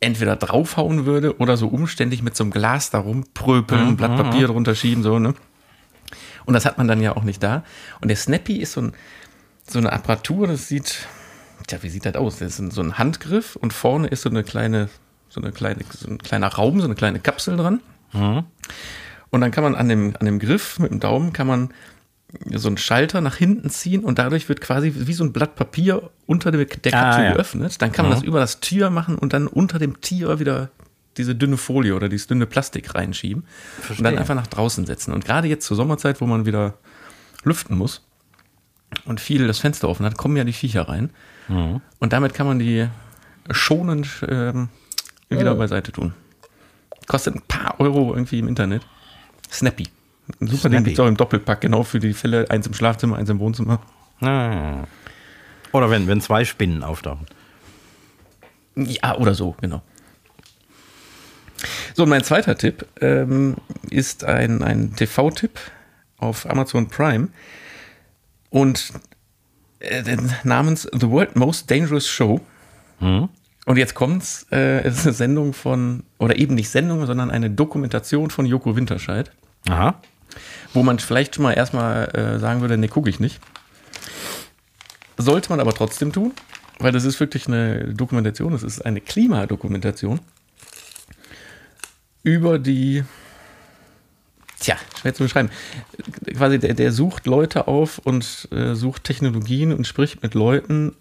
entweder 0.00 0.36
draufhauen 0.36 1.06
würde 1.06 1.38
oder 1.38 1.56
so 1.56 1.68
umständlich 1.68 2.22
mit 2.22 2.36
so 2.36 2.44
einem 2.44 2.50
Glas 2.52 2.90
da 2.90 2.98
rumpröpeln, 2.98 3.90
mhm. 3.90 3.96
Blatt 3.96 4.16
Papier 4.16 4.46
drunter 4.48 4.74
schieben, 4.74 5.02
so, 5.02 5.18
ne? 5.18 5.34
Und 6.44 6.54
das 6.54 6.64
hat 6.64 6.78
man 6.78 6.86
dann 6.86 7.02
ja 7.02 7.16
auch 7.16 7.24
nicht 7.24 7.42
da. 7.42 7.64
Und 8.00 8.08
der 8.08 8.16
Snappy 8.16 8.58
ist 8.58 8.72
so 8.72 8.82
ein, 8.82 8.92
so 9.68 9.78
eine 9.78 9.92
Apparatur, 9.92 10.46
das 10.46 10.68
sieht, 10.68 11.08
tja, 11.66 11.78
wie 11.82 11.88
sieht 11.88 12.04
das 12.06 12.14
aus? 12.16 12.38
Das 12.38 12.58
ist 12.58 12.72
so 12.72 12.82
ein 12.82 12.98
Handgriff 12.98 13.56
und 13.56 13.72
vorne 13.72 14.08
ist 14.08 14.22
so 14.22 14.30
eine 14.30 14.44
kleine, 14.44 14.88
so 15.28 15.40
eine 15.40 15.52
kleine, 15.52 15.80
so 15.90 16.08
ein 16.08 16.18
kleiner 16.18 16.48
Raum, 16.48 16.80
so 16.80 16.86
eine 16.86 16.94
kleine 16.94 17.20
Kapsel 17.20 17.56
dran. 17.56 17.80
Und 19.30 19.40
dann 19.40 19.50
kann 19.50 19.64
man 19.64 19.74
an 19.74 19.88
dem, 19.88 20.14
an 20.18 20.24
dem 20.26 20.38
Griff 20.38 20.78
mit 20.78 20.90
dem 20.90 21.00
Daumen 21.00 21.32
kann 21.32 21.46
man 21.46 21.70
so 22.54 22.68
einen 22.68 22.76
Schalter 22.78 23.20
nach 23.20 23.36
hinten 23.36 23.70
ziehen 23.70 24.04
und 24.04 24.18
dadurch 24.18 24.48
wird 24.48 24.60
quasi 24.60 24.92
wie 24.94 25.12
so 25.12 25.24
ein 25.24 25.32
Blatt 25.32 25.54
Papier 25.54 26.10
unter 26.26 26.50
der, 26.50 26.60
Ah, 26.62 26.90
Kapsel 26.90 27.24
ja. 27.24 27.32
geöffnet. 27.32 27.80
Dann 27.82 27.92
kann 27.92 28.06
man 28.06 28.14
das 28.14 28.22
über 28.24 28.40
das 28.40 28.60
Tier 28.60 28.90
machen 28.90 29.16
und 29.16 29.32
dann 29.32 29.46
unter 29.46 29.78
dem 29.78 30.00
Tier 30.00 30.38
wieder 30.38 30.70
diese 31.16 31.34
dünne 31.34 31.56
Folie 31.56 31.94
oder 31.94 32.08
dieses 32.08 32.26
dünne 32.26 32.46
Plastik 32.46 32.94
reinschieben 32.94 33.42
und 33.78 33.84
Verstehe. 33.84 34.04
dann 34.04 34.18
einfach 34.18 34.34
nach 34.34 34.46
draußen 34.48 34.84
setzen. 34.86 35.12
Und 35.12 35.24
gerade 35.24 35.48
jetzt 35.48 35.66
zur 35.66 35.76
Sommerzeit, 35.76 36.20
wo 36.20 36.26
man 36.26 36.44
wieder 36.46 36.74
lüften 37.44 37.76
muss 37.78 38.04
und 39.04 39.20
viel 39.20 39.46
das 39.46 39.58
Fenster 39.58 39.88
offen 39.88 40.04
hat, 40.04 40.16
kommen 40.18 40.36
ja 40.36 40.44
die 40.44 40.52
Viecher 40.52 40.88
rein. 40.88 41.10
Mhm. 41.48 41.80
Und 41.98 42.12
damit 42.12 42.34
kann 42.34 42.46
man 42.46 42.58
die 42.58 42.88
schonend 43.50 44.24
ähm, 44.28 44.68
wieder 45.28 45.54
beiseite 45.54 45.92
tun. 45.92 46.14
Kostet 47.06 47.36
ein 47.36 47.42
paar 47.42 47.78
Euro 47.80 48.14
irgendwie 48.14 48.38
im 48.38 48.48
Internet. 48.48 48.82
Snappy. 49.50 49.88
Ein 50.40 50.48
super 50.48 50.68
Ding 50.68 50.78
Snappy. 50.78 50.84
gibt 50.84 50.98
es 50.98 51.00
auch 51.00 51.08
im 51.08 51.16
Doppelpack, 51.16 51.60
genau 51.60 51.84
für 51.84 52.00
die 52.00 52.12
Fälle. 52.12 52.50
Eins 52.50 52.66
im 52.66 52.74
Schlafzimmer, 52.74 53.16
eins 53.16 53.30
im 53.30 53.38
Wohnzimmer. 53.38 53.80
Ah. 54.20 54.84
Oder 55.72 55.90
wenn, 55.90 56.06
wenn 56.08 56.20
zwei 56.20 56.44
Spinnen 56.44 56.82
auftauchen. 56.82 57.26
Ja, 58.76 59.16
oder 59.16 59.34
so, 59.34 59.56
genau. 59.60 59.82
So, 61.94 62.02
und 62.02 62.08
mein 62.10 62.24
zweiter 62.24 62.56
Tipp 62.56 62.86
ähm, 63.00 63.56
ist 63.90 64.24
ein, 64.24 64.62
ein 64.62 64.94
TV-Tipp 64.96 65.58
auf 66.18 66.48
Amazon 66.48 66.88
Prime 66.88 67.28
und 68.50 68.92
äh, 69.80 70.16
namens 70.44 70.88
The 70.92 71.10
World 71.10 71.36
Most 71.36 71.70
Dangerous 71.70 72.08
Show. 72.08 72.40
Und 73.66 73.76
jetzt 73.76 73.94
kommt's, 73.94 74.46
äh, 74.50 74.80
es 74.84 74.98
ist 74.98 75.06
eine 75.06 75.12
Sendung 75.12 75.52
von, 75.52 76.04
oder 76.18 76.36
eben 76.36 76.54
nicht 76.54 76.70
Sendung, 76.70 77.04
sondern 77.04 77.30
eine 77.30 77.50
Dokumentation 77.50 78.30
von 78.30 78.46
Joko 78.46 78.76
Winterscheid, 78.76 79.30
Aha. 79.68 80.00
wo 80.72 80.82
man 80.82 80.98
vielleicht 80.98 81.34
schon 81.34 81.42
mal 81.42 81.52
erstmal 81.52 82.08
äh, 82.14 82.38
sagen 82.38 82.60
würde, 82.60 82.78
nee, 82.78 82.88
gucke 82.88 83.10
ich 83.10 83.20
nicht. 83.20 83.40
Sollte 85.18 85.50
man 85.50 85.60
aber 85.60 85.72
trotzdem 85.72 86.12
tun, 86.12 86.32
weil 86.78 86.92
das 86.92 87.04
ist 87.04 87.18
wirklich 87.20 87.48
eine 87.48 87.94
Dokumentation, 87.94 88.52
es 88.52 88.62
ist 88.62 88.84
eine 88.84 89.00
Klimadokumentation 89.00 90.20
über 92.22 92.58
die, 92.58 93.04
tja, 94.58 94.76
schwer 95.00 95.14
zu 95.14 95.24
beschreiben. 95.24 95.50
Quasi 96.34 96.58
der, 96.58 96.74
der 96.74 96.92
sucht 96.92 97.26
Leute 97.26 97.68
auf 97.68 97.98
und 97.98 98.48
äh, 98.52 98.74
sucht 98.74 99.04
Technologien 99.04 99.72
und 99.72 99.86
spricht 99.86 100.22
mit 100.22 100.34
Leuten 100.34 100.94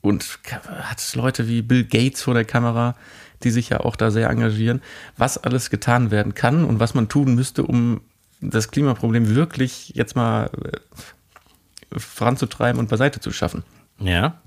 und 0.00 0.38
hat 0.50 1.14
Leute 1.14 1.48
wie 1.48 1.62
Bill 1.62 1.84
Gates 1.84 2.22
vor 2.22 2.34
der 2.34 2.44
Kamera, 2.44 2.94
die 3.42 3.50
sich 3.50 3.68
ja 3.70 3.80
auch 3.80 3.96
da 3.96 4.10
sehr 4.10 4.30
engagieren, 4.30 4.82
was 5.16 5.38
alles 5.38 5.70
getan 5.70 6.10
werden 6.10 6.34
kann 6.34 6.64
und 6.64 6.80
was 6.80 6.94
man 6.94 7.08
tun 7.08 7.34
müsste, 7.34 7.62
um 7.64 8.00
das 8.40 8.70
Klimaproblem 8.70 9.34
wirklich 9.34 9.92
jetzt 9.94 10.16
mal 10.16 10.50
äh, 10.64 11.98
voranzutreiben 11.98 12.78
und 12.78 12.88
beiseite 12.88 13.20
zu 13.20 13.32
schaffen. 13.32 13.64
Ja. 13.98 14.40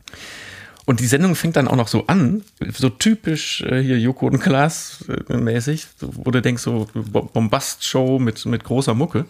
Und 0.92 1.00
die 1.00 1.08
Sendung 1.08 1.36
fängt 1.36 1.56
dann 1.56 1.70
auch 1.70 1.78
noch 1.78 1.88
so 1.88 2.06
an, 2.08 2.44
so 2.74 2.90
typisch 2.90 3.62
äh, 3.62 3.82
hier 3.82 3.98
Joko 3.98 4.28
und 4.28 4.40
Klaas 4.40 5.06
äh, 5.30 5.38
mäßig, 5.38 5.88
wo 6.02 6.32
du 6.32 6.42
denkst, 6.42 6.62
so 6.64 6.86
Bo- 6.94 7.30
Bombast-Show 7.34 8.20
mit, 8.20 8.46
mit 8.46 8.66
großer 8.66 8.94
Mucke. 8.94 9.24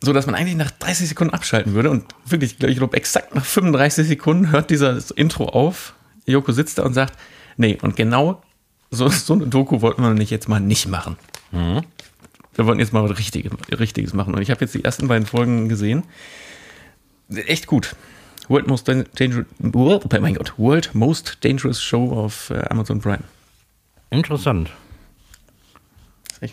So 0.00 0.12
dass 0.12 0.26
man 0.26 0.36
eigentlich 0.36 0.54
nach 0.54 0.70
30 0.70 1.08
Sekunden 1.08 1.34
abschalten 1.34 1.74
würde. 1.74 1.90
Und 1.90 2.04
wirklich, 2.26 2.62
ich 2.62 2.76
glaube, 2.76 2.96
exakt 2.96 3.34
nach 3.34 3.44
35 3.44 4.06
Sekunden 4.06 4.52
hört 4.52 4.70
dieses 4.70 5.10
Intro 5.10 5.46
auf. 5.48 5.94
Joko 6.26 6.52
sitzt 6.52 6.78
da 6.78 6.84
und 6.84 6.94
sagt, 6.94 7.14
nee, 7.56 7.76
und 7.82 7.96
genau 7.96 8.40
so, 8.92 9.08
so 9.08 9.32
eine 9.34 9.48
Doku 9.48 9.80
wollten 9.80 10.00
wir 10.02 10.10
nicht 10.14 10.30
jetzt 10.30 10.48
mal 10.48 10.60
nicht 10.60 10.86
machen. 10.86 11.16
Wir 12.54 12.66
wollten 12.66 12.78
jetzt 12.78 12.92
mal 12.92 13.02
was 13.02 13.18
Richtiges, 13.18 13.50
Richtiges 13.80 14.14
machen. 14.14 14.32
Und 14.36 14.42
ich 14.42 14.52
habe 14.52 14.60
jetzt 14.60 14.76
die 14.76 14.84
ersten 14.84 15.08
beiden 15.08 15.26
Folgen 15.26 15.68
gesehen. 15.68 16.04
Echt 17.34 17.66
gut. 17.66 17.96
World 18.50 18.66
Most 18.66 18.88
Dan- 18.88 19.06
Dangerous, 19.14 19.46
World, 19.60 20.04
oh 20.12 20.20
mein 20.20 20.34
Gott, 20.34 20.58
World 20.58 20.92
Most 20.92 21.38
Dangerous 21.44 21.80
Show 21.80 22.10
auf 22.12 22.50
äh, 22.50 22.58
Amazon 22.68 23.00
Prime. 23.00 23.22
Interessant. 24.10 24.70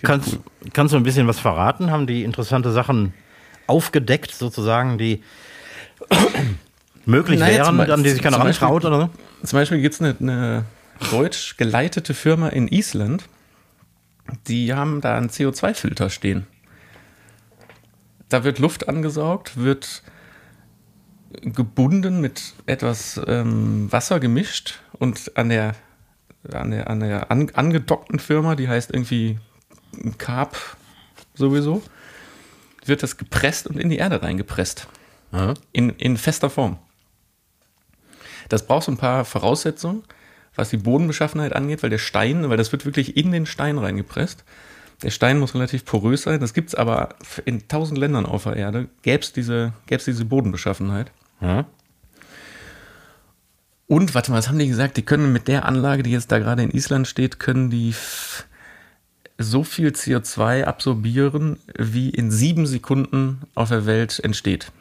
Kannst, 0.04 0.34
cool. 0.34 0.42
kannst 0.74 0.94
du 0.94 0.98
ein 0.98 1.04
bisschen 1.04 1.28
was 1.28 1.40
verraten? 1.40 1.90
Haben 1.90 2.06
die 2.06 2.24
interessante 2.24 2.72
Sachen 2.72 3.14
aufgedeckt, 3.66 4.32
sozusagen, 4.32 5.00
die 5.00 5.24
möglich 7.06 7.40
Naja, 7.40 7.66
wären, 7.66 7.80
an 7.90 8.04
die 8.04 8.10
sich 8.12 8.22
keiner 8.22 8.40
rantraut 8.40 8.86
oder 8.86 9.02
so? 9.42 9.46
Zum 9.48 9.58
Beispiel 9.58 9.82
gibt 9.82 9.96
es 9.96 10.02
eine, 10.02 10.16
eine 10.20 10.66
deutsch 11.10 11.58
geleitete 11.58 12.14
Firma 12.14 12.50
in 12.50 12.68
Island, 12.68 13.24
die 14.48 14.74
haben 14.74 15.02
da 15.02 15.18
einen 15.18 15.30
CO2-Filter 15.30 16.12
stehen. 16.12 16.46
Da 18.30 18.44
wird 18.44 18.60
Luft 18.60 18.88
angesaugt, 18.88 19.58
wird 19.58 20.04
gebunden 21.42 22.22
mit 22.22 22.54
etwas 22.66 23.20
ähm, 23.28 23.92
Wasser 23.92 24.20
gemischt 24.20 24.80
und 24.94 25.36
an 25.38 25.50
der, 25.50 25.76
an 26.52 26.72
der, 26.72 26.90
an 26.90 27.00
der 27.00 27.32
an, 27.32 27.50
angedockten 27.54 28.20
Firma, 28.20 28.56
die 28.56 28.68
heißt 28.68 28.92
irgendwie 28.92 29.40
Carp 30.18 30.58
sowieso, 31.34 31.82
wird 32.86 33.04
das 33.04 33.18
gepresst 33.18 33.68
und 33.68 33.78
in 33.78 33.90
die 33.90 33.98
Erde 33.98 34.22
reingepresst. 34.22 34.88
In, 35.74 35.90
in 35.92 36.18
fester 36.18 36.50
Form. 36.50 36.80
Das 38.50 38.66
braucht 38.66 38.86
so 38.86 38.92
ein 38.92 38.98
paar 38.98 39.26
Voraussetzungen, 39.26 40.04
was 40.56 40.70
die 40.70 40.78
Bodenbeschaffenheit 40.78 41.54
angeht, 41.54 41.84
weil 41.84 41.90
der 41.90 41.98
Stein, 41.98 42.50
weil 42.50 42.58
das 42.58 42.72
wird 42.72 42.86
wirklich 42.86 43.18
in 43.18 43.32
den 43.32 43.46
Stein 43.46 43.78
reingepresst. 43.78 44.46
Der 45.04 45.12
Stein 45.12 45.38
muss 45.38 45.54
relativ 45.54 45.86
porös 45.86 46.24
sein. 46.24 46.40
Das 46.40 46.54
gibt 46.54 46.70
es 46.70 46.76
aber 46.76 47.10
in 47.46 47.68
tausend 47.68 48.00
Ländern 48.00 48.26
auf 48.26 48.44
der 48.44 48.56
Erde, 48.56 48.88
gäbe 49.04 49.22
es 49.22 49.34
diese, 49.34 49.74
gäb's 49.86 50.06
diese 50.06 50.26
Bodenbeschaffenheit. 50.26 51.12
Ja. 51.42 51.66
Und, 53.88 54.16
warte 54.16 54.32
mal, 54.32 54.38
was 54.38 54.50
haben 54.50 54.60
die 54.60 54.68
gesagt? 54.68 54.98
Die 54.98 55.04
können 55.04 55.32
mit 55.32 55.48
der 55.48 55.66
Anlage, 55.66 56.04
die 56.04 56.12
jetzt 56.12 56.32
da 56.32 56.40
gerade 56.40 56.64
in 56.64 56.72
Island 56.72 57.08
steht, 57.08 57.40
können 57.40 57.70
die 57.70 57.96
so 59.38 59.64
viel 59.64 59.90
CO2 59.90 60.64
absorbieren, 60.64 61.58
wie 61.78 62.10
in 62.10 62.32
sieben 62.32 62.66
Sekunden 62.66 63.42
auf 63.56 63.70
der 63.70 63.86
Welt 63.86 64.20
entsteht. 64.20 64.72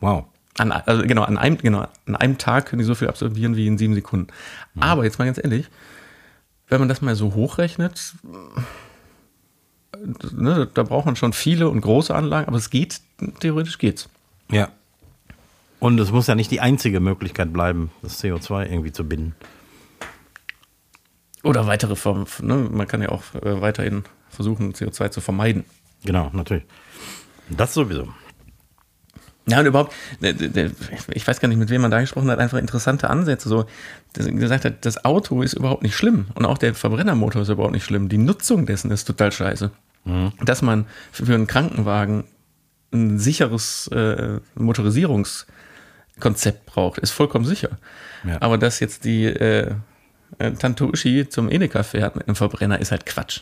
Wow. 0.00 0.24
An, 0.56 0.72
also 0.72 1.02
genau, 1.02 1.22
an 1.22 1.38
einem, 1.38 1.58
genau, 1.58 1.86
an 2.06 2.16
einem 2.16 2.38
Tag 2.38 2.66
können 2.66 2.80
die 2.80 2.84
so 2.84 2.96
viel 2.96 3.08
absorbieren 3.08 3.54
wie 3.54 3.66
in 3.66 3.78
sieben 3.78 3.94
Sekunden. 3.94 4.28
Aber 4.80 5.04
jetzt 5.04 5.18
mal 5.18 5.26
ganz 5.26 5.38
ehrlich, 5.38 5.68
wenn 6.68 6.80
man 6.80 6.88
das 6.88 7.00
mal 7.00 7.14
so 7.14 7.34
hochrechnet, 7.34 8.14
ne, 10.32 10.68
da 10.72 10.82
braucht 10.82 11.06
man 11.06 11.16
schon 11.16 11.32
viele 11.32 11.68
und 11.68 11.80
große 11.80 12.14
Anlagen, 12.14 12.48
aber 12.48 12.56
es 12.56 12.70
geht, 12.70 13.00
theoretisch 13.40 13.78
geht's. 13.78 14.08
Ja. 14.50 14.70
Und 15.80 15.98
es 16.00 16.10
muss 16.10 16.26
ja 16.26 16.34
nicht 16.34 16.50
die 16.50 16.60
einzige 16.60 17.00
Möglichkeit 17.00 17.52
bleiben, 17.52 17.90
das 18.02 18.22
CO2 18.22 18.66
irgendwie 18.66 18.92
zu 18.92 19.06
binden. 19.06 19.34
Oder 21.44 21.66
weitere 21.66 21.94
Formen, 21.94 22.26
ne? 22.42 22.56
man 22.56 22.88
kann 22.88 23.00
ja 23.00 23.10
auch 23.10 23.22
äh, 23.34 23.60
weiterhin 23.60 24.02
versuchen, 24.28 24.72
CO2 24.72 25.10
zu 25.10 25.20
vermeiden. 25.20 25.64
Genau, 26.04 26.30
natürlich. 26.32 26.64
Das 27.48 27.74
sowieso. 27.74 28.08
Ja, 29.46 29.60
und 29.60 29.66
überhaupt, 29.66 29.94
ich 30.20 31.26
weiß 31.26 31.40
gar 31.40 31.48
nicht, 31.48 31.56
mit 31.56 31.70
wem 31.70 31.80
man 31.80 31.90
da 31.90 32.00
gesprochen 32.00 32.30
hat, 32.30 32.38
einfach 32.38 32.58
interessante 32.58 33.08
Ansätze. 33.08 33.48
So, 33.48 33.64
dass 34.12 34.26
gesagt 34.26 34.66
hat, 34.66 34.84
das 34.84 35.04
Auto 35.06 35.40
ist 35.40 35.54
überhaupt 35.54 35.82
nicht 35.82 35.96
schlimm 35.96 36.26
und 36.34 36.44
auch 36.44 36.58
der 36.58 36.74
Verbrennermotor 36.74 37.42
ist 37.42 37.48
überhaupt 37.48 37.72
nicht 37.72 37.84
schlimm. 37.84 38.10
Die 38.10 38.18
Nutzung 38.18 38.66
dessen 38.66 38.90
ist 38.90 39.04
total 39.04 39.32
scheiße. 39.32 39.70
Dass 40.42 40.62
man 40.62 40.86
für 41.12 41.34
einen 41.34 41.46
Krankenwagen 41.46 42.24
ein 42.92 43.18
sicheres 43.18 43.88
äh, 43.88 44.40
Motorisierungskonzept 46.18 46.66
braucht, 46.66 46.98
ist 46.98 47.10
vollkommen 47.10 47.44
sicher. 47.44 47.78
Ja. 48.24 48.40
Aber 48.40 48.58
dass 48.58 48.80
jetzt 48.80 49.04
die 49.04 49.24
äh, 49.24 49.74
äh, 50.38 50.52
Tante 50.52 50.86
Uschi 50.86 51.28
zum 51.28 51.50
Edeka 51.50 51.82
fährt 51.82 52.16
mit 52.16 52.28
einem 52.28 52.36
Verbrenner, 52.36 52.78
ist 52.80 52.90
halt 52.90 53.06
Quatsch. 53.06 53.40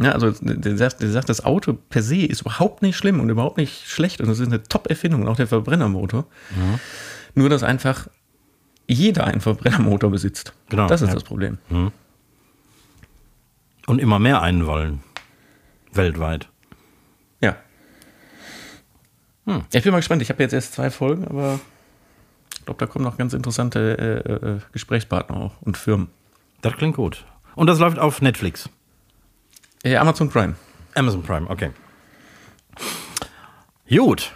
Ja, 0.00 0.10
also 0.12 0.32
der 0.32 0.76
sagt, 0.76 1.00
der 1.00 1.10
sagt, 1.10 1.28
das 1.28 1.44
Auto 1.44 1.72
per 1.72 2.02
se 2.02 2.16
ist 2.26 2.42
überhaupt 2.42 2.82
nicht 2.82 2.96
schlimm 2.96 3.20
und 3.20 3.30
überhaupt 3.30 3.56
nicht 3.56 3.88
schlecht 3.88 4.20
und 4.20 4.28
das 4.28 4.40
ist 4.40 4.48
eine 4.48 4.62
Top-Erfindung, 4.62 5.22
und 5.22 5.28
auch 5.28 5.36
der 5.36 5.46
Verbrennermotor. 5.46 6.26
Nur, 7.34 7.48
dass 7.48 7.62
einfach 7.62 8.08
jeder 8.86 9.24
einen 9.26 9.40
Verbrennermotor 9.40 10.10
besitzt. 10.10 10.52
Genau, 10.68 10.88
Das 10.88 11.00
ist 11.00 11.08
ja. 11.08 11.14
das 11.14 11.24
Problem. 11.24 11.58
Und 13.86 13.98
immer 14.00 14.18
mehr 14.18 14.42
einen 14.42 14.66
wollen. 14.66 15.02
Weltweit. 15.92 16.48
Ja, 19.46 19.62
Ich 19.72 19.82
bin 19.82 19.92
mal 19.92 19.98
gespannt. 19.98 20.22
Ich 20.22 20.30
habe 20.30 20.42
jetzt 20.42 20.52
erst 20.52 20.74
zwei 20.74 20.90
Folgen, 20.90 21.26
aber 21.28 21.60
ich 22.54 22.64
glaube, 22.64 22.78
da 22.78 22.86
kommen 22.86 23.04
noch 23.04 23.16
ganz 23.18 23.32
interessante 23.34 23.98
äh, 24.24 24.32
äh, 24.32 24.60
Gesprächspartner 24.72 25.36
auch 25.36 25.52
und 25.60 25.76
Firmen. 25.76 26.08
Das 26.62 26.74
klingt 26.74 26.96
gut. 26.96 27.24
Und 27.54 27.66
das 27.66 27.78
läuft 27.78 27.98
auf 27.98 28.22
Netflix. 28.22 28.68
Äh, 29.82 29.96
Amazon 29.96 30.30
Prime. 30.30 30.56
Amazon 30.94 31.22
Prime, 31.22 31.48
okay. 31.50 31.70
Gut. 33.88 34.32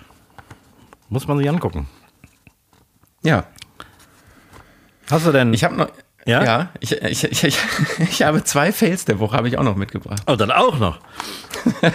Muss 1.09 1.27
man 1.27 1.39
sich 1.39 1.49
angucken. 1.49 1.89
Ja. 3.23 3.47
Hast 5.11 5.27
du 5.27 5.33
denn. 5.33 5.55
Ich 5.55 5.65
habe 5.65 5.75
noch. 5.75 5.89
Ja? 6.29 6.45
Ja, 6.45 6.69
ich, 6.79 6.93
ich, 6.93 7.25
ich, 7.25 7.43
ich, 7.99 8.23
habe 8.23 8.45
zwei 8.45 8.71
Fails 8.71 9.07
der 9.07 9.19
Woche, 9.19 9.35
habe 9.35 9.49
ich 9.49 9.57
auch 9.57 9.63
noch 9.63 9.77
mitgebracht. 9.77 10.23
oh, 10.27 10.37
dann 10.37 10.53
auch 10.53 10.79
noch. 10.79 11.01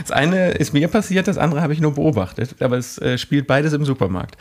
Das 0.00 0.10
eine 0.10 0.50
ist 0.50 0.74
mir 0.74 0.88
passiert, 0.88 1.28
das 1.28 1.38
andere 1.38 1.62
habe 1.62 1.72
ich 1.72 1.80
nur 1.80 1.94
beobachtet, 1.94 2.60
aber 2.60 2.76
es 2.76 2.98
äh, 2.98 3.16
spielt 3.18 3.46
beides 3.46 3.72
im 3.72 3.84
Supermarkt. 3.84 4.36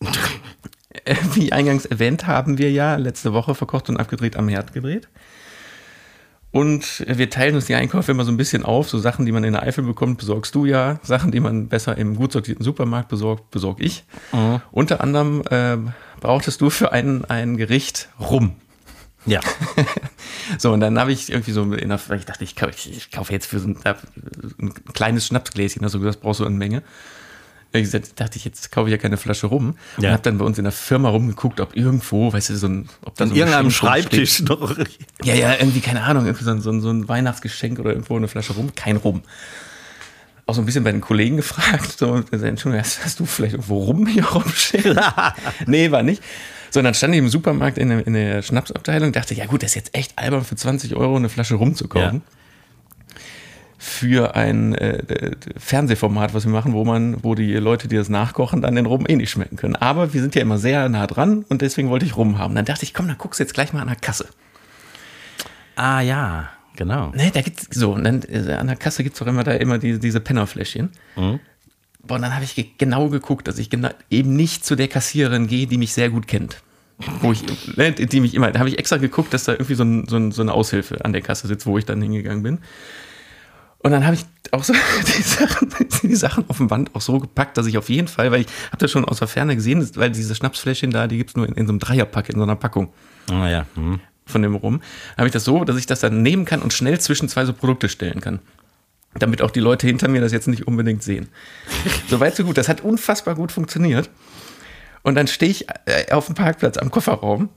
Wie 1.34 1.52
eingangs 1.52 1.84
erwähnt, 1.84 2.26
haben 2.26 2.58
wir 2.58 2.72
ja 2.72 2.96
letzte 2.96 3.32
Woche 3.32 3.54
verkocht 3.54 3.90
und 3.90 3.98
abgedreht 3.98 4.36
am 4.36 4.48
Herd 4.48 4.72
gedreht. 4.72 5.08
Und 6.50 7.04
wir 7.06 7.30
teilen 7.30 7.54
uns 7.54 7.66
die 7.66 7.74
Einkäufe 7.74 8.12
immer 8.12 8.24
so 8.24 8.32
ein 8.32 8.36
bisschen 8.36 8.64
auf. 8.64 8.88
So 8.88 8.98
Sachen, 8.98 9.24
die 9.24 9.32
man 9.32 9.44
in 9.44 9.52
der 9.52 9.62
Eifel 9.62 9.84
bekommt, 9.84 10.18
besorgst 10.18 10.54
du 10.54 10.64
ja. 10.64 10.98
Sachen, 11.02 11.30
die 11.30 11.40
man 11.40 11.68
besser 11.68 11.96
im 11.96 12.16
gut 12.16 12.32
sortierten 12.32 12.64
Supermarkt 12.64 13.08
besorgt, 13.08 13.50
besorg 13.50 13.78
ich. 13.80 14.04
Unter 14.70 15.00
anderem 15.00 15.42
äh, 15.50 15.78
brauchtest 16.22 16.60
du 16.62 16.70
für 16.70 16.92
ein, 16.92 17.24
ein 17.26 17.56
Gericht 17.58 18.08
Rum. 18.18 18.56
Ja. 19.26 19.40
So, 20.58 20.72
und 20.72 20.80
dann 20.80 20.98
habe 20.98 21.12
ich 21.12 21.30
irgendwie 21.30 21.52
so 21.52 21.62
in 21.62 21.88
der, 21.88 22.00
ich 22.16 22.24
dachte, 22.26 22.42
ich, 22.44 22.56
kaufe- 22.56 22.72
ich, 22.76 22.90
ich 22.96 23.10
kaufe 23.12 23.32
jetzt 23.32 23.46
für 23.46 23.60
so 23.60 23.68
ein, 23.68 23.76
ein 24.60 24.74
kleines 24.92 25.26
Schnapsgläschen, 25.26 25.84
also 25.84 25.98
das 26.00 26.16
brauchst 26.16 26.40
du 26.40 26.44
eine 26.44 26.56
Menge. 26.56 26.82
Ich 27.72 27.88
dachte 27.90 28.36
ich, 28.36 28.44
jetzt 28.44 28.72
kaufe 28.72 28.88
ich 28.88 28.92
ja 28.92 28.98
keine 28.98 29.16
Flasche 29.16 29.46
rum. 29.46 29.76
Und 29.96 30.02
Ja. 30.02 30.10
habe 30.10 30.22
dann 30.22 30.38
bei 30.38 30.44
uns 30.44 30.58
in 30.58 30.64
der 30.64 30.72
Firma 30.72 31.08
rumgeguckt, 31.10 31.60
ob 31.60 31.76
irgendwo, 31.76 32.32
weißt 32.32 32.50
du, 32.50 32.56
so 32.56 32.66
ein, 32.66 32.88
ob 33.04 33.14
da 33.16 33.24
An 33.24 33.28
so 33.30 33.34
ein 33.34 33.38
irgendeinem. 33.38 33.70
Schreibtisch 33.70 34.40
noch. 34.42 34.76
Ja, 35.22 35.34
ja, 35.34 35.54
irgendwie, 35.54 35.80
keine 35.80 36.02
Ahnung, 36.02 36.26
irgendwie 36.26 36.44
so 36.44 36.50
ein, 36.50 36.60
so 36.80 36.90
ein 36.90 37.08
Weihnachtsgeschenk 37.08 37.78
oder 37.78 37.90
irgendwo 37.92 38.16
eine 38.16 38.28
Flasche 38.28 38.54
rum. 38.54 38.74
Kein 38.74 38.96
Rum. 38.96 39.22
Auch 40.46 40.54
so 40.54 40.62
ein 40.62 40.66
bisschen 40.66 40.84
bei 40.84 40.92
den 40.92 41.00
Kollegen 41.00 41.36
gefragt. 41.36 41.98
So, 41.98 42.16
Entschuldigung, 42.16 42.78
hast, 42.78 43.04
hast 43.04 43.20
du 43.20 43.26
vielleicht 43.26 43.54
irgendwo 43.54 43.78
Rum 43.78 44.06
hier 44.06 44.24
rumstehen? 44.24 44.98
nee, 45.66 45.90
war 45.90 46.02
nicht. 46.02 46.22
So, 46.70 46.80
und 46.80 46.84
dann 46.84 46.94
stand 46.94 47.14
ich 47.14 47.18
im 47.18 47.28
Supermarkt 47.28 47.76
in 47.76 47.90
der, 47.90 48.06
in 48.06 48.14
der 48.14 48.42
Schnapsabteilung 48.42 49.08
und 49.08 49.16
dachte, 49.16 49.34
ja 49.34 49.44
gut, 49.46 49.62
das 49.62 49.72
ist 49.72 49.74
jetzt 49.74 49.94
echt 49.94 50.18
albern, 50.18 50.42
für 50.42 50.56
20 50.56 50.96
Euro 50.96 51.16
eine 51.16 51.28
Flasche 51.28 51.56
Rum 51.56 51.74
zu 51.74 51.86
kaufen. 51.86 52.22
Für 53.76 54.36
ein 54.36 54.74
äh, 54.74 55.32
Fernsehformat, 55.58 56.34
was 56.34 56.46
wir 56.46 56.52
machen, 56.52 56.72
wo 56.72 56.84
man, 56.84 57.22
wo 57.22 57.34
die 57.34 57.52
Leute, 57.54 57.88
die 57.88 57.96
das 57.96 58.08
nachkochen, 58.08 58.62
dann 58.62 58.74
den 58.74 58.86
Rum 58.86 59.04
eh 59.06 59.16
nicht 59.16 59.30
schmecken 59.30 59.56
können. 59.56 59.76
Aber 59.76 60.14
wir 60.14 60.22
sind 60.22 60.34
ja 60.34 60.40
immer 60.40 60.56
sehr 60.56 60.88
nah 60.88 61.06
dran 61.06 61.44
und 61.48 61.62
deswegen 61.62 61.90
wollte 61.90 62.06
ich 62.06 62.16
Rum 62.16 62.38
haben. 62.38 62.54
Dann 62.54 62.64
dachte 62.64 62.84
ich, 62.84 62.94
komm, 62.94 63.06
dann 63.06 63.18
guckst 63.18 63.38
du 63.38 63.44
jetzt 63.44 63.52
gleich 63.52 63.72
mal 63.72 63.82
an 63.82 63.88
der 63.88 63.96
Kasse. 63.96 64.28
Ah, 65.76 66.00
ja. 66.00 66.48
Genau. 66.76 67.10
Ne, 67.14 67.30
da 67.32 67.42
gibt's 67.42 67.68
so, 67.70 67.92
und 67.92 68.04
dann 68.04 68.22
äh, 68.22 68.52
an 68.54 68.66
der 68.66 68.76
Kasse 68.76 69.02
gibt's 69.02 69.18
doch 69.18 69.26
immer 69.26 69.44
da 69.44 69.52
immer 69.52 69.78
diese, 69.78 69.98
diese 69.98 70.20
Pennerfläschchen. 70.20 70.90
Boah, 71.14 72.16
und 72.16 72.22
dann 72.22 72.34
habe 72.34 72.44
ich 72.44 72.54
ge 72.54 72.66
genau 72.78 73.08
geguckt, 73.08 73.46
dass 73.46 73.58
ich 73.58 73.70
genau 73.70 73.90
eben 74.10 74.34
nicht 74.34 74.64
zu 74.64 74.74
der 74.74 74.88
Kassiererin 74.88 75.46
gehe, 75.46 75.66
die 75.66 75.78
mich 75.78 75.92
sehr 75.92 76.10
gut 76.10 76.26
kennt. 76.26 76.62
Wo 77.20 77.32
ich, 77.32 77.42
ne, 77.76 77.92
die 77.92 78.20
mich 78.20 78.34
immer, 78.34 78.50
da 78.52 78.58
habe 78.60 78.68
ich 78.68 78.78
extra 78.78 78.96
geguckt, 78.96 79.34
dass 79.34 79.44
da 79.44 79.52
irgendwie 79.52 79.74
so, 79.74 79.84
ein, 79.84 80.06
so, 80.08 80.16
ein, 80.16 80.32
so 80.32 80.42
eine 80.42 80.52
Aushilfe 80.52 81.04
an 81.04 81.12
der 81.12 81.22
Kasse 81.22 81.46
sitzt, 81.46 81.66
wo 81.66 81.78
ich 81.78 81.84
dann 81.84 82.00
hingegangen 82.00 82.42
bin. 82.42 82.58
Und 83.78 83.90
dann 83.90 84.06
habe 84.06 84.14
ich 84.14 84.24
auch 84.52 84.62
so 84.62 84.72
die 85.06 85.22
Sachen, 85.22 85.68
die 86.02 86.14
Sachen 86.14 86.48
auf 86.48 86.58
dem 86.58 86.68
Band 86.68 86.94
auch 86.94 87.00
so 87.00 87.18
gepackt, 87.18 87.56
dass 87.56 87.66
ich 87.66 87.76
auf 87.76 87.88
jeden 87.88 88.08
Fall, 88.08 88.30
weil 88.30 88.42
ich 88.42 88.46
habe 88.68 88.78
das 88.78 88.90
schon 88.90 89.04
aus 89.04 89.18
der 89.18 89.28
Ferne 89.28 89.56
gesehen, 89.56 89.88
weil 89.96 90.10
diese 90.10 90.34
Schnapsfläschchen 90.34 90.90
da, 90.90 91.06
die 91.06 91.18
gibt's 91.18 91.36
nur 91.36 91.48
in, 91.48 91.54
in 91.54 91.66
so 91.66 91.72
einem 91.72 91.80
Dreierpack, 91.80 92.28
in 92.28 92.36
so 92.36 92.42
einer 92.44 92.56
Packung 92.56 92.92
Ah, 93.30 93.48
ja. 93.48 93.66
Hm. 93.74 94.00
Von 94.26 94.42
dem 94.42 94.54
rum, 94.54 94.82
habe 95.16 95.26
ich 95.26 95.32
das 95.32 95.44
so, 95.44 95.64
dass 95.64 95.76
ich 95.76 95.86
das 95.86 96.00
dann 96.00 96.22
nehmen 96.22 96.44
kann 96.44 96.62
und 96.62 96.72
schnell 96.72 97.00
zwischen 97.00 97.28
zwei 97.28 97.44
so 97.44 97.52
Produkte 97.52 97.88
stellen 97.88 98.20
kann. 98.20 98.40
Damit 99.14 99.42
auch 99.42 99.50
die 99.50 99.60
Leute 99.60 99.86
hinter 99.86 100.08
mir 100.08 100.20
das 100.20 100.32
jetzt 100.32 100.48
nicht 100.48 100.66
unbedingt 100.66 101.02
sehen. 101.02 101.28
Soweit 102.08 102.34
so 102.34 102.44
gut. 102.44 102.56
Das 102.56 102.68
hat 102.68 102.80
unfassbar 102.80 103.34
gut 103.34 103.52
funktioniert. 103.52 104.08
Und 105.02 105.16
dann 105.16 105.26
stehe 105.26 105.50
ich 105.50 105.66
äh, 105.84 106.12
auf 106.12 106.26
dem 106.26 106.34
Parkplatz 106.34 106.78
am 106.78 106.90
Kofferraum 106.90 107.50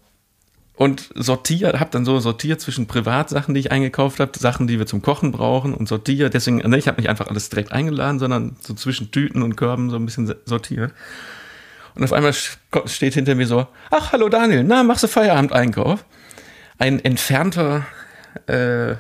und 0.76 1.10
sortiere, 1.16 1.80
habe 1.80 1.92
dann 1.92 2.04
so 2.04 2.20
sortiert 2.20 2.60
zwischen 2.60 2.88
Privatsachen, 2.88 3.54
die 3.54 3.62
ich 3.62 3.72
eingekauft 3.72 4.20
habe, 4.20 4.38
Sachen, 4.38 4.68
die 4.68 4.78
wir 4.78 4.86
zum 4.86 5.02
Kochen 5.02 5.32
brauchen 5.32 5.74
und 5.74 5.88
sortiere. 5.88 6.30
Deswegen, 6.30 6.58
ne, 6.58 6.78
ich 6.78 6.88
habe 6.88 7.00
nicht 7.00 7.10
einfach 7.10 7.28
alles 7.28 7.50
direkt 7.50 7.72
eingeladen, 7.72 8.20
sondern 8.20 8.58
so 8.60 8.74
zwischen 8.74 9.12
Tüten 9.12 9.42
und 9.42 9.56
Körben 9.56 9.90
so 9.90 9.96
ein 9.96 10.06
bisschen 10.06 10.34
sortiert. 10.46 10.92
Und 11.94 12.04
auf 12.04 12.12
einmal 12.12 12.34
steht 12.34 13.14
hinter 13.14 13.36
mir 13.36 13.48
so, 13.48 13.68
ach, 13.90 14.12
hallo 14.12 14.28
Daniel, 14.28 14.66
na, 14.66 14.84
machst 14.84 15.04
du 15.04 15.08
Feierabend-Einkauf? 15.08 16.04
Ein 16.78 17.04
entfernter, 17.04 17.86
äh, 18.48 18.92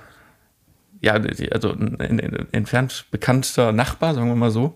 ja, 1.01 1.13
also 1.51 1.71
ein, 1.71 1.99
ein, 1.99 2.19
ein 2.19 2.47
entfernt 2.51 3.05
bekannter 3.11 3.71
Nachbar, 3.71 4.15
sagen 4.15 4.27
wir 4.27 4.35
mal 4.35 4.51
so. 4.51 4.75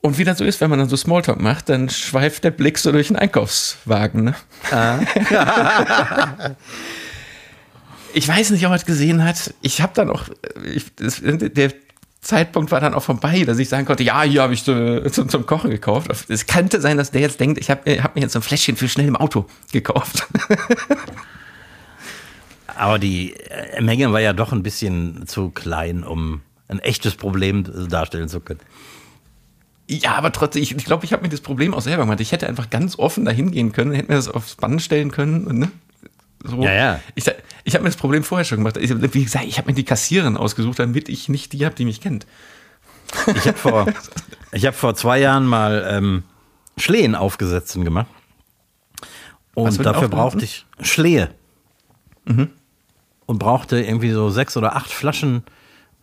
Und 0.00 0.18
wie 0.18 0.24
das 0.24 0.38
so 0.38 0.44
ist, 0.44 0.60
wenn 0.60 0.70
man 0.70 0.78
dann 0.78 0.88
so 0.88 0.96
Smalltalk 0.96 1.40
macht, 1.40 1.68
dann 1.68 1.88
schweift 1.88 2.44
der 2.44 2.52
Blick 2.52 2.78
so 2.78 2.92
durch 2.92 3.08
den 3.08 3.16
Einkaufswagen. 3.16 4.22
Ne? 4.22 4.34
ich 8.14 8.28
weiß 8.28 8.50
nicht, 8.50 8.64
ob 8.66 8.72
er 8.72 8.76
es 8.76 8.86
gesehen 8.86 9.24
hat. 9.24 9.52
Ich 9.62 9.80
habe 9.80 9.92
dann 9.96 10.10
auch, 10.10 10.28
ich, 10.64 10.94
das, 10.94 11.20
der 11.24 11.72
Zeitpunkt 12.26 12.72
war 12.72 12.80
dann 12.80 12.94
auch 12.94 13.02
vorbei, 13.02 13.44
dass 13.44 13.58
ich 13.58 13.68
sagen 13.68 13.86
konnte, 13.86 14.02
ja, 14.02 14.22
hier 14.22 14.42
habe 14.42 14.54
ich 14.54 14.66
äh, 14.68 15.10
zum, 15.10 15.28
zum 15.28 15.46
Kochen 15.46 15.70
gekauft. 15.70 16.10
Es 16.28 16.46
könnte 16.46 16.80
sein, 16.80 16.96
dass 16.96 17.10
der 17.12 17.20
jetzt 17.20 17.40
denkt, 17.40 17.58
ich 17.58 17.70
habe 17.70 18.02
hab 18.02 18.14
mir 18.14 18.22
jetzt 18.22 18.32
so 18.32 18.40
ein 18.40 18.42
Fläschchen 18.42 18.76
für 18.76 18.88
schnell 18.88 19.06
im 19.06 19.16
Auto 19.16 19.46
gekauft. 19.72 20.26
Aber 22.76 22.98
die 22.98 23.34
äh, 23.34 23.80
Menge 23.80 24.12
war 24.12 24.20
ja 24.20 24.32
doch 24.32 24.52
ein 24.52 24.62
bisschen 24.62 25.26
zu 25.26 25.50
klein, 25.50 26.04
um 26.04 26.42
ein 26.68 26.78
echtes 26.80 27.14
Problem 27.14 27.64
darstellen 27.88 28.28
zu 28.28 28.40
können. 28.40 28.60
Ja, 29.88 30.16
aber 30.16 30.32
trotzdem, 30.32 30.62
ich, 30.62 30.76
ich 30.76 30.84
glaube, 30.84 31.04
ich 31.04 31.12
habe 31.12 31.22
mir 31.22 31.28
das 31.28 31.40
Problem 31.40 31.72
auch 31.72 31.80
selber 31.80 32.02
gemacht. 32.02 32.20
Ich 32.20 32.32
hätte 32.32 32.48
einfach 32.48 32.70
ganz 32.70 32.98
offen 32.98 33.24
dahin 33.24 33.52
gehen 33.52 33.72
können, 33.72 33.92
hätte 33.92 34.08
mir 34.08 34.16
das 34.16 34.28
aufs 34.28 34.56
Band 34.56 34.82
stellen 34.82 35.12
können. 35.12 35.60
Ne? 35.60 35.70
So. 36.46 36.62
Ja, 36.62 36.72
ja. 36.72 37.00
Ich, 37.14 37.24
ich 37.64 37.74
habe 37.74 37.82
mir 37.82 37.90
das 37.90 37.96
Problem 37.96 38.22
vorher 38.22 38.44
schon 38.44 38.58
gemacht. 38.58 38.76
Ich, 38.76 38.90
wie 39.14 39.24
gesagt, 39.24 39.46
ich 39.46 39.58
habe 39.58 39.68
mir 39.68 39.74
die 39.74 39.84
Kassiererin 39.84 40.36
ausgesucht, 40.36 40.78
damit 40.78 41.08
ich 41.08 41.28
nicht 41.28 41.52
die 41.52 41.64
habe, 41.64 41.74
die 41.74 41.84
mich 41.84 42.00
kennt. 42.00 42.26
Ich 43.34 43.46
habe 43.46 43.58
vor, 43.58 43.86
ich 44.52 44.66
hab 44.66 44.74
vor 44.74 44.94
zwei 44.94 45.18
Jahren 45.18 45.46
mal 45.46 45.86
ähm, 45.88 46.24
Schlehen 46.76 47.14
aufgesetzen 47.14 47.84
gemacht. 47.84 48.08
Und 49.54 49.84
dafür 49.84 50.08
brauchte 50.08 50.44
ich 50.44 50.66
Schlehe. 50.80 51.30
Und 53.26 53.38
brauchte 53.38 53.80
irgendwie 53.80 54.10
so 54.10 54.30
sechs 54.30 54.56
oder 54.56 54.76
acht 54.76 54.90
Flaschen 54.90 55.44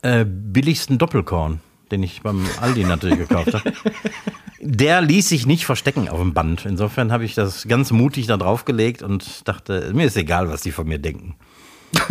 äh, 0.02 0.26
billigsten 0.26 0.98
Doppelkorn, 0.98 1.62
den 1.92 2.04
ich 2.04 2.22
beim 2.22 2.46
Aldi 2.60 2.84
natürlich 2.86 3.20
gekauft 3.20 3.54
habe. 3.54 3.74
Der 4.66 5.02
ließ 5.02 5.28
sich 5.28 5.46
nicht 5.46 5.66
verstecken 5.66 6.08
auf 6.08 6.20
dem 6.20 6.34
Band. 6.34 6.66
Insofern 6.66 7.12
habe 7.12 7.26
ich 7.26 7.36
das 7.36 7.68
ganz 7.68 7.92
mutig 7.92 8.28
da 8.28 8.38
draufgelegt 8.38 9.04
und 9.04 9.48
dachte, 9.48 9.92
mir 9.94 10.08
ist 10.08 10.16
egal, 10.16 10.50
was 10.50 10.62
die 10.62 10.72
von 10.72 10.88
mir 10.88 11.00
denken. 11.00 11.36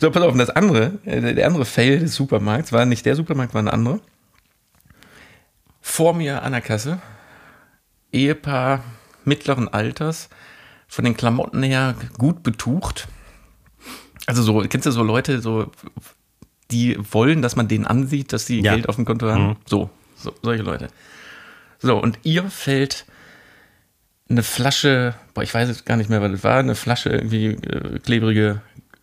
So, 0.00 0.10
pass 0.10 0.22
auf, 0.22 0.36
das 0.36 0.50
andere, 0.50 0.98
äh, 1.04 1.34
der 1.34 1.46
andere 1.46 1.64
Fail 1.64 2.00
des 2.00 2.14
Supermarkts 2.14 2.72
war 2.72 2.84
nicht 2.86 3.06
der 3.06 3.14
Supermarkt, 3.14 3.54
war 3.54 3.62
ein 3.62 3.68
anderer. 3.68 4.00
Vor 5.80 6.14
mir 6.14 6.42
an 6.42 6.52
der 6.52 6.60
Kasse, 6.60 7.00
Ehepaar 8.10 8.82
mittleren 9.24 9.68
Alters, 9.68 10.28
von 10.88 11.04
den 11.04 11.16
Klamotten 11.16 11.62
her 11.62 11.94
gut 12.18 12.42
betucht. 12.42 13.06
Also 14.26 14.42
so, 14.42 14.58
kennst 14.68 14.86
du 14.86 14.90
so 14.90 15.02
Leute, 15.02 15.40
so, 15.40 15.70
die 16.72 16.98
wollen, 17.12 17.42
dass 17.42 17.54
man 17.56 17.68
denen 17.68 17.86
ansieht, 17.86 18.32
dass 18.32 18.46
sie 18.46 18.60
Ja. 18.60 18.74
Geld 18.74 18.88
auf 18.88 18.96
dem 18.96 19.04
Konto 19.04 19.30
haben? 19.30 19.56
So, 19.66 19.90
so, 20.16 20.32
solche 20.42 20.62
Leute. 20.62 20.88
So, 21.78 21.96
und 22.00 22.18
ihr 22.22 22.44
fällt 22.44 23.06
eine 24.28 24.42
Flasche, 24.42 25.14
boah, 25.34 25.42
ich 25.42 25.52
weiß 25.52 25.68
jetzt 25.68 25.84
gar 25.84 25.96
nicht 25.96 26.08
mehr, 26.10 26.22
was 26.22 26.32
das 26.32 26.44
war, 26.44 26.58
eine 26.58 26.74
Flasche, 26.74 27.10
irgendwie 27.10 27.46
äh, 27.48 27.98
klebrige 27.98 28.60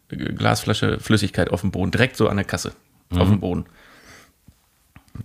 äh, 0.09 0.15
Glasflasche 0.15 0.99
Flüssigkeit 0.99 1.51
auf 1.51 1.61
dem 1.61 1.71
Boden, 1.71 1.91
direkt 1.91 2.17
so 2.17 2.27
an 2.29 2.37
der 2.37 2.45
Kasse, 2.45 2.71
auf 3.11 3.27
dem 3.29 3.39
Boden. 3.39 3.65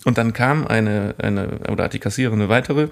Und 0.05 0.19
dann 0.19 0.33
kam 0.33 0.67
eine, 0.67 1.15
eine, 1.19 1.61
oder 1.71 1.85
hat 1.85 1.93
die 1.95 2.01
Kassiererin 2.01 2.41
eine 2.41 2.49
weitere 2.49 2.89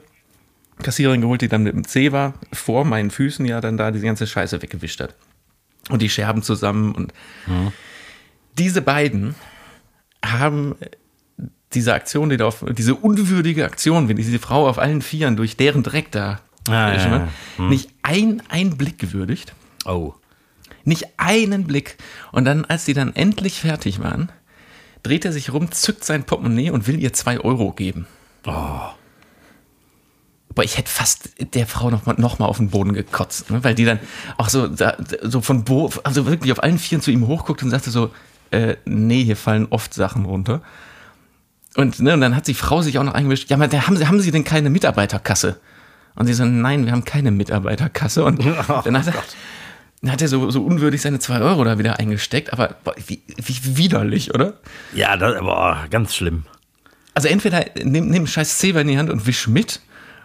Kassiererin 0.83 1.21
geholt, 1.21 1.43
die 1.43 1.49
dann 1.49 1.65
mit 1.65 1.75
dem 1.75 1.87
C 1.87 2.13
war, 2.13 2.35
vor 2.53 2.85
meinen 2.85 3.11
Füßen 3.11 3.45
ja 3.45 3.61
dann 3.61 3.77
da 3.77 3.91
diese 3.91 4.07
ganze 4.07 4.27
Scheiße 4.27 4.63
weggewischt 4.63 5.01
hat. 5.01 5.15
Und 5.91 6.01
die 6.01 6.09
Scherben 6.09 6.43
zusammen 6.43 6.95
und 6.95 7.13
diese 8.59 8.83
beiden 8.83 9.35
haben 10.25 10.75
diese 11.75 11.95
Aktion, 11.95 12.29
die 12.29 12.37
da 12.37 12.47
auf, 12.47 12.65
diese 12.77 12.95
unwürdige 12.95 13.65
Aktion, 13.65 14.09
wenn 14.09 14.17
diese 14.17 14.39
Frau 14.39 14.69
auf 14.69 14.79
allen 14.79 15.03
Vieren 15.03 15.37
durch 15.37 15.57
deren 15.57 15.83
Dreck 15.83 16.11
da 16.11 16.41
Ah, 16.69 16.93
ja, 16.95 17.09
ne, 17.09 17.29
nicht 17.59 17.91
ein, 18.03 18.41
ein 18.49 18.77
Blick 18.77 18.99
gewürdigt, 18.99 19.53
Oh. 19.85 20.15
nicht 20.85 21.07
einen 21.17 21.67
Blick. 21.67 21.97
Und 22.31 22.45
dann, 22.45 22.65
als 22.65 22.85
die 22.85 22.95
dann 22.95 23.17
endlich 23.17 23.61
fertig 23.61 24.01
waren, 24.01 24.31
dreht 25.03 25.25
er 25.25 25.33
sich 25.33 25.53
rum, 25.53 25.73
zückt 25.73 26.05
sein 26.05 26.23
Portemonnaie 26.23 26.71
und 26.71 26.87
will 26.87 27.01
ihr 27.01 27.13
zwei 27.13 27.41
Euro 27.41 27.73
geben. 27.73 28.07
Boah, 30.55 30.63
ich 30.65 30.77
hätte 30.77 30.91
fast 30.91 31.31
der 31.55 31.67
Frau 31.67 31.91
noch 31.91 32.05
mal, 32.07 32.15
noch 32.19 32.39
mal 32.39 32.47
auf 32.47 32.59
den 32.59 32.69
Boden 32.71 32.93
gekotzt, 32.93 33.51
ne? 33.51 33.65
weil 33.65 33.75
die 33.75 33.87
dann 33.87 33.99
auch 34.37 34.49
so, 34.51 34.69
da, 34.69 34.97
so 35.23 35.41
von 35.41 35.65
Bo 35.65 35.91
also 36.05 36.27
wirklich 36.27 36.53
auf 36.53 36.63
allen 36.63 36.79
Vieren 36.79 37.01
zu 37.01 37.11
ihm 37.11 37.27
hochguckt 37.27 37.63
und 37.63 37.71
sagte 37.71 37.91
so, 37.91 38.11
äh, 38.53 38.77
nee, 38.85 39.25
hier 39.25 39.37
fallen 39.37 39.67
oft 39.71 39.93
Sachen 39.95 40.25
runter. 40.25 40.63
Und, 41.77 42.01
ne, 42.01 42.13
und 42.15 42.21
dann 42.21 42.37
hat 42.37 42.47
die 42.49 42.55
Frau 42.55 42.83
sich 42.83 42.99
auch 42.99 43.05
noch 43.05 43.15
eingemischt, 43.15 43.49
ja, 43.51 43.57
aber 43.57 43.67
haben, 43.87 43.97
Sie- 43.97 44.07
haben 44.07 44.21
Sie 44.21 44.31
denn 44.31 44.45
keine 44.45 44.69
Mitarbeiterkasse? 44.71 45.57
Und 46.15 46.27
sie 46.27 46.35
so, 46.35 46.45
nein, 46.45 46.85
wir 46.85 46.93
haben 46.93 47.05
keine 47.07 47.31
Mitarbeiterkasse. 47.31 48.23
Und 48.25 48.45
dann 48.85 48.99
hat 48.99 49.07
er, 49.07 49.15
dann 50.03 50.13
hat 50.13 50.21
er 50.21 50.29
so, 50.29 50.51
so 50.51 50.63
unwürdig 50.63 51.01
seine 51.01 51.19
zwei 51.21 51.41
Euro 51.41 51.65
da 51.65 51.79
wieder 51.79 51.99
eingesteckt, 51.99 52.53
aber 52.53 52.77
boah, 52.85 52.95
wie, 53.07 53.23
wie 53.37 53.77
widerlich, 53.79 54.35
oder? 54.35 54.55
Ja, 54.95 55.17
das, 55.17 55.41
boah, 55.41 55.85
ganz 55.89 56.15
schlimm. 56.15 56.45
Also 57.15 57.29
entweder 57.29 57.65
nimm, 57.83 58.09
nimm 58.11 58.27
scheiß 58.27 58.59
Zeber 58.59 58.83
in 58.83 58.89
die 58.89 58.99
Hand 58.99 59.09
und 59.09 59.27
wisch 59.27 59.49
mit. 59.49 59.81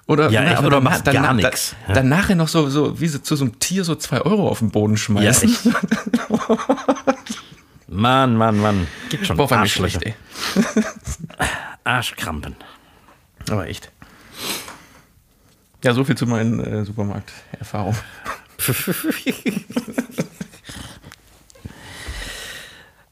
Oder, 0.07 0.29
Ja, 0.29 0.41
ne, 0.41 0.57
aber 0.57 0.67
oder 0.67 0.77
danach- 0.77 0.91
machst 0.91 1.05
gar 1.05 1.33
nix. 1.33 1.75
Da, 1.87 1.93
dann 1.93 2.09
nachher 2.09 2.35
noch 2.35 2.47
so, 2.49 2.69
so 2.69 2.99
wie 2.99 3.07
sie 3.07 3.21
zu 3.23 3.37
so 3.37 3.45
einem 3.45 3.59
Tier 3.59 3.85
so 3.85 3.95
zwei 3.95 4.19
Euro 4.21 4.49
auf 4.49 4.59
den 4.59 4.71
Boden 4.71 4.97
schmeißen. 4.97 5.49
echt. 5.49 5.59
Mann, 7.97 8.35
Mann, 8.35 8.59
Mann. 8.59 8.87
Gibt 9.09 9.25
schon 9.25 9.37
Boah, 9.37 9.49
war 9.49 9.65
schlecht, 9.65 10.03
ey. 10.03 10.13
Arschkrampen. 11.83 12.55
Aber 13.49 13.67
echt. 13.67 13.91
Ja, 15.83 15.93
so 15.93 16.03
viel 16.03 16.15
zu 16.15 16.27
meinen 16.27 16.59
äh, 16.59 16.85
Supermarkterfahrungen. 16.85 17.97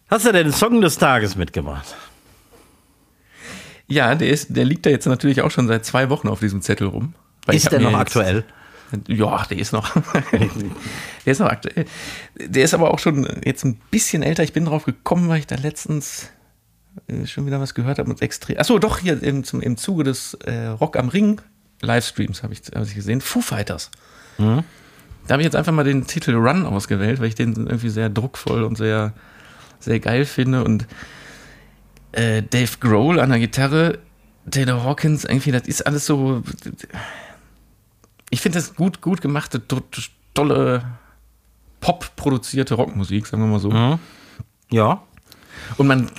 Hast 0.07 0.25
du 0.25 0.31
denn 0.31 0.45
den 0.45 0.53
Song 0.53 0.81
des 0.81 0.99
Tages 0.99 1.35
mitgebracht? 1.35 1.95
Ja, 3.87 4.13
der, 4.13 4.29
ist, 4.29 4.55
der 4.55 4.65
liegt 4.65 4.85
da 4.85 4.91
jetzt 4.91 5.07
natürlich 5.07 5.41
auch 5.41 5.49
schon 5.49 5.67
seit 5.67 5.83
zwei 5.83 6.09
Wochen 6.09 6.27
auf 6.27 6.41
diesem 6.41 6.61
Zettel 6.61 6.87
rum. 6.87 7.15
Ist 7.47 7.71
der 7.71 7.79
noch 7.79 7.93
aktuell? 7.93 8.43
Ja, 9.07 9.45
der 9.45 9.57
ist 9.57 9.73
noch. 9.73 9.95
der 11.25 11.31
ist 11.31 11.39
noch 11.39 11.49
aktuell. 11.49 11.85
Der 12.39 12.63
ist 12.63 12.73
aber 12.73 12.91
auch 12.91 12.99
schon 12.99 13.27
jetzt 13.43 13.63
ein 13.65 13.75
bisschen 13.91 14.23
älter. 14.23 14.43
Ich 14.43 14.53
bin 14.53 14.65
drauf 14.65 14.85
gekommen, 14.85 15.27
weil 15.29 15.39
ich 15.39 15.47
da 15.47 15.55
letztens 15.55 16.29
äh, 17.07 17.25
schon 17.25 17.45
wieder 17.45 17.59
was 17.59 17.73
gehört 17.73 17.99
habe 17.99 18.09
mit 18.09 18.21
extrem. 18.21 18.57
Achso, 18.57 18.79
doch, 18.79 18.99
hier 18.99 19.21
im, 19.21 19.43
zum, 19.43 19.61
im 19.61 19.77
Zuge 19.77 20.03
des 20.03 20.35
äh, 20.45 20.67
Rock 20.67 20.97
am 20.97 21.09
Ring 21.09 21.41
Livestreams 21.81 22.41
habe 22.43 22.53
ich, 22.53 22.61
hab 22.73 22.83
ich 22.83 22.95
gesehen. 22.95 23.21
Foo 23.21 23.41
Fighters. 23.41 23.91
Mhm. 24.37 24.63
Da 25.27 25.33
habe 25.33 25.41
ich 25.41 25.45
jetzt 25.45 25.55
einfach 25.55 25.73
mal 25.73 25.83
den 25.83 26.05
Titel 26.07 26.35
Run 26.35 26.65
ausgewählt, 26.65 27.19
weil 27.19 27.27
ich 27.27 27.35
den 27.35 27.53
irgendwie 27.55 27.89
sehr 27.89 28.09
druckvoll 28.09 28.63
und 28.63 28.77
sehr, 28.77 29.13
sehr 29.79 29.99
geil 29.99 30.25
finde. 30.25 30.63
Und 30.63 30.87
äh, 32.11 32.43
Dave 32.43 32.77
Grohl 32.79 33.19
an 33.19 33.29
der 33.31 33.39
Gitarre, 33.39 33.99
Taylor 34.49 34.83
Hawkins, 34.83 35.25
irgendwie, 35.25 35.51
das 35.51 35.67
ist 35.67 35.85
alles 35.87 36.05
so. 36.05 36.43
Ich 38.29 38.41
finde 38.41 38.59
das 38.59 38.75
gut, 38.75 39.01
gut 39.01 39.21
gemachte, 39.21 39.67
to- 39.67 39.81
tolle, 41.81 41.97
pop-produzierte 41.99 42.73
Rockmusik, 42.75 43.27
sagen 43.27 43.43
wir 43.43 43.47
mal 43.47 43.59
so. 43.59 43.69
Mhm. 43.71 43.99
Ja. 44.71 45.01
Und 45.77 45.87
man, 45.87 46.09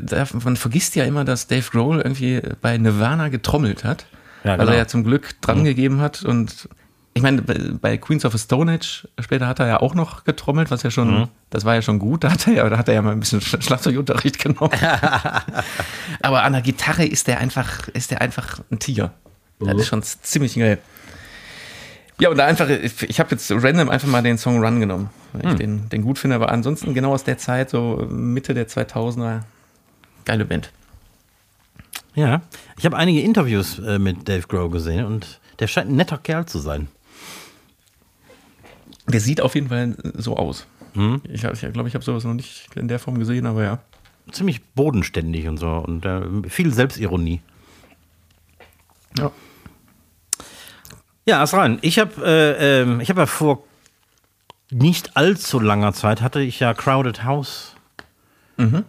darf- 0.00 0.34
man 0.34 0.56
vergisst 0.56 0.96
ja 0.96 1.04
immer, 1.04 1.24
dass 1.24 1.46
Dave 1.46 1.68
Grohl 1.70 2.00
irgendwie 2.00 2.40
bei 2.60 2.76
Nirvana 2.78 3.28
getrommelt 3.28 3.84
hat. 3.84 4.06
Ja, 4.42 4.52
Weil 4.52 4.58
genau. 4.60 4.70
er 4.72 4.78
ja 4.78 4.86
zum 4.86 5.04
Glück 5.04 5.40
dran 5.42 5.64
gegeben 5.64 6.00
hat. 6.00 6.22
Und 6.22 6.68
ich 7.12 7.22
meine, 7.22 7.42
bei, 7.42 7.98
Queens 7.98 8.24
of 8.24 8.32
the 8.32 8.38
Stone 8.38 8.72
Age 8.72 9.06
später 9.20 9.46
hat 9.46 9.58
er 9.60 9.66
ja 9.66 9.80
auch 9.80 9.94
noch 9.94 10.24
getrommelt, 10.24 10.70
was 10.70 10.82
ja 10.82 10.90
schon, 10.90 11.28
das 11.50 11.64
war 11.64 11.74
ja 11.74 11.82
schon 11.82 11.98
gut. 11.98 12.24
Da 12.24 12.30
hat 12.32 12.46
er 12.46 12.54
ja, 12.54 12.68
da 12.68 12.78
hat 12.78 12.88
er 12.88 12.94
ja 12.94 13.02
mal 13.02 13.12
ein 13.12 13.20
bisschen 13.20 13.40
Sch- 13.40 13.60
Schlagzeugunterricht 13.62 14.38
genommen. 14.38 14.70
Aber 16.22 16.42
an 16.44 16.52
der 16.52 16.62
Gitarre 16.62 17.04
ist 17.04 17.26
der 17.26 17.38
einfach, 17.38 17.88
ist 17.88 18.10
der 18.10 18.20
einfach 18.22 18.60
ein 18.70 18.78
Tiger. 18.78 19.12
Das 19.60 19.74
ist 19.76 19.88
schon 19.88 20.02
ziemlich 20.02 20.54
geil. 20.54 20.78
Ja, 22.20 22.28
und 22.30 22.36
da 22.36 22.46
einfach, 22.46 22.68
ich 22.68 23.18
habe 23.20 23.30
jetzt 23.30 23.50
random 23.50 23.88
einfach 23.88 24.08
mal 24.08 24.22
den 24.22 24.36
Song 24.38 24.62
Run 24.62 24.78
genommen, 24.80 25.10
weil 25.32 25.52
ich 25.52 25.58
den, 25.58 25.88
den 25.88 26.02
gut 26.02 26.18
finde. 26.18 26.36
Aber 26.36 26.50
ansonsten 26.52 26.92
genau 26.94 27.12
aus 27.12 27.24
der 27.24 27.38
Zeit, 27.38 27.70
so 27.70 28.06
Mitte 28.10 28.52
der 28.54 28.68
2000er, 28.68 29.40
geile 30.24 30.44
Band. 30.44 30.70
Ja. 32.14 32.42
Ich 32.78 32.84
habe 32.84 32.96
einige 32.96 33.20
Interviews 33.22 33.78
äh, 33.78 33.98
mit 33.98 34.28
Dave 34.28 34.46
Grohl 34.46 34.68
gesehen 34.70 35.04
und 35.06 35.40
der 35.60 35.66
scheint 35.66 35.90
ein 35.90 35.96
netter 35.96 36.18
Kerl 36.18 36.44
zu 36.46 36.58
sein. 36.58 36.88
Der 39.08 39.20
sieht 39.20 39.40
auf 39.40 39.54
jeden 39.54 39.68
Fall 39.68 39.96
so 40.14 40.36
aus. 40.36 40.66
Ich, 41.32 41.44
hab- 41.44 41.54
ich 41.54 41.60
glaube, 41.72 41.88
ich 41.88 41.94
habe 41.94 42.04
sowas 42.04 42.24
noch 42.24 42.34
nicht 42.34 42.66
in 42.76 42.88
der 42.88 42.98
Form 42.98 43.18
gesehen, 43.18 43.46
aber 43.46 43.62
ja. 43.64 43.78
Ziemlich 44.32 44.62
bodenständig 44.74 45.48
und 45.48 45.56
so 45.56 45.68
und 45.70 46.04
äh, 46.04 46.22
viel 46.48 46.72
Selbstironie. 46.74 47.40
Ja. 49.18 49.30
Ja, 51.26 51.42
rein. 51.44 51.78
Ich 51.82 51.98
habe 51.98 52.12
äh, 52.24 52.80
ähm, 52.82 53.00
ich 53.00 53.10
habe 53.10 53.20
ja 53.20 53.26
vor 53.26 53.64
nicht 54.70 55.16
allzu 55.16 55.58
langer 55.58 55.92
Zeit 55.92 56.22
hatte 56.22 56.40
ich 56.40 56.60
ja 56.60 56.74
Crowded 56.74 57.24
House 57.24 57.74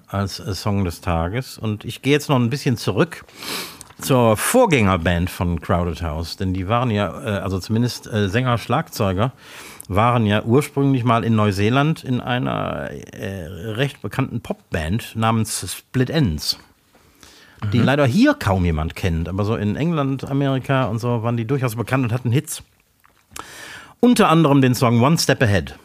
als 0.08 0.40
äh, 0.40 0.54
Song 0.54 0.84
des 0.86 1.02
Tages. 1.02 1.58
Und 1.58 1.86
ich 1.86 2.02
gehe 2.02 2.14
jetzt 2.14 2.30
noch 2.30 2.38
ein 2.38 2.50
bisschen 2.50 2.78
zurück 2.78 3.26
zur 4.00 4.36
Vorgängerband 4.36 5.30
von 5.30 5.62
Crowded 5.62 6.02
House, 6.02 6.36
denn 6.36 6.54
die 6.54 6.68
waren 6.68 6.90
ja, 6.90 7.22
äh, 7.22 7.40
also 7.40 7.60
zumindest 7.60 8.12
äh, 8.12 8.30
Sänger, 8.30 8.58
Schlagzeuger, 8.58 9.32
waren 9.88 10.26
ja 10.26 10.44
ursprünglich 10.44 11.04
mal 11.04 11.24
in 11.24 11.36
Neuseeland 11.36 12.04
in 12.04 12.22
einer 12.22 12.90
äh, 12.92 13.46
recht 13.48 14.02
bekannten 14.02 14.42
Popband 14.42 15.16
namens 15.16 15.66
Split 15.72 16.10
Ends 16.10 16.58
die 17.72 17.80
leider 17.80 18.06
hier 18.06 18.34
kaum 18.34 18.66
jemand 18.66 18.96
kennt, 18.96 19.30
aber 19.30 19.46
so 19.46 19.56
in 19.56 19.76
England, 19.76 20.30
Amerika 20.30 20.86
und 20.86 21.00
so 21.00 21.24
waren 21.24 21.38
die 21.38 21.46
durchaus 21.46 21.76
bekannt 21.76 22.04
und 22.04 22.12
hatten 22.12 22.32
Hits. 22.32 22.64
Unter 24.00 24.30
anderem 24.30 24.62
den 24.62 24.74
Song 24.74 25.02
One 25.02 25.18
Step 25.18 25.42
Ahead, 25.44 25.76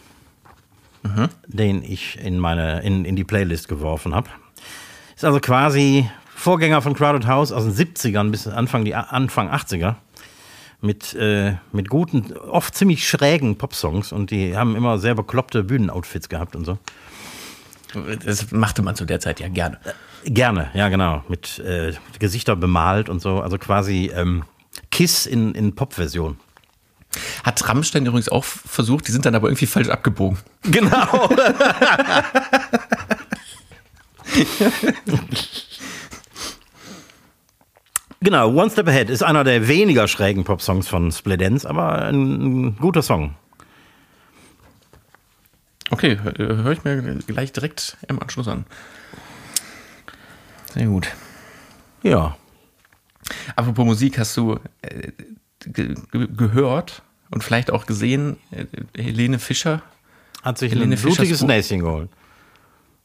den 1.47 1.83
ich 1.83 2.19
in 2.19 2.39
meine 2.39 2.81
in, 2.81 3.05
in 3.05 3.15
die 3.15 3.25
Playlist 3.25 3.69
geworfen 3.69 4.15
habe. 4.15 4.29
Ist 5.15 5.25
also 5.25 5.39
quasi 5.39 6.11
Vorgänger 6.35 6.83
von 6.83 6.95
Crowded 6.95 7.27
House 7.27 7.53
aus 7.53 7.65
den 7.65 7.75
70ern 7.75 8.31
bis 8.31 8.47
Anfang 8.47 8.85
die 8.85 8.95
Anfang 8.95 9.51
80er 9.51 9.97
mit 10.81 11.15
äh, 11.15 11.55
mit 11.73 11.89
guten, 11.89 12.37
oft 12.37 12.75
ziemlich 12.75 13.09
schrägen 13.09 13.57
Popsongs 13.57 14.13
und 14.13 14.31
die 14.31 14.57
haben 14.57 14.77
immer 14.77 14.99
sehr 14.99 15.15
bekloppte 15.15 15.65
Bühnenoutfits 15.65 16.29
gehabt 16.29 16.57
und 16.57 16.65
so. 16.65 16.79
Das 18.25 18.51
machte 18.51 18.83
man 18.83 18.97
zu 18.97 19.05
der 19.05 19.21
Zeit 19.21 19.41
ja 19.41 19.49
gerne. 19.49 19.79
Gerne, 20.29 20.71
ja 20.75 20.89
genau. 20.89 21.23
Mit 21.29 21.61
äh, 21.61 21.93
Gesichter 22.19 22.57
bemalt 22.57 23.09
und 23.09 23.21
so. 23.21 23.41
Also 23.41 23.59
quasi 23.59 24.11
ähm, 24.13 24.43
Kiss 24.91 25.25
in, 25.25 25.55
in 25.55 25.77
Pop-Version. 25.77 26.37
Hat 27.45 27.69
Rammstein 27.69 28.05
übrigens 28.05 28.29
auch 28.29 28.45
versucht, 28.45 29.07
die 29.07 29.13
sind 29.13 29.25
dann 29.25 29.37
aber 29.37 29.49
irgendwie 29.49 29.67
falsch 29.67 29.89
abgebogen. 29.89 30.39
Genau. 30.63 31.29
genau, 38.21 38.49
One 38.51 38.69
Step 38.71 38.89
Ahead 38.89 39.09
ist 39.11 39.23
einer 39.23 39.45
der 39.45 39.69
weniger 39.69 40.09
schrägen 40.09 40.43
Pop-Songs 40.43 40.89
von 40.89 41.13
Split 41.13 41.65
aber 41.65 42.03
ein, 42.03 42.65
ein 42.67 42.77
guter 42.79 43.03
Song. 43.03 43.37
Okay, 45.91 46.19
höre 46.19 46.73
ich 46.73 46.83
mir 46.83 47.01
gleich 47.27 47.53
direkt 47.53 47.97
im 48.09 48.21
Anschluss 48.21 48.49
an. 48.49 48.67
Sehr 50.77 50.89
gut. 50.89 51.09
Ja. 52.03 52.37
Apropos 53.57 53.87
Musik, 53.87 54.19
hast 54.19 54.37
du 54.37 54.61
äh, 54.83 55.11
ge 55.65 55.95
ge 56.13 56.29
gehört 56.37 57.03
und 57.31 57.43
vielleicht 57.43 57.71
auch 57.71 57.87
gesehen, 57.87 58.37
äh, 58.51 58.67
Helene 58.95 59.39
Fischer? 59.39 59.83
Hat 60.43 60.59
sich 60.59 60.71
Helene 60.71 60.97
ein 60.97 61.01
blutiges 61.01 61.43
Näschen 61.43 61.81
geholt. 61.81 62.11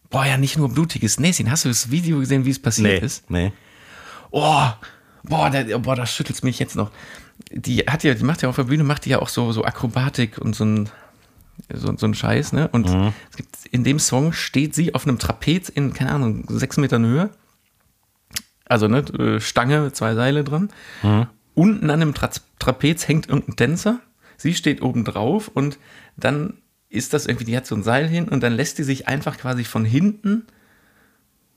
Boah, 0.10 0.26
ja, 0.26 0.36
nicht 0.38 0.58
nur 0.58 0.68
blutiges 0.68 1.18
Näschen. 1.18 1.50
Hast 1.50 1.64
du 1.64 1.70
das 1.70 1.92
Video 1.92 2.20
gesehen, 2.20 2.44
wie 2.44 2.50
es 2.50 2.60
passiert 2.60 3.02
ist? 3.02 3.30
nee. 3.32 3.54
Oh, 4.32 4.68
boah, 5.24 5.50
der, 5.50 5.80
boah, 5.80 5.96
das 5.96 6.14
schüttelt 6.14 6.44
mich 6.44 6.60
jetzt 6.60 6.76
noch. 6.76 6.92
Die 7.52 7.80
hat 7.80 8.04
ja, 8.04 8.14
die 8.14 8.24
macht 8.24 8.42
ja 8.42 8.50
auf 8.50 8.58
der 8.58 8.66
Bühne, 8.66 8.84
macht 8.84 9.06
die 9.06 9.12
ja 9.12 9.20
auch 9.20 9.30
so, 9.30 9.54
so 9.54 9.64
Akrobatik 9.64 10.38
und 10.40 10.58
so 10.58 10.66
ein, 10.66 10.90
so, 11.74 11.96
so 11.96 12.06
ein 12.06 12.14
Scheiß, 12.14 12.52
ne? 12.52 12.68
Und 12.68 12.88
es 13.30 13.38
gibt, 13.38 13.66
in 13.72 13.86
dem 13.86 13.98
Song 13.98 14.34
steht 14.34 14.76
sie 14.76 14.94
auf 14.94 15.08
einem 15.08 15.20
Trapez 15.20 15.70
in, 15.70 15.94
keine 15.94 16.12
Ahnung, 16.12 16.44
sechs 16.50 16.76
Metern 16.76 17.06
Höhe. 17.06 17.30
Also, 18.72 18.88
ne, 18.88 19.00
äh, 19.00 19.42
Stange, 19.42 19.92
zwei 19.92 20.16
Seile 20.16 20.46
dran. 20.46 20.70
Unten 21.54 21.90
an 21.90 22.00
dem 22.00 22.14
Tra 22.14 22.30
Trapez 22.58 23.06
hängt 23.06 23.28
irgendein 23.28 23.58
Tänzer. 23.58 24.00
Sie 24.38 24.54
steht 24.54 24.82
oben 24.82 25.04
drauf 25.04 25.50
und 25.50 25.78
dann 26.16 26.54
ist 26.90 27.14
das 27.14 27.26
irgendwie, 27.26 27.44
die 27.46 27.58
hat 27.58 27.68
so 27.68 27.76
ein 27.76 27.84
Seil 27.84 28.08
hin 28.08 28.30
und 28.30 28.42
dann 28.44 28.54
lässt 28.54 28.78
die 28.78 28.84
sich 28.84 29.08
einfach 29.10 29.38
quasi 29.38 29.66
von 29.66 29.84
hinten 29.84 30.48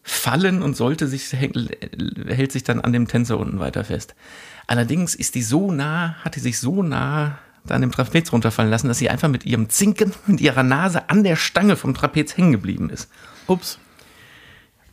fallen 0.03 0.63
und 0.63 0.77
sollte 0.77 1.07
sich, 1.07 1.33
hält 1.33 2.53
sich 2.53 2.65
dann 2.65 2.81
an 2.81 2.93
dem 2.93 3.07
Tänzer 3.07 3.39
unten 3.39 3.61
weiter 3.61 3.85
fest. 3.85 4.17
Allerdings 4.67 5.15
ist 5.15 5.37
die 5.37 5.43
so 5.43 5.71
nah, 5.71 6.17
hat 6.25 6.35
die 6.35 6.41
sich 6.41 6.59
so 6.59 6.83
nah 6.83 7.39
an 7.69 7.81
dem 7.81 7.93
Trapez 7.93 8.33
runterfallen 8.33 8.71
lassen, 8.71 8.89
dass 8.89 8.99
sie 8.99 9.09
einfach 9.09 9.29
mit 9.29 9.47
ihrem 9.47 9.69
Zinken, 9.71 10.13
mit 10.27 10.41
ihrer 10.41 10.65
Nase 10.65 11.09
an 11.09 11.23
der 11.23 11.37
Stange 11.37 11.77
vom 11.77 11.95
Trapez 11.95 12.37
hängen 12.37 12.53
geblieben 12.53 12.91
ist. 12.91 13.09
Ups. 13.47 13.79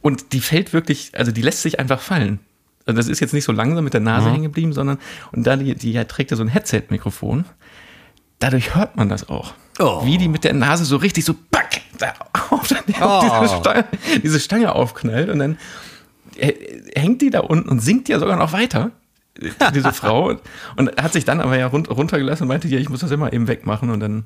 Und 0.01 0.33
die 0.33 0.39
fällt 0.41 0.73
wirklich, 0.73 1.11
also 1.17 1.31
die 1.31 1.41
lässt 1.41 1.61
sich 1.61 1.79
einfach 1.79 2.01
fallen. 2.01 2.39
Also 2.85 2.97
das 2.97 3.07
ist 3.07 3.19
jetzt 3.19 3.33
nicht 3.33 3.43
so 3.43 3.51
langsam 3.51 3.83
mit 3.83 3.93
der 3.93 4.01
Nase 4.01 4.31
hängen 4.31 4.43
geblieben, 4.43 4.73
sondern, 4.73 4.97
und 5.31 5.45
da 5.45 5.55
die, 5.55 5.75
die 5.75 5.93
trägt 6.05 6.31
ja 6.31 6.37
so 6.37 6.43
ein 6.43 6.47
Headset-Mikrofon, 6.49 7.45
dadurch 8.39 8.75
hört 8.75 8.97
man 8.97 9.07
das 9.07 9.29
auch. 9.29 9.53
Oh. 9.79 10.03
Wie 10.05 10.17
die 10.17 10.27
mit 10.27 10.43
der 10.43 10.53
Nase 10.53 10.83
so 10.85 10.97
richtig 10.97 11.23
so 11.23 11.35
back, 11.51 11.81
da 11.99 12.13
auf, 12.49 12.71
auf 12.71 12.71
Oh. 13.01 13.39
diese, 13.43 13.55
Stange, 13.57 13.85
diese 14.23 14.39
Stange 14.39 14.73
aufknallt 14.75 15.29
und 15.29 15.39
dann 15.39 15.57
hängt 16.95 17.21
die 17.21 17.29
da 17.29 17.41
unten 17.41 17.69
und 17.69 17.79
singt 17.79 18.09
ja 18.09 18.17
sogar 18.19 18.35
noch 18.37 18.51
weiter, 18.53 18.91
diese 19.73 19.93
Frau. 19.93 20.35
Und 20.75 21.01
hat 21.01 21.13
sich 21.13 21.25
dann 21.25 21.39
aber 21.39 21.57
ja 21.57 21.67
run 21.67 21.85
runtergelassen 21.85 22.43
und 22.43 22.47
meinte, 22.47 22.67
ja, 22.67 22.79
ich 22.79 22.89
muss 22.89 23.01
das 23.01 23.11
immer 23.11 23.31
eben 23.31 23.47
wegmachen 23.47 23.91
und 23.91 23.99
dann, 23.99 24.25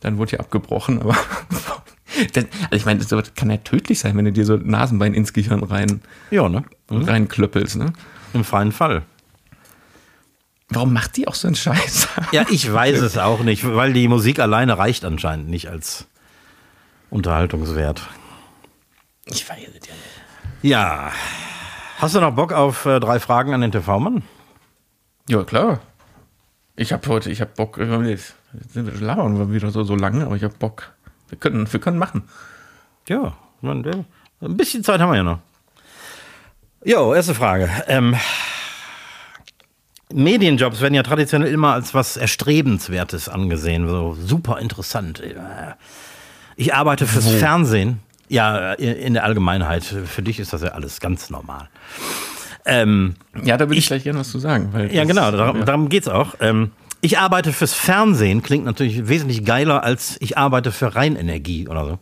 dann 0.00 0.16
wurde 0.18 0.32
ja 0.32 0.40
abgebrochen. 0.40 1.00
Aber 1.02 1.14
das, 2.32 2.44
also 2.64 2.76
ich 2.76 2.84
meine, 2.84 3.04
das 3.04 3.34
kann 3.34 3.50
ja 3.50 3.56
tödlich 3.58 3.98
sein, 3.98 4.16
wenn 4.16 4.24
du 4.24 4.32
dir 4.32 4.44
so 4.44 4.56
Nasenbein 4.56 5.14
ins 5.14 5.32
Gehirn 5.32 5.62
rein, 5.62 6.00
Ja, 6.30 6.48
ne? 6.48 6.64
Mhm. 6.90 7.02
reinklöppelst. 7.04 7.76
Ne? 7.76 7.92
Im 8.32 8.44
freien 8.44 8.72
Fall. 8.72 9.02
Warum 10.68 10.92
macht 10.92 11.16
die 11.16 11.28
auch 11.28 11.34
so 11.34 11.46
einen 11.48 11.54
Scheiß? 11.56 12.08
Ja, 12.32 12.44
ich 12.50 12.72
weiß 12.72 13.00
es 13.00 13.18
auch 13.18 13.40
nicht, 13.40 13.64
weil 13.64 13.92
die 13.92 14.08
Musik 14.08 14.40
alleine 14.40 14.76
reicht 14.78 15.04
anscheinend 15.04 15.48
nicht 15.48 15.68
als 15.70 16.06
Unterhaltungswert. 17.10 18.02
Ich 19.26 19.48
weiß 19.48 19.58
es 19.58 19.86
ja 19.86 19.94
nicht. 19.94 20.10
Ja. 20.62 21.12
Hast 21.98 22.14
du 22.14 22.20
noch 22.20 22.32
Bock 22.34 22.52
auf 22.52 22.84
äh, 22.84 22.98
drei 23.00 23.20
Fragen 23.20 23.54
an 23.54 23.60
den 23.60 23.72
TV-Mann? 23.72 24.22
Ja, 25.28 25.44
klar. 25.44 25.80
Ich 26.74 26.92
habe 26.92 27.08
heute, 27.08 27.30
ich 27.30 27.40
habe 27.40 27.52
Bock, 27.56 27.78
äh, 27.78 28.02
jetzt 28.10 28.34
labern 28.74 29.38
wir 29.38 29.50
wieder 29.52 29.70
so, 29.70 29.82
so 29.84 29.94
lange, 29.96 30.26
aber 30.26 30.36
ich 30.36 30.44
habe 30.44 30.54
Bock. 30.58 30.92
Wir 31.28 31.38
können, 31.38 31.72
wir 31.72 31.80
können 31.80 31.98
machen. 31.98 32.24
Ja, 33.08 33.34
ein 34.40 34.56
bisschen 34.56 34.84
Zeit 34.84 35.00
haben 35.00 35.10
wir 35.10 35.16
ja 35.16 35.22
noch. 35.22 35.38
Jo, 36.84 37.14
erste 37.14 37.34
Frage. 37.34 37.68
Ähm, 37.88 38.14
Medienjobs 40.12 40.80
werden 40.80 40.94
ja 40.94 41.02
traditionell 41.02 41.52
immer 41.52 41.72
als 41.72 41.94
was 41.94 42.16
Erstrebenswertes 42.16 43.28
angesehen, 43.28 43.88
so 43.88 44.14
super 44.14 44.58
interessant. 44.60 45.22
Ich 46.56 46.74
arbeite 46.74 47.06
fürs 47.06 47.28
Fernsehen. 47.28 48.00
Ja, 48.28 48.72
in 48.74 49.14
der 49.14 49.24
Allgemeinheit. 49.24 49.84
Für 49.84 50.22
dich 50.22 50.40
ist 50.40 50.52
das 50.52 50.62
ja 50.62 50.70
alles 50.70 51.00
ganz 51.00 51.30
normal. 51.30 51.68
Ähm, 52.64 53.14
Ja, 53.44 53.56
da 53.56 53.68
würde 53.68 53.78
ich, 53.78 53.86
gleich 53.86 54.02
gerne 54.02 54.18
was 54.18 54.30
zu 54.30 54.40
sagen. 54.40 54.72
Ja, 54.90 55.04
genau, 55.04 55.30
darum, 55.30 55.58
ja. 55.58 55.64
darum 55.64 55.88
geht's 55.88 56.08
auch. 56.08 56.34
Ähm, 56.40 56.72
ich 57.06 57.18
arbeite 57.18 57.52
fürs 57.52 57.72
Fernsehen, 57.72 58.42
klingt 58.42 58.64
natürlich 58.64 59.06
wesentlich 59.06 59.44
geiler 59.44 59.84
als 59.84 60.16
ich 60.20 60.36
arbeite 60.36 60.72
für 60.72 60.96
Rheinenergie 60.96 61.68
oder 61.68 61.84
so. 61.84 61.98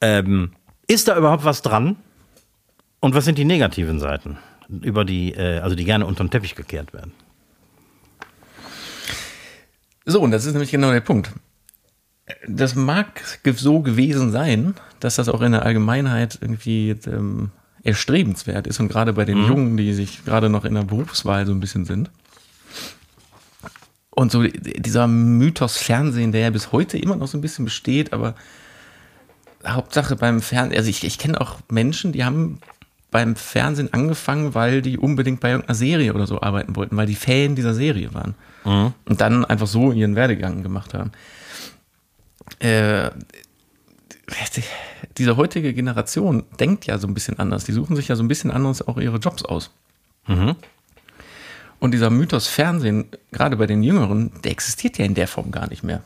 Ähm, 0.00 0.50
ist 0.88 1.06
da 1.06 1.16
überhaupt 1.16 1.44
was 1.44 1.62
dran? 1.62 1.96
Und 2.98 3.14
was 3.14 3.24
sind 3.24 3.38
die 3.38 3.44
negativen 3.44 4.00
Seiten, 4.00 4.38
über 4.68 5.04
die, 5.04 5.32
äh, 5.32 5.60
also 5.60 5.76
die 5.76 5.84
gerne 5.84 6.06
unter 6.06 6.24
den 6.24 6.30
Teppich 6.30 6.56
gekehrt 6.56 6.92
werden? 6.92 7.12
So, 10.04 10.20
und 10.20 10.32
das 10.32 10.44
ist 10.44 10.52
nämlich 10.52 10.72
genau 10.72 10.90
der 10.90 11.00
Punkt. 11.00 11.30
Das 12.48 12.74
mag 12.74 13.22
so 13.44 13.80
gewesen 13.80 14.32
sein, 14.32 14.74
dass 14.98 15.14
das 15.14 15.28
auch 15.28 15.40
in 15.40 15.52
der 15.52 15.64
Allgemeinheit 15.64 16.36
irgendwie 16.40 16.96
ähm, 17.06 17.52
erstrebenswert 17.84 18.66
ist 18.66 18.80
und 18.80 18.88
gerade 18.88 19.12
bei 19.12 19.24
den 19.24 19.46
Jungen, 19.46 19.76
die 19.76 19.92
sich 19.92 20.24
gerade 20.24 20.48
noch 20.48 20.64
in 20.64 20.74
der 20.74 20.82
Berufswahl 20.82 21.46
so 21.46 21.52
ein 21.52 21.60
bisschen 21.60 21.84
sind. 21.84 22.10
Und 24.10 24.32
so 24.32 24.42
dieser 24.42 25.06
Mythos 25.06 25.76
Fernsehen, 25.78 26.32
der 26.32 26.40
ja 26.42 26.50
bis 26.50 26.72
heute 26.72 26.98
immer 26.98 27.16
noch 27.16 27.28
so 27.28 27.38
ein 27.38 27.40
bisschen 27.40 27.64
besteht, 27.64 28.12
aber 28.12 28.34
Hauptsache 29.66 30.16
beim 30.16 30.40
Fernsehen, 30.40 30.76
also 30.78 30.90
ich, 30.90 31.04
ich 31.04 31.18
kenne 31.18 31.40
auch 31.40 31.58
Menschen, 31.70 32.12
die 32.12 32.24
haben 32.24 32.58
beim 33.10 33.34
Fernsehen 33.36 33.92
angefangen, 33.92 34.54
weil 34.54 34.82
die 34.82 34.96
unbedingt 34.98 35.40
bei 35.40 35.50
irgendeiner 35.50 35.74
Serie 35.74 36.14
oder 36.14 36.26
so 36.26 36.40
arbeiten 36.40 36.76
wollten, 36.76 36.96
weil 36.96 37.06
die 37.06 37.14
Fan 37.16 37.56
dieser 37.56 37.74
Serie 37.74 38.12
waren. 38.14 38.34
Und 39.04 39.20
dann 39.20 39.44
einfach 39.44 39.66
so 39.66 39.92
ihren 39.92 40.16
Werdegang 40.16 40.62
gemacht 40.62 40.94
haben. 40.94 41.10
Äh, 42.60 43.10
die- 44.56 44.62
diese 45.18 45.36
heutige 45.36 45.74
Generation 45.74 46.44
denkt 46.58 46.86
ja 46.86 46.98
so 46.98 47.06
ein 47.08 47.14
bisschen 47.14 47.38
anders. 47.38 47.64
Die 47.64 47.72
suchen 47.72 47.96
sich 47.96 48.08
ja 48.08 48.16
so 48.16 48.22
ein 48.22 48.28
bisschen 48.28 48.50
anders 48.50 48.86
auch 48.86 48.96
ihre 48.98 49.18
Jobs 49.18 49.44
aus. 49.44 49.70
Und 51.80 51.92
dieser 51.92 52.10
Mythos 52.10 52.46
Fernsehen, 52.46 53.06
gerade 53.32 53.56
bei 53.56 53.66
den 53.66 53.82
Jüngeren, 53.82 54.30
der 54.44 54.52
existiert 54.52 54.98
ja 54.98 55.04
in 55.04 55.14
der 55.14 55.26
Form 55.26 55.50
gar 55.50 55.68
nicht 55.68 55.82
mehr. 55.82 56.02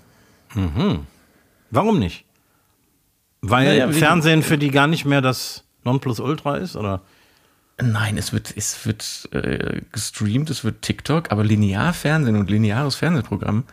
Warum 1.70 1.98
nicht? 1.98 2.24
Weil 3.42 3.66
Naja, 3.66 3.92
Fernsehen 3.92 4.42
für 4.42 4.56
die 4.56 4.70
gar 4.70 4.86
nicht 4.86 5.04
mehr 5.04 5.20
das 5.20 5.64
Nonplusultra 5.82 6.56
ist? 6.56 6.76
Oder? 6.76 7.02
Nein, 7.82 8.16
es 8.16 8.32
wird, 8.32 8.54
es 8.56 8.86
wird 8.86 9.28
äh, 9.32 9.82
gestreamt, 9.92 10.48
es 10.48 10.64
wird 10.64 10.82
TikTok, 10.82 11.32
aber 11.32 11.42
Linearfernsehen 11.44 12.36
und 12.36 12.48
lineares 12.48 12.94
Fernsehprogramm 12.94 13.64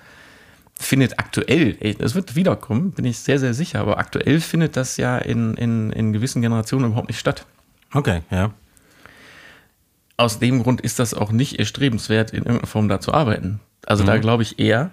findet 0.74 1.20
aktuell, 1.20 1.74
das 2.00 2.16
wird 2.16 2.36
wiederkommen, 2.36 2.92
bin 2.92 3.06
ich 3.06 3.20
sehr, 3.20 3.38
sehr 3.38 3.54
sicher, 3.54 3.80
aber 3.80 4.00
aktuell 4.00 4.40
findet 4.40 4.76
das 4.76 4.98
ja 4.98 5.20
in, 5.20 5.54
in, 5.54 5.92
in 5.92 6.12
gewissen 6.12 6.42
Generationen 6.42 6.88
überhaupt 6.88 7.08
nicht 7.08 7.20
statt. 7.20 7.46
Okay, 7.94 8.22
ja. 8.32 8.52
Aus 10.18 10.40
dem 10.40 10.62
Grund 10.62 10.82
ist 10.82 11.00
das 11.00 11.14
auch 11.14 11.32
nicht 11.32 11.60
erstrebenswert, 11.60 12.32
in 12.32 12.40
irgendeiner 12.40 12.68
Form 12.68 12.88
da 12.88 13.00
zu 13.00 13.14
arbeiten. 13.14 13.60
Also 13.86 14.04
da 14.04 14.18
glaube 14.18 14.44
ich 14.44 14.60
eher, 14.60 14.92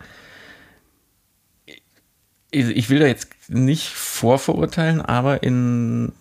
ich 2.50 2.88
will 2.88 2.98
da 2.98 3.06
jetzt 3.06 3.28
nicht 3.48 3.88
vorverurteilen, 3.88 5.00
aber 5.02 5.42
in, 5.42 6.12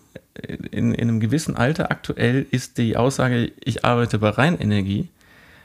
in, 0.70 0.92
in 0.92 1.08
einem 1.08 1.20
gewissen 1.20 1.56
Alter 1.56 1.90
aktuell 1.90 2.46
ist 2.50 2.78
die 2.78 2.96
Aussage, 2.96 3.52
ich 3.64 3.84
arbeite 3.84 4.18
bei 4.18 4.28
Rheinenergie, 4.28 5.08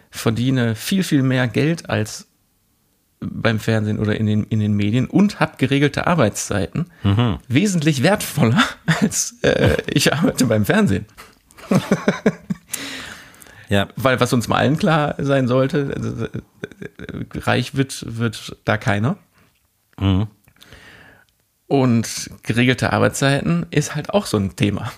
verdiene 0.10 0.76
viel, 0.76 1.04
viel 1.04 1.24
mehr 1.24 1.48
Geld 1.48 1.90
als 1.90 2.28
beim 3.20 3.60
Fernsehen 3.60 4.00
oder 4.00 4.16
in 4.18 4.26
den, 4.26 4.44
in 4.46 4.60
den 4.60 4.74
Medien 4.74 5.08
und 5.08 5.40
habe 5.40 5.54
geregelte 5.58 6.08
Arbeitszeiten, 6.08 6.88
wesentlich 7.48 8.04
wertvoller 8.04 8.64
als 9.02 9.38
äh, 9.42 9.78
ich 9.88 10.14
arbeite 10.14 10.46
beim 10.46 10.66
Fernsehen. 10.66 11.06
Ja, 13.74 13.88
Weil 13.96 14.20
was 14.20 14.32
uns 14.34 14.48
mal 14.48 14.58
allen 14.58 14.78
klar 14.78 15.16
sein 15.18 15.48
sollte, 15.48 15.92
also, 15.96 16.26
äh, 16.26 16.30
reich 17.40 17.74
wird, 17.74 18.06
wird 18.08 18.56
da 18.66 18.78
keiner. 18.78 19.18
Und 21.66 22.30
geregelte 22.44 22.94
Arbeitszeiten 22.94 23.66
ist 23.72 23.96
halt 23.96 24.12
auch 24.12 24.28
so 24.28 24.38
ein 24.38 24.56
Thema. 24.56 24.92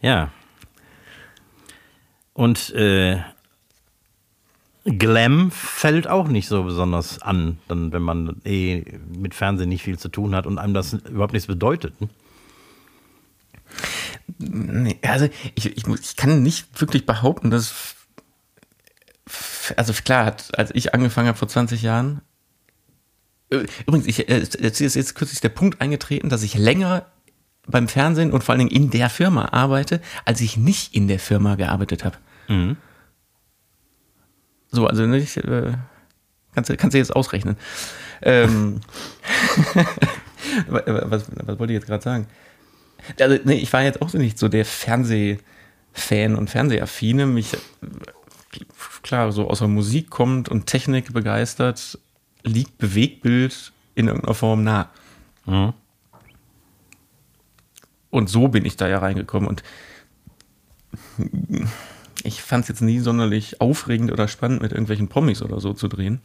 Ja. 0.00 0.30
Und 2.32 2.70
äh, 2.70 3.18
Glam 4.86 5.50
fällt 5.50 6.08
auch 6.08 6.28
nicht 6.28 6.48
so 6.48 6.62
besonders 6.62 7.20
an, 7.20 7.58
dann, 7.68 7.92
wenn 7.92 8.00
man 8.00 8.40
eh 8.46 8.84
mit 9.06 9.34
Fernsehen 9.34 9.68
nicht 9.68 9.82
viel 9.82 9.98
zu 9.98 10.08
tun 10.08 10.34
hat 10.34 10.46
und 10.46 10.56
einem 10.56 10.72
das 10.72 10.94
überhaupt 10.94 11.34
nichts 11.34 11.46
bedeutet. 11.46 11.92
Ne? 14.38 14.82
Nee, 14.82 14.98
also 15.02 15.28
ich, 15.54 15.76
ich, 15.76 15.86
muss- 15.86 16.00
ich 16.00 16.16
kann 16.16 16.42
nicht 16.42 16.80
wirklich 16.80 17.06
behaupten, 17.06 17.50
dass. 17.50 17.94
Also 19.76 19.92
klar, 19.92 20.36
als 20.52 20.70
ich 20.74 20.94
angefangen 20.94 21.28
habe 21.28 21.38
vor 21.38 21.48
20 21.48 21.82
Jahren. 21.82 22.20
Äh, 23.50 23.66
Übrigens, 23.86 24.06
ich, 24.06 24.28
äh, 24.28 24.38
jetzt 24.38 24.80
ist 24.80 24.94
jetzt 24.94 25.14
kürzlich 25.14 25.40
der 25.40 25.48
Punkt 25.48 25.80
eingetreten, 25.80 26.28
dass 26.28 26.42
ich 26.42 26.54
länger 26.56 27.06
beim 27.66 27.88
Fernsehen 27.88 28.32
und 28.32 28.44
vor 28.44 28.52
allen 28.52 28.60
Dingen 28.68 28.70
in 28.70 28.90
der 28.90 29.10
Firma 29.10 29.46
arbeite, 29.46 30.00
als 30.24 30.40
ich 30.40 30.56
nicht 30.56 30.94
in 30.94 31.08
der 31.08 31.18
Firma 31.18 31.56
gearbeitet 31.56 32.04
habe. 32.04 32.16
So, 34.70 34.86
also 34.86 35.06
nicht, 35.06 35.36
äh, 35.38 35.72
kannst, 36.54 36.70
du- 36.70 36.76
kannst 36.76 36.94
du 36.94 36.98
jetzt 36.98 37.14
ausrechnen. 37.14 37.56
Ähm, 38.22 38.80
was, 40.68 41.26
was 41.34 41.58
wollte 41.58 41.72
ich 41.72 41.78
jetzt 41.80 41.86
gerade 41.86 42.02
sagen? 42.04 42.26
Also, 43.20 43.38
nee, 43.44 43.54
ich 43.54 43.72
war 43.72 43.82
jetzt 43.82 44.02
auch 44.02 44.08
so 44.08 44.18
nicht 44.18 44.38
so 44.38 44.48
der 44.48 44.64
Fernsehfan 44.64 46.34
und 46.36 46.50
Fernsehaffine. 46.50 47.26
Mich, 47.26 47.56
klar, 49.02 49.30
so 49.32 49.48
aus 49.48 49.60
der 49.60 49.68
Musik 49.68 50.10
kommt 50.10 50.48
und 50.48 50.66
Technik 50.66 51.12
begeistert, 51.12 51.98
liegt 52.42 52.78
Bewegtbild 52.78 53.72
in 53.94 54.08
irgendeiner 54.08 54.34
Form 54.34 54.64
nah. 54.64 54.90
Und 58.10 58.28
so 58.28 58.48
bin 58.48 58.64
ich 58.64 58.76
da 58.76 58.88
ja 58.88 58.98
reingekommen. 58.98 59.48
Und 59.48 59.62
ich 62.22 62.42
fand 62.42 62.62
es 62.62 62.68
jetzt 62.68 62.80
nie 62.80 62.98
sonderlich 62.98 63.60
aufregend 63.60 64.10
oder 64.10 64.26
spannend, 64.26 64.62
mit 64.62 64.72
irgendwelchen 64.72 65.08
Promis 65.08 65.42
oder 65.42 65.60
so 65.60 65.72
zu 65.72 65.88
drehen. 65.88 66.20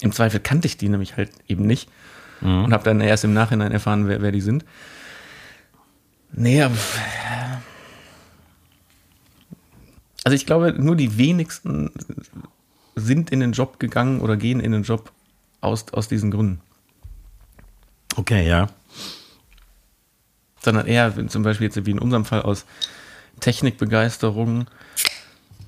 Im 0.00 0.12
Zweifel 0.12 0.40
kannte 0.40 0.66
ich 0.66 0.76
die 0.76 0.88
nämlich 0.88 1.16
halt 1.16 1.30
eben 1.48 1.66
nicht. 1.66 1.88
Und 2.66 2.72
habe 2.72 2.84
dann 2.84 3.00
erst 3.00 3.24
im 3.24 3.32
Nachhinein 3.32 3.72
erfahren, 3.72 4.08
wer, 4.08 4.20
wer 4.20 4.30
die 4.32 4.42
sind. 4.42 4.64
Nee, 6.36 6.62
aber. 6.62 6.76
Also 10.22 10.34
ich 10.34 10.46
glaube, 10.46 10.74
nur 10.76 10.96
die 10.96 11.18
wenigsten 11.18 11.90
sind 12.94 13.30
in 13.30 13.40
den 13.40 13.52
Job 13.52 13.78
gegangen 13.78 14.20
oder 14.20 14.36
gehen 14.36 14.60
in 14.60 14.72
den 14.72 14.82
Job 14.82 15.12
aus, 15.60 15.92
aus 15.92 16.08
diesen 16.08 16.30
Gründen. 16.30 16.60
Okay, 18.16 18.46
ja. 18.46 18.68
Sondern 20.60 20.86
eher 20.86 21.28
zum 21.28 21.42
Beispiel 21.42 21.66
jetzt 21.66 21.86
wie 21.86 21.90
in 21.90 21.98
unserem 21.98 22.24
Fall 22.24 22.42
aus 22.42 22.64
Technikbegeisterung 23.40 24.66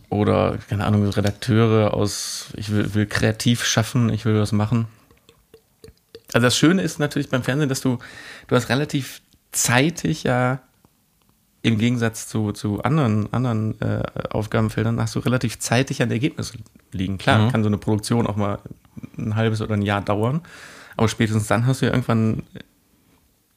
oder, 0.09 0.59
keine 0.69 0.87
Ahnung, 0.87 1.07
Redakteure 1.07 1.95
aus, 1.95 2.49
ich 2.57 2.71
will, 2.71 2.95
will 2.95 3.07
kreativ 3.07 3.65
schaffen, 3.65 4.09
ich 4.11 4.25
will 4.25 4.41
was 4.41 4.53
machen. 4.53 4.87
Also 6.33 6.47
das 6.47 6.57
Schöne 6.57 6.83
ist 6.83 6.99
natürlich 6.99 7.29
beim 7.31 7.43
Fernsehen, 7.43 7.69
dass 7.69 7.81
du, 7.81 7.99
du 8.49 8.57
hast 8.57 8.69
relativ 8.71 9.21
zeitig 9.53 10.25
ja 10.25 10.61
im 11.63 11.77
Gegensatz 11.79 12.29
zu, 12.29 12.53
zu 12.53 12.83
anderen, 12.83 13.33
anderen 13.33 13.81
äh, 13.81 14.03
Aufgabenfeldern 14.31 15.01
hast 15.01 15.15
du 15.17 15.19
relativ 15.19 15.59
zeitig 15.59 16.01
an 16.03 16.11
Ergebnis 16.11 16.53
liegen. 16.93 17.19
Klar, 17.19 17.39
Mhm. 17.41 17.51
kann 17.53 17.63
so 17.63 17.69
eine 17.69 17.79
Produktion 17.79 18.27
auch 18.27 18.37
mal 18.37 18.59
ein 19.19 19.35
halbes 19.35 19.61
oder 19.61 19.75
ein 19.75 19.83
Jahr 19.83 20.01
dauern, 20.01 20.41
aber 20.97 21.09
spätestens 21.09 21.47
dann 21.49 21.67
hast 21.67 21.83
du 21.83 21.87
ja 21.87 21.93
irgendwann, 21.93 22.43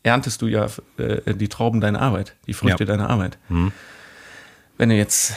erntest 0.04 0.42
du 0.42 0.48
ja 0.48 0.68
äh, 0.98 1.34
die 1.36 1.48
Trauben 1.48 1.80
deiner 1.80 2.02
Arbeit, 2.02 2.36
die 2.48 2.54
Früchte 2.54 2.84
Ja. 2.84 2.88
deiner 2.88 3.10
Arbeit. 3.10 3.38
Wenn 4.78 4.89
du 4.89 4.96
jetzt 4.96 5.34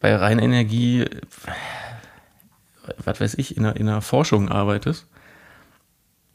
bei 0.00 0.16
Reinenergie, 0.16 1.02
äh, 1.02 1.20
was 3.04 3.20
weiß 3.20 3.34
ich, 3.34 3.56
in 3.58 3.64
der, 3.64 3.76
in 3.76 3.86
der 3.86 4.00
Forschung 4.00 4.48
arbeitest, 4.48 5.06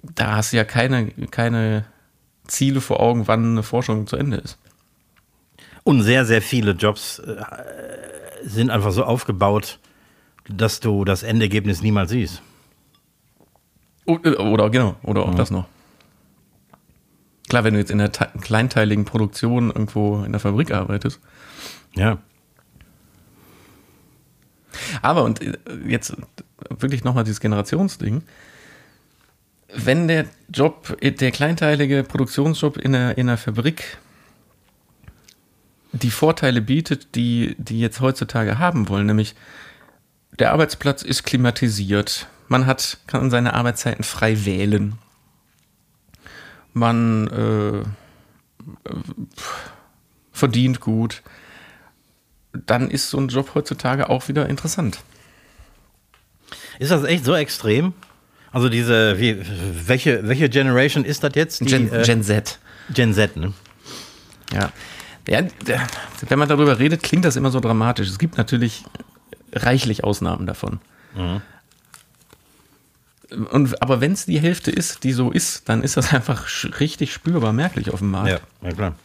da 0.03 0.35
hast 0.35 0.53
du 0.53 0.57
ja 0.57 0.63
keine, 0.63 1.07
keine 1.31 1.85
Ziele 2.47 2.81
vor 2.81 2.99
Augen, 2.99 3.27
wann 3.27 3.51
eine 3.51 3.63
Forschung 3.63 4.07
zu 4.07 4.15
Ende 4.17 4.37
ist. 4.37 4.57
Und 5.83 6.01
sehr, 6.01 6.25
sehr 6.25 6.41
viele 6.41 6.71
Jobs 6.71 7.19
äh, 7.19 7.35
sind 8.43 8.69
einfach 8.71 8.91
so 8.91 9.03
aufgebaut, 9.03 9.79
dass 10.47 10.79
du 10.79 11.05
das 11.05 11.23
Endergebnis 11.23 11.81
niemals 11.81 12.11
siehst. 12.11 12.41
O- 14.05 14.19
äh, 14.23 14.35
Oder 14.35 14.69
genau, 14.69 14.95
oder 15.03 15.23
auch 15.25 15.35
das 15.35 15.51
noch. 15.51 15.65
Klar, 17.49 17.63
wenn 17.63 17.73
du 17.73 17.79
jetzt 17.79 17.91
in 17.91 17.99
der 17.99 18.11
te- 18.11 18.31
kleinteiligen 18.41 19.05
Produktion 19.05 19.67
irgendwo 19.69 20.23
in 20.23 20.31
der 20.31 20.39
Fabrik 20.41 20.71
arbeitest. 20.71 21.19
Ja. 21.95 22.17
Aber 25.01 25.23
und 25.23 25.41
äh, 25.41 25.57
jetzt 25.87 26.15
wirklich 26.69 27.03
nochmal 27.03 27.23
dieses 27.23 27.39
Generationsding. 27.39 28.23
Wenn 29.75 30.07
der 30.07 30.25
Job, 30.49 30.97
der 31.01 31.31
kleinteilige 31.31 32.03
Produktionsjob 32.03 32.77
in 32.77 32.93
der, 32.93 33.17
in 33.17 33.27
der 33.27 33.37
Fabrik 33.37 33.97
die 35.91 36.11
Vorteile 36.11 36.61
bietet, 36.61 37.15
die, 37.15 37.55
die 37.57 37.79
jetzt 37.79 37.99
heutzutage 37.99 38.59
haben 38.59 38.89
wollen, 38.89 39.05
nämlich 39.05 39.35
der 40.39 40.51
Arbeitsplatz 40.51 41.01
ist 41.01 41.23
klimatisiert, 41.23 42.27
man 42.47 42.65
hat, 42.65 42.99
kann 43.07 43.29
seine 43.29 43.53
Arbeitszeiten 43.53 44.03
frei 44.03 44.45
wählen, 44.45 44.95
man 46.73 47.27
äh, 47.27 47.83
verdient 50.31 50.79
gut, 50.81 51.23
dann 52.53 52.89
ist 52.89 53.09
so 53.09 53.17
ein 53.17 53.29
Job 53.29 53.51
heutzutage 53.55 54.09
auch 54.09 54.27
wieder 54.27 54.49
interessant. 54.49 54.99
Ist 56.79 56.91
das 56.91 57.03
echt 57.03 57.25
so 57.25 57.33
extrem? 57.33 57.93
Also 58.55 58.69
diese, 58.69 59.19
wie, 59.19 59.37
welche, 59.85 60.25
welche 60.29 60.47
Generation 60.47 61.03
ist 61.03 61.25
das 61.25 61.35
jetzt? 61.35 61.59
Die, 61.59 61.65
Gen, 61.65 61.91
äh, 61.91 62.03
Gen 62.03 62.23
Z. 62.23 62.57
Gen 62.89 63.13
Z, 63.13 63.35
ne? 63.35 63.51
Ja. 64.53 64.71
ja. 65.27 65.41
Wenn 66.29 66.39
man 66.39 66.47
darüber 66.47 66.79
redet, 66.79 67.03
klingt 67.03 67.25
das 67.25 67.35
immer 67.35 67.51
so 67.51 67.59
dramatisch. 67.59 68.07
Es 68.07 68.17
gibt 68.17 68.37
natürlich 68.37 68.85
reichlich 69.51 70.05
Ausnahmen 70.05 70.47
davon. 70.47 70.79
Und, 73.51 73.81
aber 73.81 73.99
wenn 73.99 74.13
es 74.13 74.25
die 74.25 74.39
Hälfte 74.39 74.71
ist, 74.71 75.03
die 75.03 75.11
so 75.11 75.31
ist, 75.31 75.67
dann 75.67 75.83
ist 75.83 75.97
das 75.97 76.13
einfach 76.13 76.47
richtig 76.79 77.11
spürbar 77.11 77.51
merklich 77.51 77.91
auf 77.91 77.99
dem 77.99 78.11
Markt. 78.11 78.29
Ja, 78.61 78.69
ja 78.69 78.73
klar. 78.73 78.95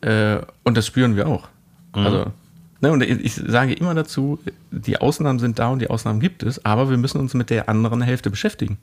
Äh, 0.00 0.46
und 0.62 0.78
das 0.78 0.86
spüren 0.86 1.14
wir 1.14 1.28
auch. 1.28 1.46
Also, 1.92 2.32
ne, 2.80 2.92
und 2.92 3.02
ich 3.02 3.34
sage 3.34 3.72
immer 3.74 3.94
dazu, 3.94 4.38
die 4.70 4.98
Ausnahmen 5.00 5.38
sind 5.38 5.58
da 5.58 5.68
und 5.68 5.80
die 5.80 5.90
Ausnahmen 5.90 6.20
gibt 6.20 6.42
es, 6.42 6.64
aber 6.64 6.90
wir 6.90 6.96
müssen 6.96 7.18
uns 7.20 7.34
mit 7.34 7.50
der 7.50 7.68
anderen 7.68 8.00
Hälfte 8.02 8.30
beschäftigen. 8.30 8.78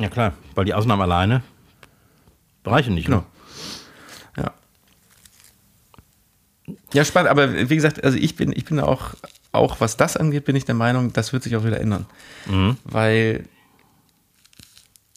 Ja 0.00 0.08
klar, 0.08 0.32
weil 0.54 0.64
die 0.64 0.74
Ausnahmen 0.74 1.02
alleine 1.02 1.42
reichen 2.64 2.94
nicht. 2.94 3.06
Genau. 3.06 3.24
Ja. 4.36 4.52
Ja, 6.92 7.04
spannend, 7.04 7.30
aber 7.30 7.68
wie 7.68 7.74
gesagt, 7.76 8.02
also 8.02 8.16
ich 8.16 8.36
bin, 8.36 8.52
ich 8.52 8.64
bin 8.64 8.80
auch, 8.80 9.14
auch 9.52 9.80
was 9.80 9.96
das 9.96 10.16
angeht, 10.16 10.44
bin 10.46 10.56
ich 10.56 10.64
der 10.64 10.74
Meinung, 10.74 11.12
das 11.12 11.32
wird 11.32 11.42
sich 11.42 11.56
auch 11.56 11.64
wieder 11.64 11.78
ändern. 11.80 12.06
Weil 12.84 13.44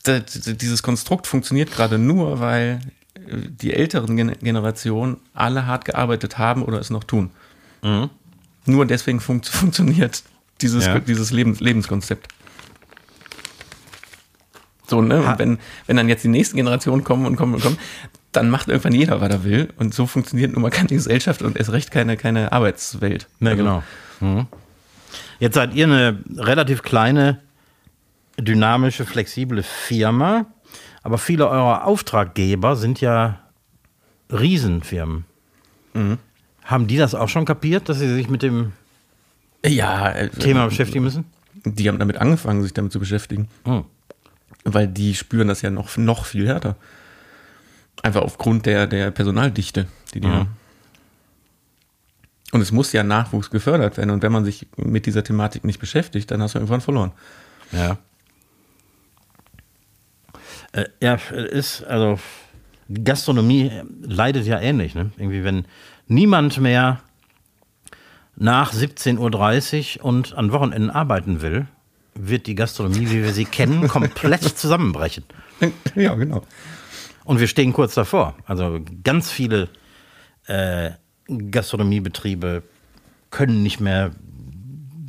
d- 0.06 0.20
d- 0.22 0.54
dieses 0.56 0.84
Konstrukt 0.84 1.26
funktioniert 1.26 1.72
gerade 1.72 1.98
nur, 1.98 2.40
weil 2.40 2.80
äh, 3.16 3.20
die 3.48 3.74
älteren 3.74 4.16
Gen 4.18 4.34
Generationen 4.42 5.18
alle 5.34 5.66
hart 5.66 5.86
gearbeitet 5.86 6.38
haben 6.38 6.64
oder 6.64 6.80
es 6.80 6.90
noch 6.90 7.04
tun. 7.04 7.32
Nur 8.66 8.86
deswegen 8.86 9.20
funkt 9.20 9.48
funktioniert 9.50 10.24
dieses, 10.62 10.86
Ja. 10.86 11.00
dieses 11.00 11.32
Lebens 11.32 11.60
Lebenskonzept. 11.60 12.28
So, 14.88 15.02
ne? 15.02 15.22
Und 15.22 15.38
wenn, 15.40 15.60
wenn 15.86 15.98
dann 15.98 16.08
jetzt 16.08 16.24
die 16.24 16.30
nächsten 16.30 16.56
Generationen 16.56 17.04
kommen 17.04 17.26
und 17.26 17.36
kommen 17.36 17.54
und 17.56 17.62
kommen, 17.62 17.78
dann 18.32 18.50
macht 18.50 18.68
irgendwann 18.70 18.94
jeder, 18.94 19.20
was 19.20 19.30
er 19.30 19.44
will. 19.44 19.74
Und 19.78 19.94
so 19.94 20.06
funktioniert 20.08 20.54
nun 20.54 20.62
mal 20.62 20.70
keine 20.72 20.88
Gesellschaft 20.90 21.42
und 21.42 21.58
erst 21.58 21.72
recht 21.72 21.92
keine, 21.92 22.16
keine 22.18 22.52
Arbeitswelt. 22.52 23.28
Ja, 23.40 23.52
Also, 23.52 23.58
genau. 23.64 23.84
Mhm. 24.22 24.48
Jetzt 25.40 25.56
seid 25.56 25.74
ihr 25.74 25.86
eine 25.86 26.24
relativ 26.38 26.84
kleine, 26.84 27.40
dynamische, 28.40 29.06
flexible 29.06 29.62
Firma, 29.64 30.46
aber 31.04 31.18
viele 31.18 31.48
eurer 31.50 31.86
Auftraggeber 31.86 32.76
sind 32.76 33.02
ja 33.02 33.40
Riesenfirmen. 34.32 35.26
Haben 36.68 36.88
die 36.88 36.98
das 36.98 37.16
auch 37.16 37.30
schon 37.30 37.46
kapiert, 37.46 37.88
dass 37.90 37.98
sie 38.00 38.14
sich 38.14 38.30
mit 38.30 38.44
dem 38.44 38.74
Ja, 39.66 40.12
äh, 40.12 40.30
Thema 40.30 40.66
beschäftigen 40.68 41.04
müssen? 41.04 41.26
Die 41.66 41.88
haben 41.88 41.98
damit 41.98 42.18
angefangen, 42.18 42.62
sich 42.62 42.74
damit 42.74 42.92
zu 42.92 43.00
beschäftigen. 43.00 43.48
Hm. 43.66 43.86
Weil 44.64 44.88
die 44.88 45.16
spüren 45.16 45.48
das 45.48 45.62
ja 45.62 45.70
noch, 45.70 45.96
noch 45.98 46.26
viel 46.26 46.46
härter. 46.48 46.76
Einfach 48.04 48.22
aufgrund 48.22 48.66
der, 48.66 48.86
der 48.86 49.12
Personaldichte, 49.12 49.88
die 50.14 50.20
die 50.20 50.28
Mhm. 50.28 50.34
haben. 50.34 50.50
Und 52.52 52.62
es 52.62 52.72
muss 52.72 52.92
ja 52.92 53.04
Nachwuchs 53.04 53.50
gefördert 53.50 53.98
werden. 53.98 54.10
Und 54.12 54.22
wenn 54.24 54.32
man 54.32 54.46
sich 54.46 54.68
mit 54.78 55.06
dieser 55.06 55.24
Thematik 55.24 55.64
nicht 55.64 55.80
beschäftigt, 55.80 56.30
dann 56.32 56.42
hast 56.42 56.54
du 56.56 56.60
irgendwann 56.60 56.82
verloren. 56.82 57.12
Ja. 57.72 57.98
Äh, 60.74 60.86
ja, 61.02 61.16
ist, 61.16 61.84
also 61.84 62.20
Gastronomie 63.04 63.72
leidet 64.02 64.46
ja 64.46 64.60
ähnlich, 64.60 64.96
ne? 64.96 65.12
Irgendwie, 65.18 65.44
wenn 65.44 65.66
niemand 66.08 66.60
mehr 66.60 67.00
nach 68.36 68.74
17.30 68.74 70.00
Uhr 70.00 70.06
und 70.06 70.34
an 70.38 70.52
Wochenenden 70.52 70.90
arbeiten 70.90 71.42
will, 71.42 71.68
wird 72.14 72.48
die 72.48 72.56
Gastronomie, 72.56 73.10
wie 73.10 73.24
wir 73.24 73.34
sie 73.34 73.46
kennen, 73.46 73.88
komplett 73.88 74.44
zusammenbrechen. 74.44 75.24
ja, 75.96 76.16
genau. 76.16 76.44
Und 77.24 77.40
wir 77.40 77.48
stehen 77.48 77.74
kurz 77.74 77.94
davor. 77.94 78.36
Also 78.46 78.80
ganz 79.04 79.32
viele 79.32 79.70
äh, 80.46 80.92
Gastronomiebetriebe 81.28 82.64
können 83.32 83.64
nicht 83.64 83.80
mehr 83.80 84.12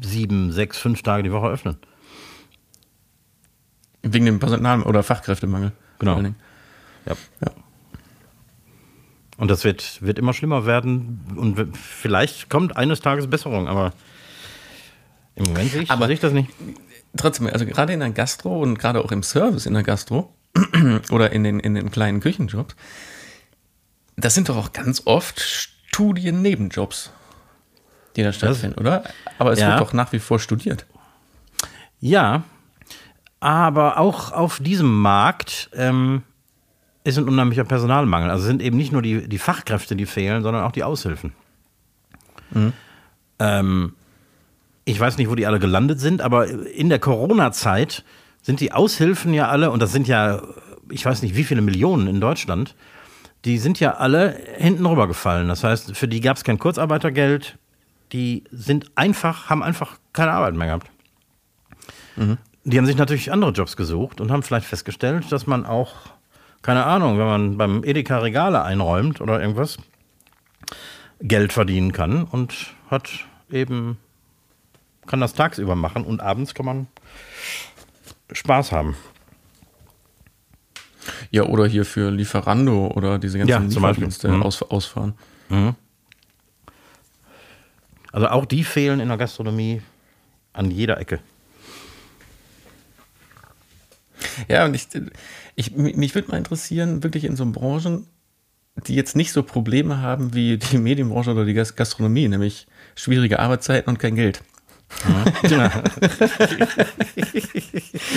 sieben, 0.02 0.52
sechs, 0.52 0.78
fünf 0.78 1.02
Tage 1.02 1.22
die 1.22 1.32
Woche 1.32 1.48
öffnen. 1.48 1.76
Wegen 4.02 4.26
dem 4.26 4.40
Personal- 4.40 4.82
oder 4.82 5.02
Fachkräftemangel. 5.02 5.72
Genau. 5.98 6.20
Ja. 6.20 7.16
Ja. 7.40 7.50
Und 9.38 9.48
das 9.50 9.64
wird, 9.64 10.02
wird 10.02 10.18
immer 10.18 10.34
schlimmer 10.34 10.66
werden. 10.66 11.20
Und 11.36 11.76
vielleicht 11.76 12.50
kommt 12.50 12.76
eines 12.76 13.00
Tages 13.00 13.26
Besserung, 13.28 13.66
aber 13.68 13.92
im 15.36 15.44
Moment 15.46 15.70
sehe 15.70 15.82
ich, 15.82 15.90
Aber- 15.90 16.06
sehe 16.06 16.14
ich 16.14 16.20
das 16.20 16.32
nicht. 16.32 16.50
trotzdem, 17.16 17.46
also 17.46 17.64
gerade 17.64 17.92
in 17.94 18.00
der 18.00 18.10
Gastro 18.10 18.60
und 18.60 18.78
gerade 18.78 19.02
auch 19.02 19.12
im 19.12 19.22
Service 19.22 19.64
in 19.66 19.72
der 19.74 19.82
Gastro 19.84 20.34
oder 21.10 21.30
in 21.32 21.44
den, 21.44 21.60
in 21.60 21.74
den 21.74 21.90
kleinen 21.90 22.20
Küchenjobs, 22.20 22.74
das 24.16 24.34
sind 24.34 24.48
doch 24.48 24.56
auch 24.56 24.72
ganz 24.72 25.02
oft 25.06 25.40
Studien-Nebenjobs, 25.40 27.12
die 28.16 28.24
da 28.24 28.32
stattfinden, 28.32 28.78
oder? 28.80 29.04
Aber 29.38 29.52
es 29.52 29.60
Ja. 29.60 29.70
wird 29.70 29.80
doch 29.80 29.92
nach 29.92 30.12
wie 30.12 30.18
vor 30.18 30.40
studiert. 30.40 30.86
Ja, 32.00 32.42
aber 33.40 33.98
auch 33.98 34.32
auf 34.32 34.58
diesem 34.58 35.00
Markt 35.00 35.70
ähm, 35.72 36.22
ist 37.04 37.18
ein 37.18 37.28
unheimlicher 37.28 37.64
Personalmangel. 37.64 38.30
Also 38.30 38.42
es 38.42 38.48
sind 38.48 38.62
eben 38.62 38.76
nicht 38.76 38.92
nur 38.92 39.02
die, 39.02 39.28
die 39.28 39.38
Fachkräfte, 39.38 39.96
die 39.96 40.06
fehlen, 40.06 40.42
sondern 40.42 40.64
auch 40.64 40.72
die 40.72 40.84
Aushilfen. 40.84 41.32
Ähm, 43.38 43.94
ich 44.84 44.98
weiß 44.98 45.18
nicht, 45.18 45.30
wo 45.30 45.34
die 45.34 45.46
alle 45.46 45.58
gelandet 45.58 46.00
sind, 46.00 46.20
aber 46.20 46.48
in 46.48 46.88
der 46.88 46.98
Corona-Zeit 46.98 48.04
sind 48.42 48.60
die 48.60 48.72
Aushilfen 48.72 49.34
ja 49.34 49.48
alle, 49.48 49.70
und 49.70 49.80
das 49.80 49.92
sind 49.92 50.08
ja, 50.08 50.42
ich 50.90 51.04
weiß 51.04 51.22
nicht, 51.22 51.36
wie 51.36 51.44
viele 51.44 51.60
Millionen 51.60 52.06
in 52.06 52.20
Deutschland, 52.20 52.74
die 53.44 53.58
sind 53.58 53.78
ja 53.80 53.94
alle 53.94 54.38
hinten 54.56 54.84
rübergefallen. 54.86 55.48
Das 55.48 55.62
heißt, 55.62 55.96
für 55.96 56.08
die 56.08 56.20
gab 56.20 56.36
es 56.36 56.44
kein 56.44 56.58
Kurzarbeitergeld. 56.58 57.56
Die 58.12 58.44
sind 58.50 58.90
einfach, 58.94 59.48
haben 59.50 59.62
einfach 59.62 59.98
keine 60.12 60.32
Arbeit 60.32 60.54
mehr 60.54 60.66
gehabt. 60.66 60.90
Die 62.64 62.78
haben 62.78 62.86
sich 62.86 62.96
natürlich 62.96 63.30
andere 63.30 63.52
Jobs 63.52 63.76
gesucht 63.76 64.20
und 64.20 64.30
haben 64.30 64.42
vielleicht 64.42 64.66
festgestellt, 64.66 65.30
dass 65.30 65.46
man 65.46 65.64
auch, 65.66 65.94
keine 66.62 66.84
Ahnung, 66.84 67.18
wenn 67.18 67.26
man 67.26 67.56
beim 67.58 67.84
Edeka 67.84 68.18
Regale 68.18 68.62
einräumt 68.62 69.20
oder 69.20 69.40
irgendwas, 69.40 69.78
Geld 71.20 71.52
verdienen 71.52 71.92
kann 71.92 72.24
und 72.24 72.74
hat 72.90 73.08
eben, 73.50 73.98
kann 75.06 75.20
das 75.20 75.34
tagsüber 75.34 75.74
machen 75.74 76.04
und 76.04 76.20
abends 76.20 76.54
kann 76.54 76.66
man 76.66 76.86
Spaß 78.32 78.72
haben. 78.72 78.96
Ja, 81.30 81.44
oder 81.44 81.66
hier 81.66 81.84
für 81.84 82.10
Lieferando 82.10 82.88
oder 82.88 83.18
diese 83.18 83.38
ganzen 83.38 83.50
Ja, 83.50 83.68
zum 83.68 83.82
Beispiel. 83.82 84.04
Lieferdienste 84.06 84.28
Mhm. 84.28 84.42
aus, 84.42 84.62
ausfahren. 84.62 85.14
Also 88.12 88.28
auch 88.28 88.44
die 88.44 88.62
fehlen 88.64 89.00
in 89.00 89.08
der 89.08 89.16
Gastronomie 89.16 89.80
an 90.52 90.70
jeder 90.70 90.98
Ecke. 91.00 91.20
Ja, 94.48 94.64
und 94.66 94.74
ich, 94.74 94.88
ich 95.58 95.74
mich 95.74 96.14
würde 96.14 96.30
mal 96.30 96.36
interessieren, 96.38 97.02
wirklich 97.02 97.24
in 97.24 97.34
so 97.34 97.44
Branchen, 97.44 98.06
die 98.86 98.94
jetzt 98.94 99.16
nicht 99.16 99.32
so 99.32 99.42
Probleme 99.42 100.00
haben 100.00 100.32
wie 100.34 100.56
die 100.56 100.78
Medienbranche 100.78 101.32
oder 101.32 101.44
die 101.44 101.54
Gas- 101.54 101.74
Gastronomie, 101.74 102.28
nämlich 102.28 102.68
schwierige 102.94 103.40
Arbeitszeiten 103.40 103.90
und 103.90 103.98
kein 103.98 104.14
Geld. 104.14 104.42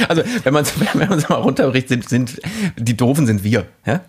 Also, 0.08 0.24
wenn 0.44 0.54
man 0.54 0.64
es 0.64 0.74
wenn 0.80 1.10
man's 1.10 1.28
mal 1.28 1.36
runterbricht, 1.36 1.90
sind, 1.90 2.08
sind 2.08 2.40
die 2.78 2.96
Doofen 2.96 3.26
sind 3.26 3.44
wir. 3.44 3.66
Ja? 3.86 4.02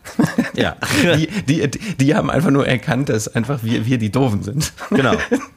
Ja. 0.55 0.77
Die, 1.17 1.27
die, 1.47 1.69
die 1.99 2.15
haben 2.15 2.31
einfach 2.31 2.51
nur 2.51 2.67
erkannt, 2.67 3.09
dass 3.09 3.27
einfach 3.29 3.65
wir, 3.65 3.85
wir 3.87 3.99
die 3.99 4.11
Doofen 4.13 4.43
sind. 4.43 4.73
genau. 4.91 5.17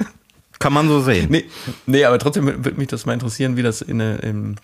Kann 0.60 0.74
man 0.74 0.88
so 0.88 1.02
sehen. 1.02 1.28
Nee, 1.30 1.46
nee 1.86 2.06
aber 2.06 2.18
trotzdem 2.18 2.46
würde 2.48 2.78
mich 2.78 2.88
das 2.88 3.06
mal 3.06 3.14
interessieren, 3.14 3.56
wie 3.58 3.62
das 3.62 3.82
in, 3.82 4.00
äh, 4.00 4.16
in, 4.28 4.56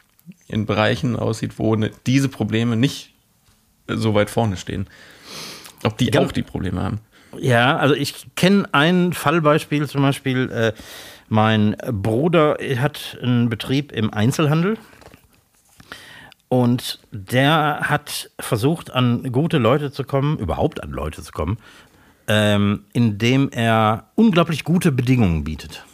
in 0.52 0.66
Bereichen 0.66 1.16
aussieht, 1.16 1.58
wo 1.58 1.76
ne, 1.76 1.92
diese 2.06 2.30
Probleme 2.30 2.76
nicht 2.76 3.14
so 3.88 4.14
weit 4.14 4.30
vorne 4.30 4.58
stehen. 4.58 4.88
Ob 5.84 5.98
die 5.98 6.12
Ja. 6.12 6.22
auch 6.22 6.32
die 6.32 6.44
Probleme 6.44 6.82
haben. 6.82 7.00
Ja, 7.40 7.78
also 7.78 7.96
ich 7.96 8.36
kenne 8.36 8.68
ein 8.74 9.14
Fallbeispiel, 9.14 9.88
zum 9.88 10.02
Beispiel, 10.02 10.52
äh, 10.52 10.74
mein 11.30 11.78
Bruder 11.90 12.58
hat 12.78 13.18
einen 13.22 13.50
Betrieb 13.50 13.94
im 13.94 14.14
Einzelhandel 14.14 14.78
und 16.50 17.00
der 17.12 17.80
hat 17.84 18.30
versucht, 18.38 18.92
an 18.92 19.32
gute 19.32 19.58
Leute 19.58 19.94
zu 19.94 20.04
kommen, 20.04 20.38
überhaupt 20.40 20.84
an 20.84 20.92
Leute 20.92 21.24
zu 21.24 21.32
kommen, 21.32 21.58
ähm, 22.28 22.84
indem 22.92 23.50
er 23.50 24.10
unglaublich 24.16 24.66
gute 24.66 24.92
Bedingungen 24.92 25.46
bietet. 25.46 25.86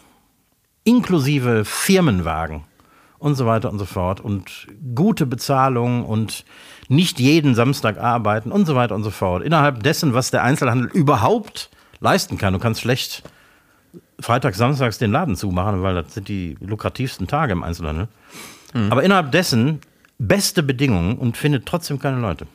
Inklusive 0.84 1.66
Firmenwagen 1.66 2.64
und 3.20 3.36
so 3.36 3.46
weiter 3.46 3.72
und 3.72 3.80
so 3.80 3.86
fort 3.86 4.20
und 4.22 4.68
gute 4.96 5.26
Bezahlung 5.26 6.06
und 6.06 6.46
nicht 6.88 7.20
jeden 7.20 7.56
Samstag 7.56 7.98
arbeiten 7.98 8.52
und 8.52 8.66
so 8.66 8.76
weiter 8.76 8.96
und 8.96 9.04
so 9.04 9.12
fort. 9.12 9.44
Innerhalb 9.44 9.84
dessen, 9.84 10.14
was 10.14 10.32
der 10.32 10.44
Einzelhandel 10.44 10.90
überhaupt 10.92 11.70
leisten 12.00 12.38
kann. 12.38 12.54
Du 12.54 12.60
kannst 12.60 12.82
schlecht 12.82 13.24
freitags, 14.20 14.58
samstags 14.58 14.98
den 14.98 15.12
Laden 15.12 15.36
zumachen, 15.36 15.82
weil 15.82 15.96
das 15.96 16.14
sind 16.14 16.28
die 16.28 16.58
lukrativsten 16.60 17.28
Tage 17.28 17.54
im 17.54 17.64
Einzelhandel. 17.64 18.08
Aber 18.90 19.04
innerhalb 19.04 19.32
dessen 19.32 19.82
beste 20.20 20.64
Bedingungen 20.64 21.18
und 21.18 21.38
findet 21.38 21.66
trotzdem 21.66 22.00
keine 22.00 22.20
Leute. 22.20 22.48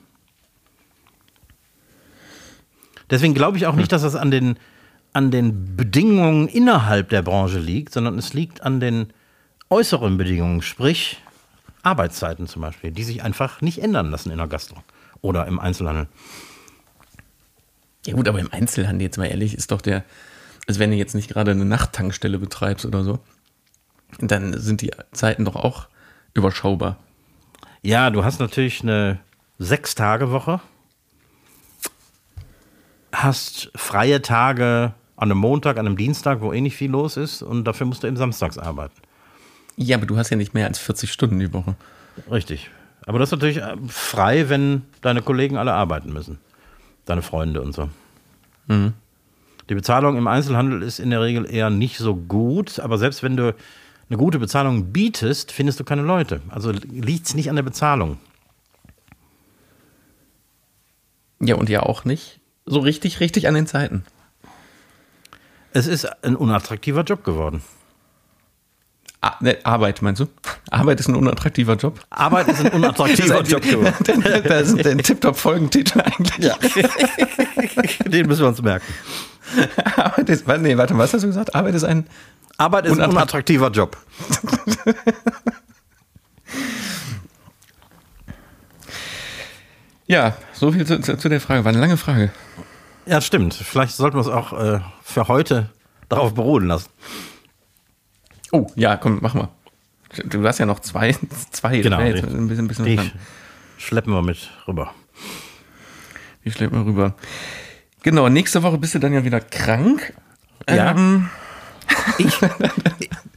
Deswegen 3.10 3.34
glaube 3.34 3.58
ich 3.58 3.66
auch 3.66 3.74
nicht, 3.74 3.92
dass 3.92 4.02
das 4.02 4.16
an 4.16 4.30
den, 4.30 4.56
an 5.12 5.30
den 5.30 5.76
Bedingungen 5.76 6.48
innerhalb 6.48 7.10
der 7.10 7.22
Branche 7.22 7.58
liegt, 7.58 7.92
sondern 7.92 8.18
es 8.18 8.32
liegt 8.32 8.62
an 8.62 8.80
den 8.80 9.12
äußeren 9.72 10.18
Bedingungen, 10.18 10.60
sprich 10.60 11.16
Arbeitszeiten 11.82 12.46
zum 12.46 12.60
Beispiel, 12.60 12.90
die 12.92 13.04
sich 13.04 13.22
einfach 13.22 13.62
nicht 13.62 13.78
ändern 13.78 14.10
lassen 14.10 14.30
in 14.30 14.36
der 14.36 14.46
Gastro 14.46 14.76
oder 15.22 15.46
im 15.46 15.58
Einzelhandel. 15.58 16.08
Ja 18.04 18.14
gut, 18.14 18.28
aber 18.28 18.38
im 18.38 18.52
Einzelhandel, 18.52 19.06
jetzt 19.06 19.16
mal 19.16 19.26
ehrlich, 19.26 19.54
ist 19.54 19.70
doch 19.70 19.80
der, 19.80 20.04
also 20.68 20.78
wenn 20.78 20.90
du 20.90 20.96
jetzt 20.96 21.14
nicht 21.14 21.30
gerade 21.30 21.52
eine 21.52 21.64
Nachttankstelle 21.64 22.38
betreibst 22.38 22.84
oder 22.84 23.02
so, 23.02 23.18
dann 24.18 24.60
sind 24.60 24.82
die 24.82 24.90
Zeiten 25.12 25.46
doch 25.46 25.56
auch 25.56 25.88
überschaubar. 26.34 26.98
Ja, 27.80 28.10
du 28.10 28.24
hast 28.24 28.40
natürlich 28.40 28.82
eine 28.82 29.20
Sechs-Tage-Woche, 29.58 30.60
hast 33.10 33.70
freie 33.74 34.20
Tage 34.20 34.92
an 35.16 35.30
einem 35.30 35.38
Montag, 35.38 35.78
an 35.78 35.86
einem 35.86 35.96
Dienstag, 35.96 36.42
wo 36.42 36.52
eh 36.52 36.60
nicht 36.60 36.76
viel 36.76 36.90
los 36.90 37.16
ist 37.16 37.40
und 37.42 37.64
dafür 37.64 37.86
musst 37.86 38.02
du 38.02 38.06
eben 38.06 38.16
samstags 38.16 38.58
arbeiten. 38.58 39.00
Ja, 39.76 39.96
aber 39.96 40.06
du 40.06 40.16
hast 40.16 40.30
ja 40.30 40.36
nicht 40.36 40.54
mehr 40.54 40.66
als 40.66 40.78
40 40.78 41.12
Stunden 41.12 41.38
die 41.38 41.52
Woche. 41.52 41.76
Richtig. 42.30 42.70
Aber 43.06 43.18
das 43.18 43.28
ist 43.28 43.32
natürlich 43.32 43.58
äh, 43.58 43.76
frei, 43.88 44.48
wenn 44.48 44.82
deine 45.00 45.22
Kollegen 45.22 45.56
alle 45.56 45.72
arbeiten 45.72 46.12
müssen. 46.12 46.38
Deine 47.04 47.22
Freunde 47.22 47.60
und 47.60 47.72
so. 47.74 47.88
Die 49.68 49.74
Bezahlung 49.74 50.16
im 50.16 50.26
Einzelhandel 50.26 50.82
ist 50.82 50.98
in 50.98 51.10
der 51.10 51.20
Regel 51.20 51.52
eher 51.52 51.68
nicht 51.68 51.98
so 51.98 52.14
gut, 52.14 52.78
aber 52.78 52.98
selbst 52.98 53.22
wenn 53.22 53.36
du 53.36 53.54
eine 54.08 54.18
gute 54.18 54.38
Bezahlung 54.38 54.92
bietest, 54.92 55.52
findest 55.52 55.80
du 55.80 55.84
keine 55.84 56.02
Leute. 56.02 56.40
Also 56.48 56.70
liegt 56.70 57.26
es 57.26 57.34
nicht 57.34 57.50
an 57.50 57.56
der 57.56 57.62
Bezahlung. 57.62 58.18
Ja, 61.40 61.56
und 61.56 61.68
ja 61.68 61.82
auch 61.82 62.04
nicht 62.04 62.40
so 62.66 62.80
richtig, 62.80 63.20
richtig 63.20 63.48
an 63.48 63.54
den 63.54 63.66
Zeiten. 63.66 64.04
Es 65.72 65.86
ist 65.86 66.04
ein 66.24 66.36
unattraktiver 66.36 67.02
Job 67.02 67.24
geworden. 67.24 67.62
Ah, 69.24 69.36
ne, 69.40 69.56
Arbeit, 69.62 70.02
meinst 70.02 70.20
du? 70.20 70.26
Arbeit 70.70 70.98
ist 70.98 71.06
ein 71.08 71.14
unattraktiver 71.14 71.74
Job. 71.76 72.00
Arbeit 72.10 72.48
ist 72.48 72.64
ein 72.64 72.72
unattraktiver 72.72 73.42
Job 73.42 73.62
geworden. 73.70 74.42
das 74.48 74.72
ist 74.72 74.84
ein 74.84 74.98
Tip-Top-Folgentitel 75.02 76.00
eigentlich. 76.00 76.38
Ja. 76.44 76.56
Den 78.04 78.26
müssen 78.26 78.40
wir 78.40 78.48
uns 78.48 78.60
merken. 78.60 78.92
Arbeit 79.96 80.28
ist, 80.28 80.46
nee, 80.48 80.76
warte, 80.76 80.98
was 80.98 81.14
hast 81.14 81.22
du 81.22 81.28
gesagt? 81.28 81.54
Arbeit 81.54 81.74
ist 81.76 81.84
ein. 81.84 82.06
Arbeit 82.58 82.86
ist 82.86 82.92
ein 82.92 82.98
Unattrak- 82.98 83.10
unattraktiver 83.10 83.70
Job. 83.70 83.96
Ja, 90.06 90.36
so 90.52 90.72
viel 90.72 90.86
zu, 90.86 91.00
zu, 91.00 91.16
zu 91.16 91.28
der 91.28 91.40
Frage. 91.40 91.64
War 91.64 91.70
eine 91.70 91.80
lange 91.80 91.96
Frage. 91.96 92.30
Ja, 93.06 93.20
stimmt. 93.20 93.54
Vielleicht 93.54 93.96
sollten 93.96 94.16
wir 94.16 94.20
es 94.20 94.28
auch 94.28 94.52
äh, 94.52 94.80
für 95.02 95.28
heute 95.28 95.70
darauf 96.08 96.34
beruhen 96.34 96.66
lassen. 96.66 96.88
Oh, 98.52 98.66
ja, 98.76 98.96
komm, 98.96 99.18
mach 99.22 99.34
mal. 99.34 99.48
Du 100.24 100.46
hast 100.46 100.58
ja 100.58 100.66
noch 100.66 100.80
zwei, 100.80 101.16
zwei. 101.50 101.78
Genau, 101.80 101.96
Das 101.96 102.06
wär 102.06 102.14
jetzt 102.16 102.28
die- 102.30 102.36
ein 102.36 102.48
bisschen, 102.48 102.64
ein 102.66 102.68
bisschen 102.68 102.84
Die 102.84 103.10
schleppen 103.78 104.12
wir 104.12 104.22
mit 104.22 104.50
rüber. 104.68 104.92
Die 106.44 106.50
schlägt 106.50 106.72
mal 106.72 106.82
rüber. 106.82 107.14
Genau, 108.02 108.28
nächste 108.28 108.62
Woche 108.62 108.78
bist 108.78 108.94
du 108.94 108.98
dann 108.98 109.12
ja 109.12 109.24
wieder 109.24 109.40
krank. 109.40 110.12
Ja. 110.68 110.90
Ähm, 110.92 111.28
Ich, 112.18 112.38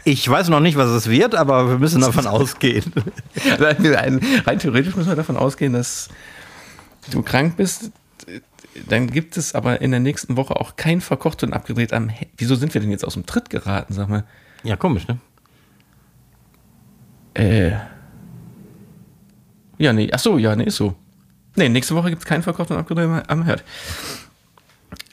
ich 0.06 0.30
weiß 0.30 0.50
noch 0.50 0.60
nicht, 0.60 0.78
was 0.78 0.90
es 0.90 1.10
wird, 1.10 1.36
aber 1.36 1.70
wir 1.70 1.78
müssen 1.78 2.02
davon 2.02 2.26
ausgehen. 2.28 2.92
rein, 3.60 4.22
rein 4.46 4.60
theoretisch 4.60 4.96
müssen 4.96 5.10
wir 5.10 5.16
davon 5.16 5.38
ausgehen, 5.38 5.74
dass 5.74 6.10
du 7.12 7.22
krank 7.22 7.58
bist. 7.58 7.92
Dann 8.88 9.08
gibt 9.08 9.38
es 9.38 9.56
aber 9.56 9.82
in 9.82 9.92
der 9.92 10.00
nächsten 10.00 10.36
Woche 10.38 10.56
auch 10.56 10.76
kein 10.76 11.00
verkocht 11.02 11.44
und 11.44 11.54
abgedreht 11.54 11.94
am. 11.94 12.10
He 12.10 12.28
Wieso 12.38 12.56
sind 12.56 12.74
wir 12.74 12.82
denn 12.82 12.92
jetzt 12.92 13.06
aus 13.06 13.14
dem 13.14 13.26
Tritt 13.26 13.50
geraten, 13.50 13.94
sag 13.94 14.10
mal? 14.10 14.24
Ja, 14.66 14.76
komisch, 14.76 15.08
ne? 15.08 15.18
Äh. 17.36 17.72
Ja, 19.78 19.94
nee, 19.94 20.10
ach 20.12 20.20
so, 20.20 20.38
ja, 20.38 20.56
nee, 20.56 20.66
ist 20.66 20.76
so. 20.78 20.96
Nee, 21.56 21.70
nächste 21.70 21.96
Woche 21.96 22.10
gibt 22.10 22.22
es 22.22 22.26
kein 22.26 22.44
verkocht 22.44 22.72
und 22.72 22.78
abgedreht 22.78 23.06
am- 23.06 23.24
am 23.28 23.44
Herd. 23.44 23.64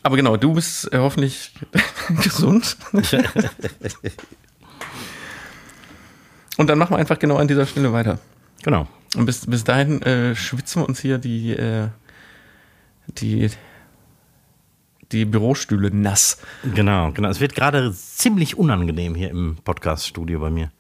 Aber 0.03 0.17
genau, 0.17 0.37
du 0.37 0.55
bist 0.55 0.93
äh, 0.93 0.99
hoffentlich 0.99 1.53
gesund. 2.23 2.77
und 6.59 6.69
dann 6.69 6.79
machen 6.79 6.93
wir 6.95 6.99
einfach 6.99 7.19
genau 7.19 7.37
an 7.37 7.49
dieser 7.49 7.67
Stelle 7.67 7.93
weiter. 7.93 8.19
Genau. 8.63 8.87
Und 9.17 9.27
bis, 9.27 9.47
bis 9.47 9.65
dahin 9.65 10.01
äh, 10.03 10.35
schwitzen 10.35 10.83
wir 10.83 10.89
uns 10.89 11.01
hier 11.01 11.19
die, 11.19 11.53
äh, 11.53 11.89
die, 13.19 13.51
die 15.13 15.25
Bürostühle 15.25 15.91
nass. 15.95 16.39
Genau, 16.75 17.13
genau. 17.13 17.29
Es 17.29 17.41
wird 17.41 17.55
gerade 17.55 17.93
ziemlich 17.95 18.57
unangenehm 18.59 19.15
hier 19.15 19.31
im 19.31 19.57
Podcast-Studio 19.65 20.41
bei 20.41 20.51
mir. 20.51 20.71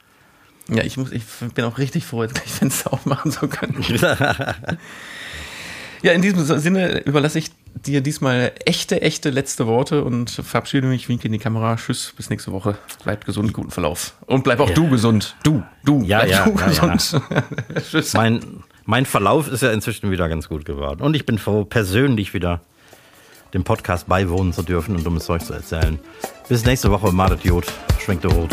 Ja, 0.68 0.84
ich, 0.84 0.96
muss, 0.96 1.10
ich 1.12 1.24
bin 1.54 1.64
auch 1.64 1.78
richtig 1.78 2.04
froh, 2.06 2.22
jetzt 2.22 2.34
gleich 2.34 2.50
Fenster 2.52 2.92
aufmachen 2.92 3.30
zu 3.32 3.48
können. 3.48 3.84
Ja, 6.02 6.10
in 6.10 6.20
diesem 6.20 6.44
Sinne 6.58 6.98
überlasse 7.04 7.38
ich 7.38 7.52
dir 7.86 8.00
diesmal 8.00 8.50
echte, 8.64 9.02
echte 9.02 9.30
letzte 9.30 9.68
Worte 9.68 10.02
und 10.02 10.30
verabschiede 10.30 10.88
mich, 10.88 11.08
winke 11.08 11.26
in 11.26 11.32
die 11.32 11.38
Kamera. 11.38 11.76
Tschüss, 11.76 12.12
bis 12.16 12.28
nächste 12.28 12.50
Woche. 12.50 12.76
Bleibt 13.04 13.24
gesund, 13.24 13.52
guten 13.52 13.70
Verlauf. 13.70 14.14
Und 14.26 14.42
bleib 14.42 14.58
auch 14.58 14.68
Ja. 14.68 14.74
du 14.74 14.90
gesund. 14.90 15.36
Du, 15.44 15.62
du, 15.84 16.02
Ja, 16.02 16.24
bleib 16.24 16.30
ja, 16.30 16.44
du 16.46 16.58
ja, 16.58 16.66
gesund. 16.66 17.22
Tschüss. 17.88 18.14
Mein, 18.14 18.64
mein 18.84 19.06
Verlauf 19.06 19.46
ist 19.46 19.62
ja 19.62 19.70
inzwischen 19.70 20.10
wieder 20.10 20.28
ganz 20.28 20.48
gut 20.48 20.64
geworden. 20.64 21.02
Und 21.02 21.14
ich 21.14 21.24
bin 21.24 21.38
froh, 21.38 21.64
persönlich 21.64 22.34
wieder 22.34 22.62
dem 23.54 23.64
Podcast 23.64 24.06
beiwohnen 24.06 24.52
zu 24.52 24.62
dürfen 24.62 24.96
und 24.96 25.04
dummes 25.04 25.24
Zeug 25.24 25.44
zu 25.44 25.52
erzählen. 25.52 25.98
Bis 26.48 26.64
nächste 26.64 26.90
Woche, 26.90 27.12
Madet 27.12 27.44
Jod, 27.44 27.66
schwenkt 27.98 28.24
der 28.24 28.32
Rot. 28.32 28.50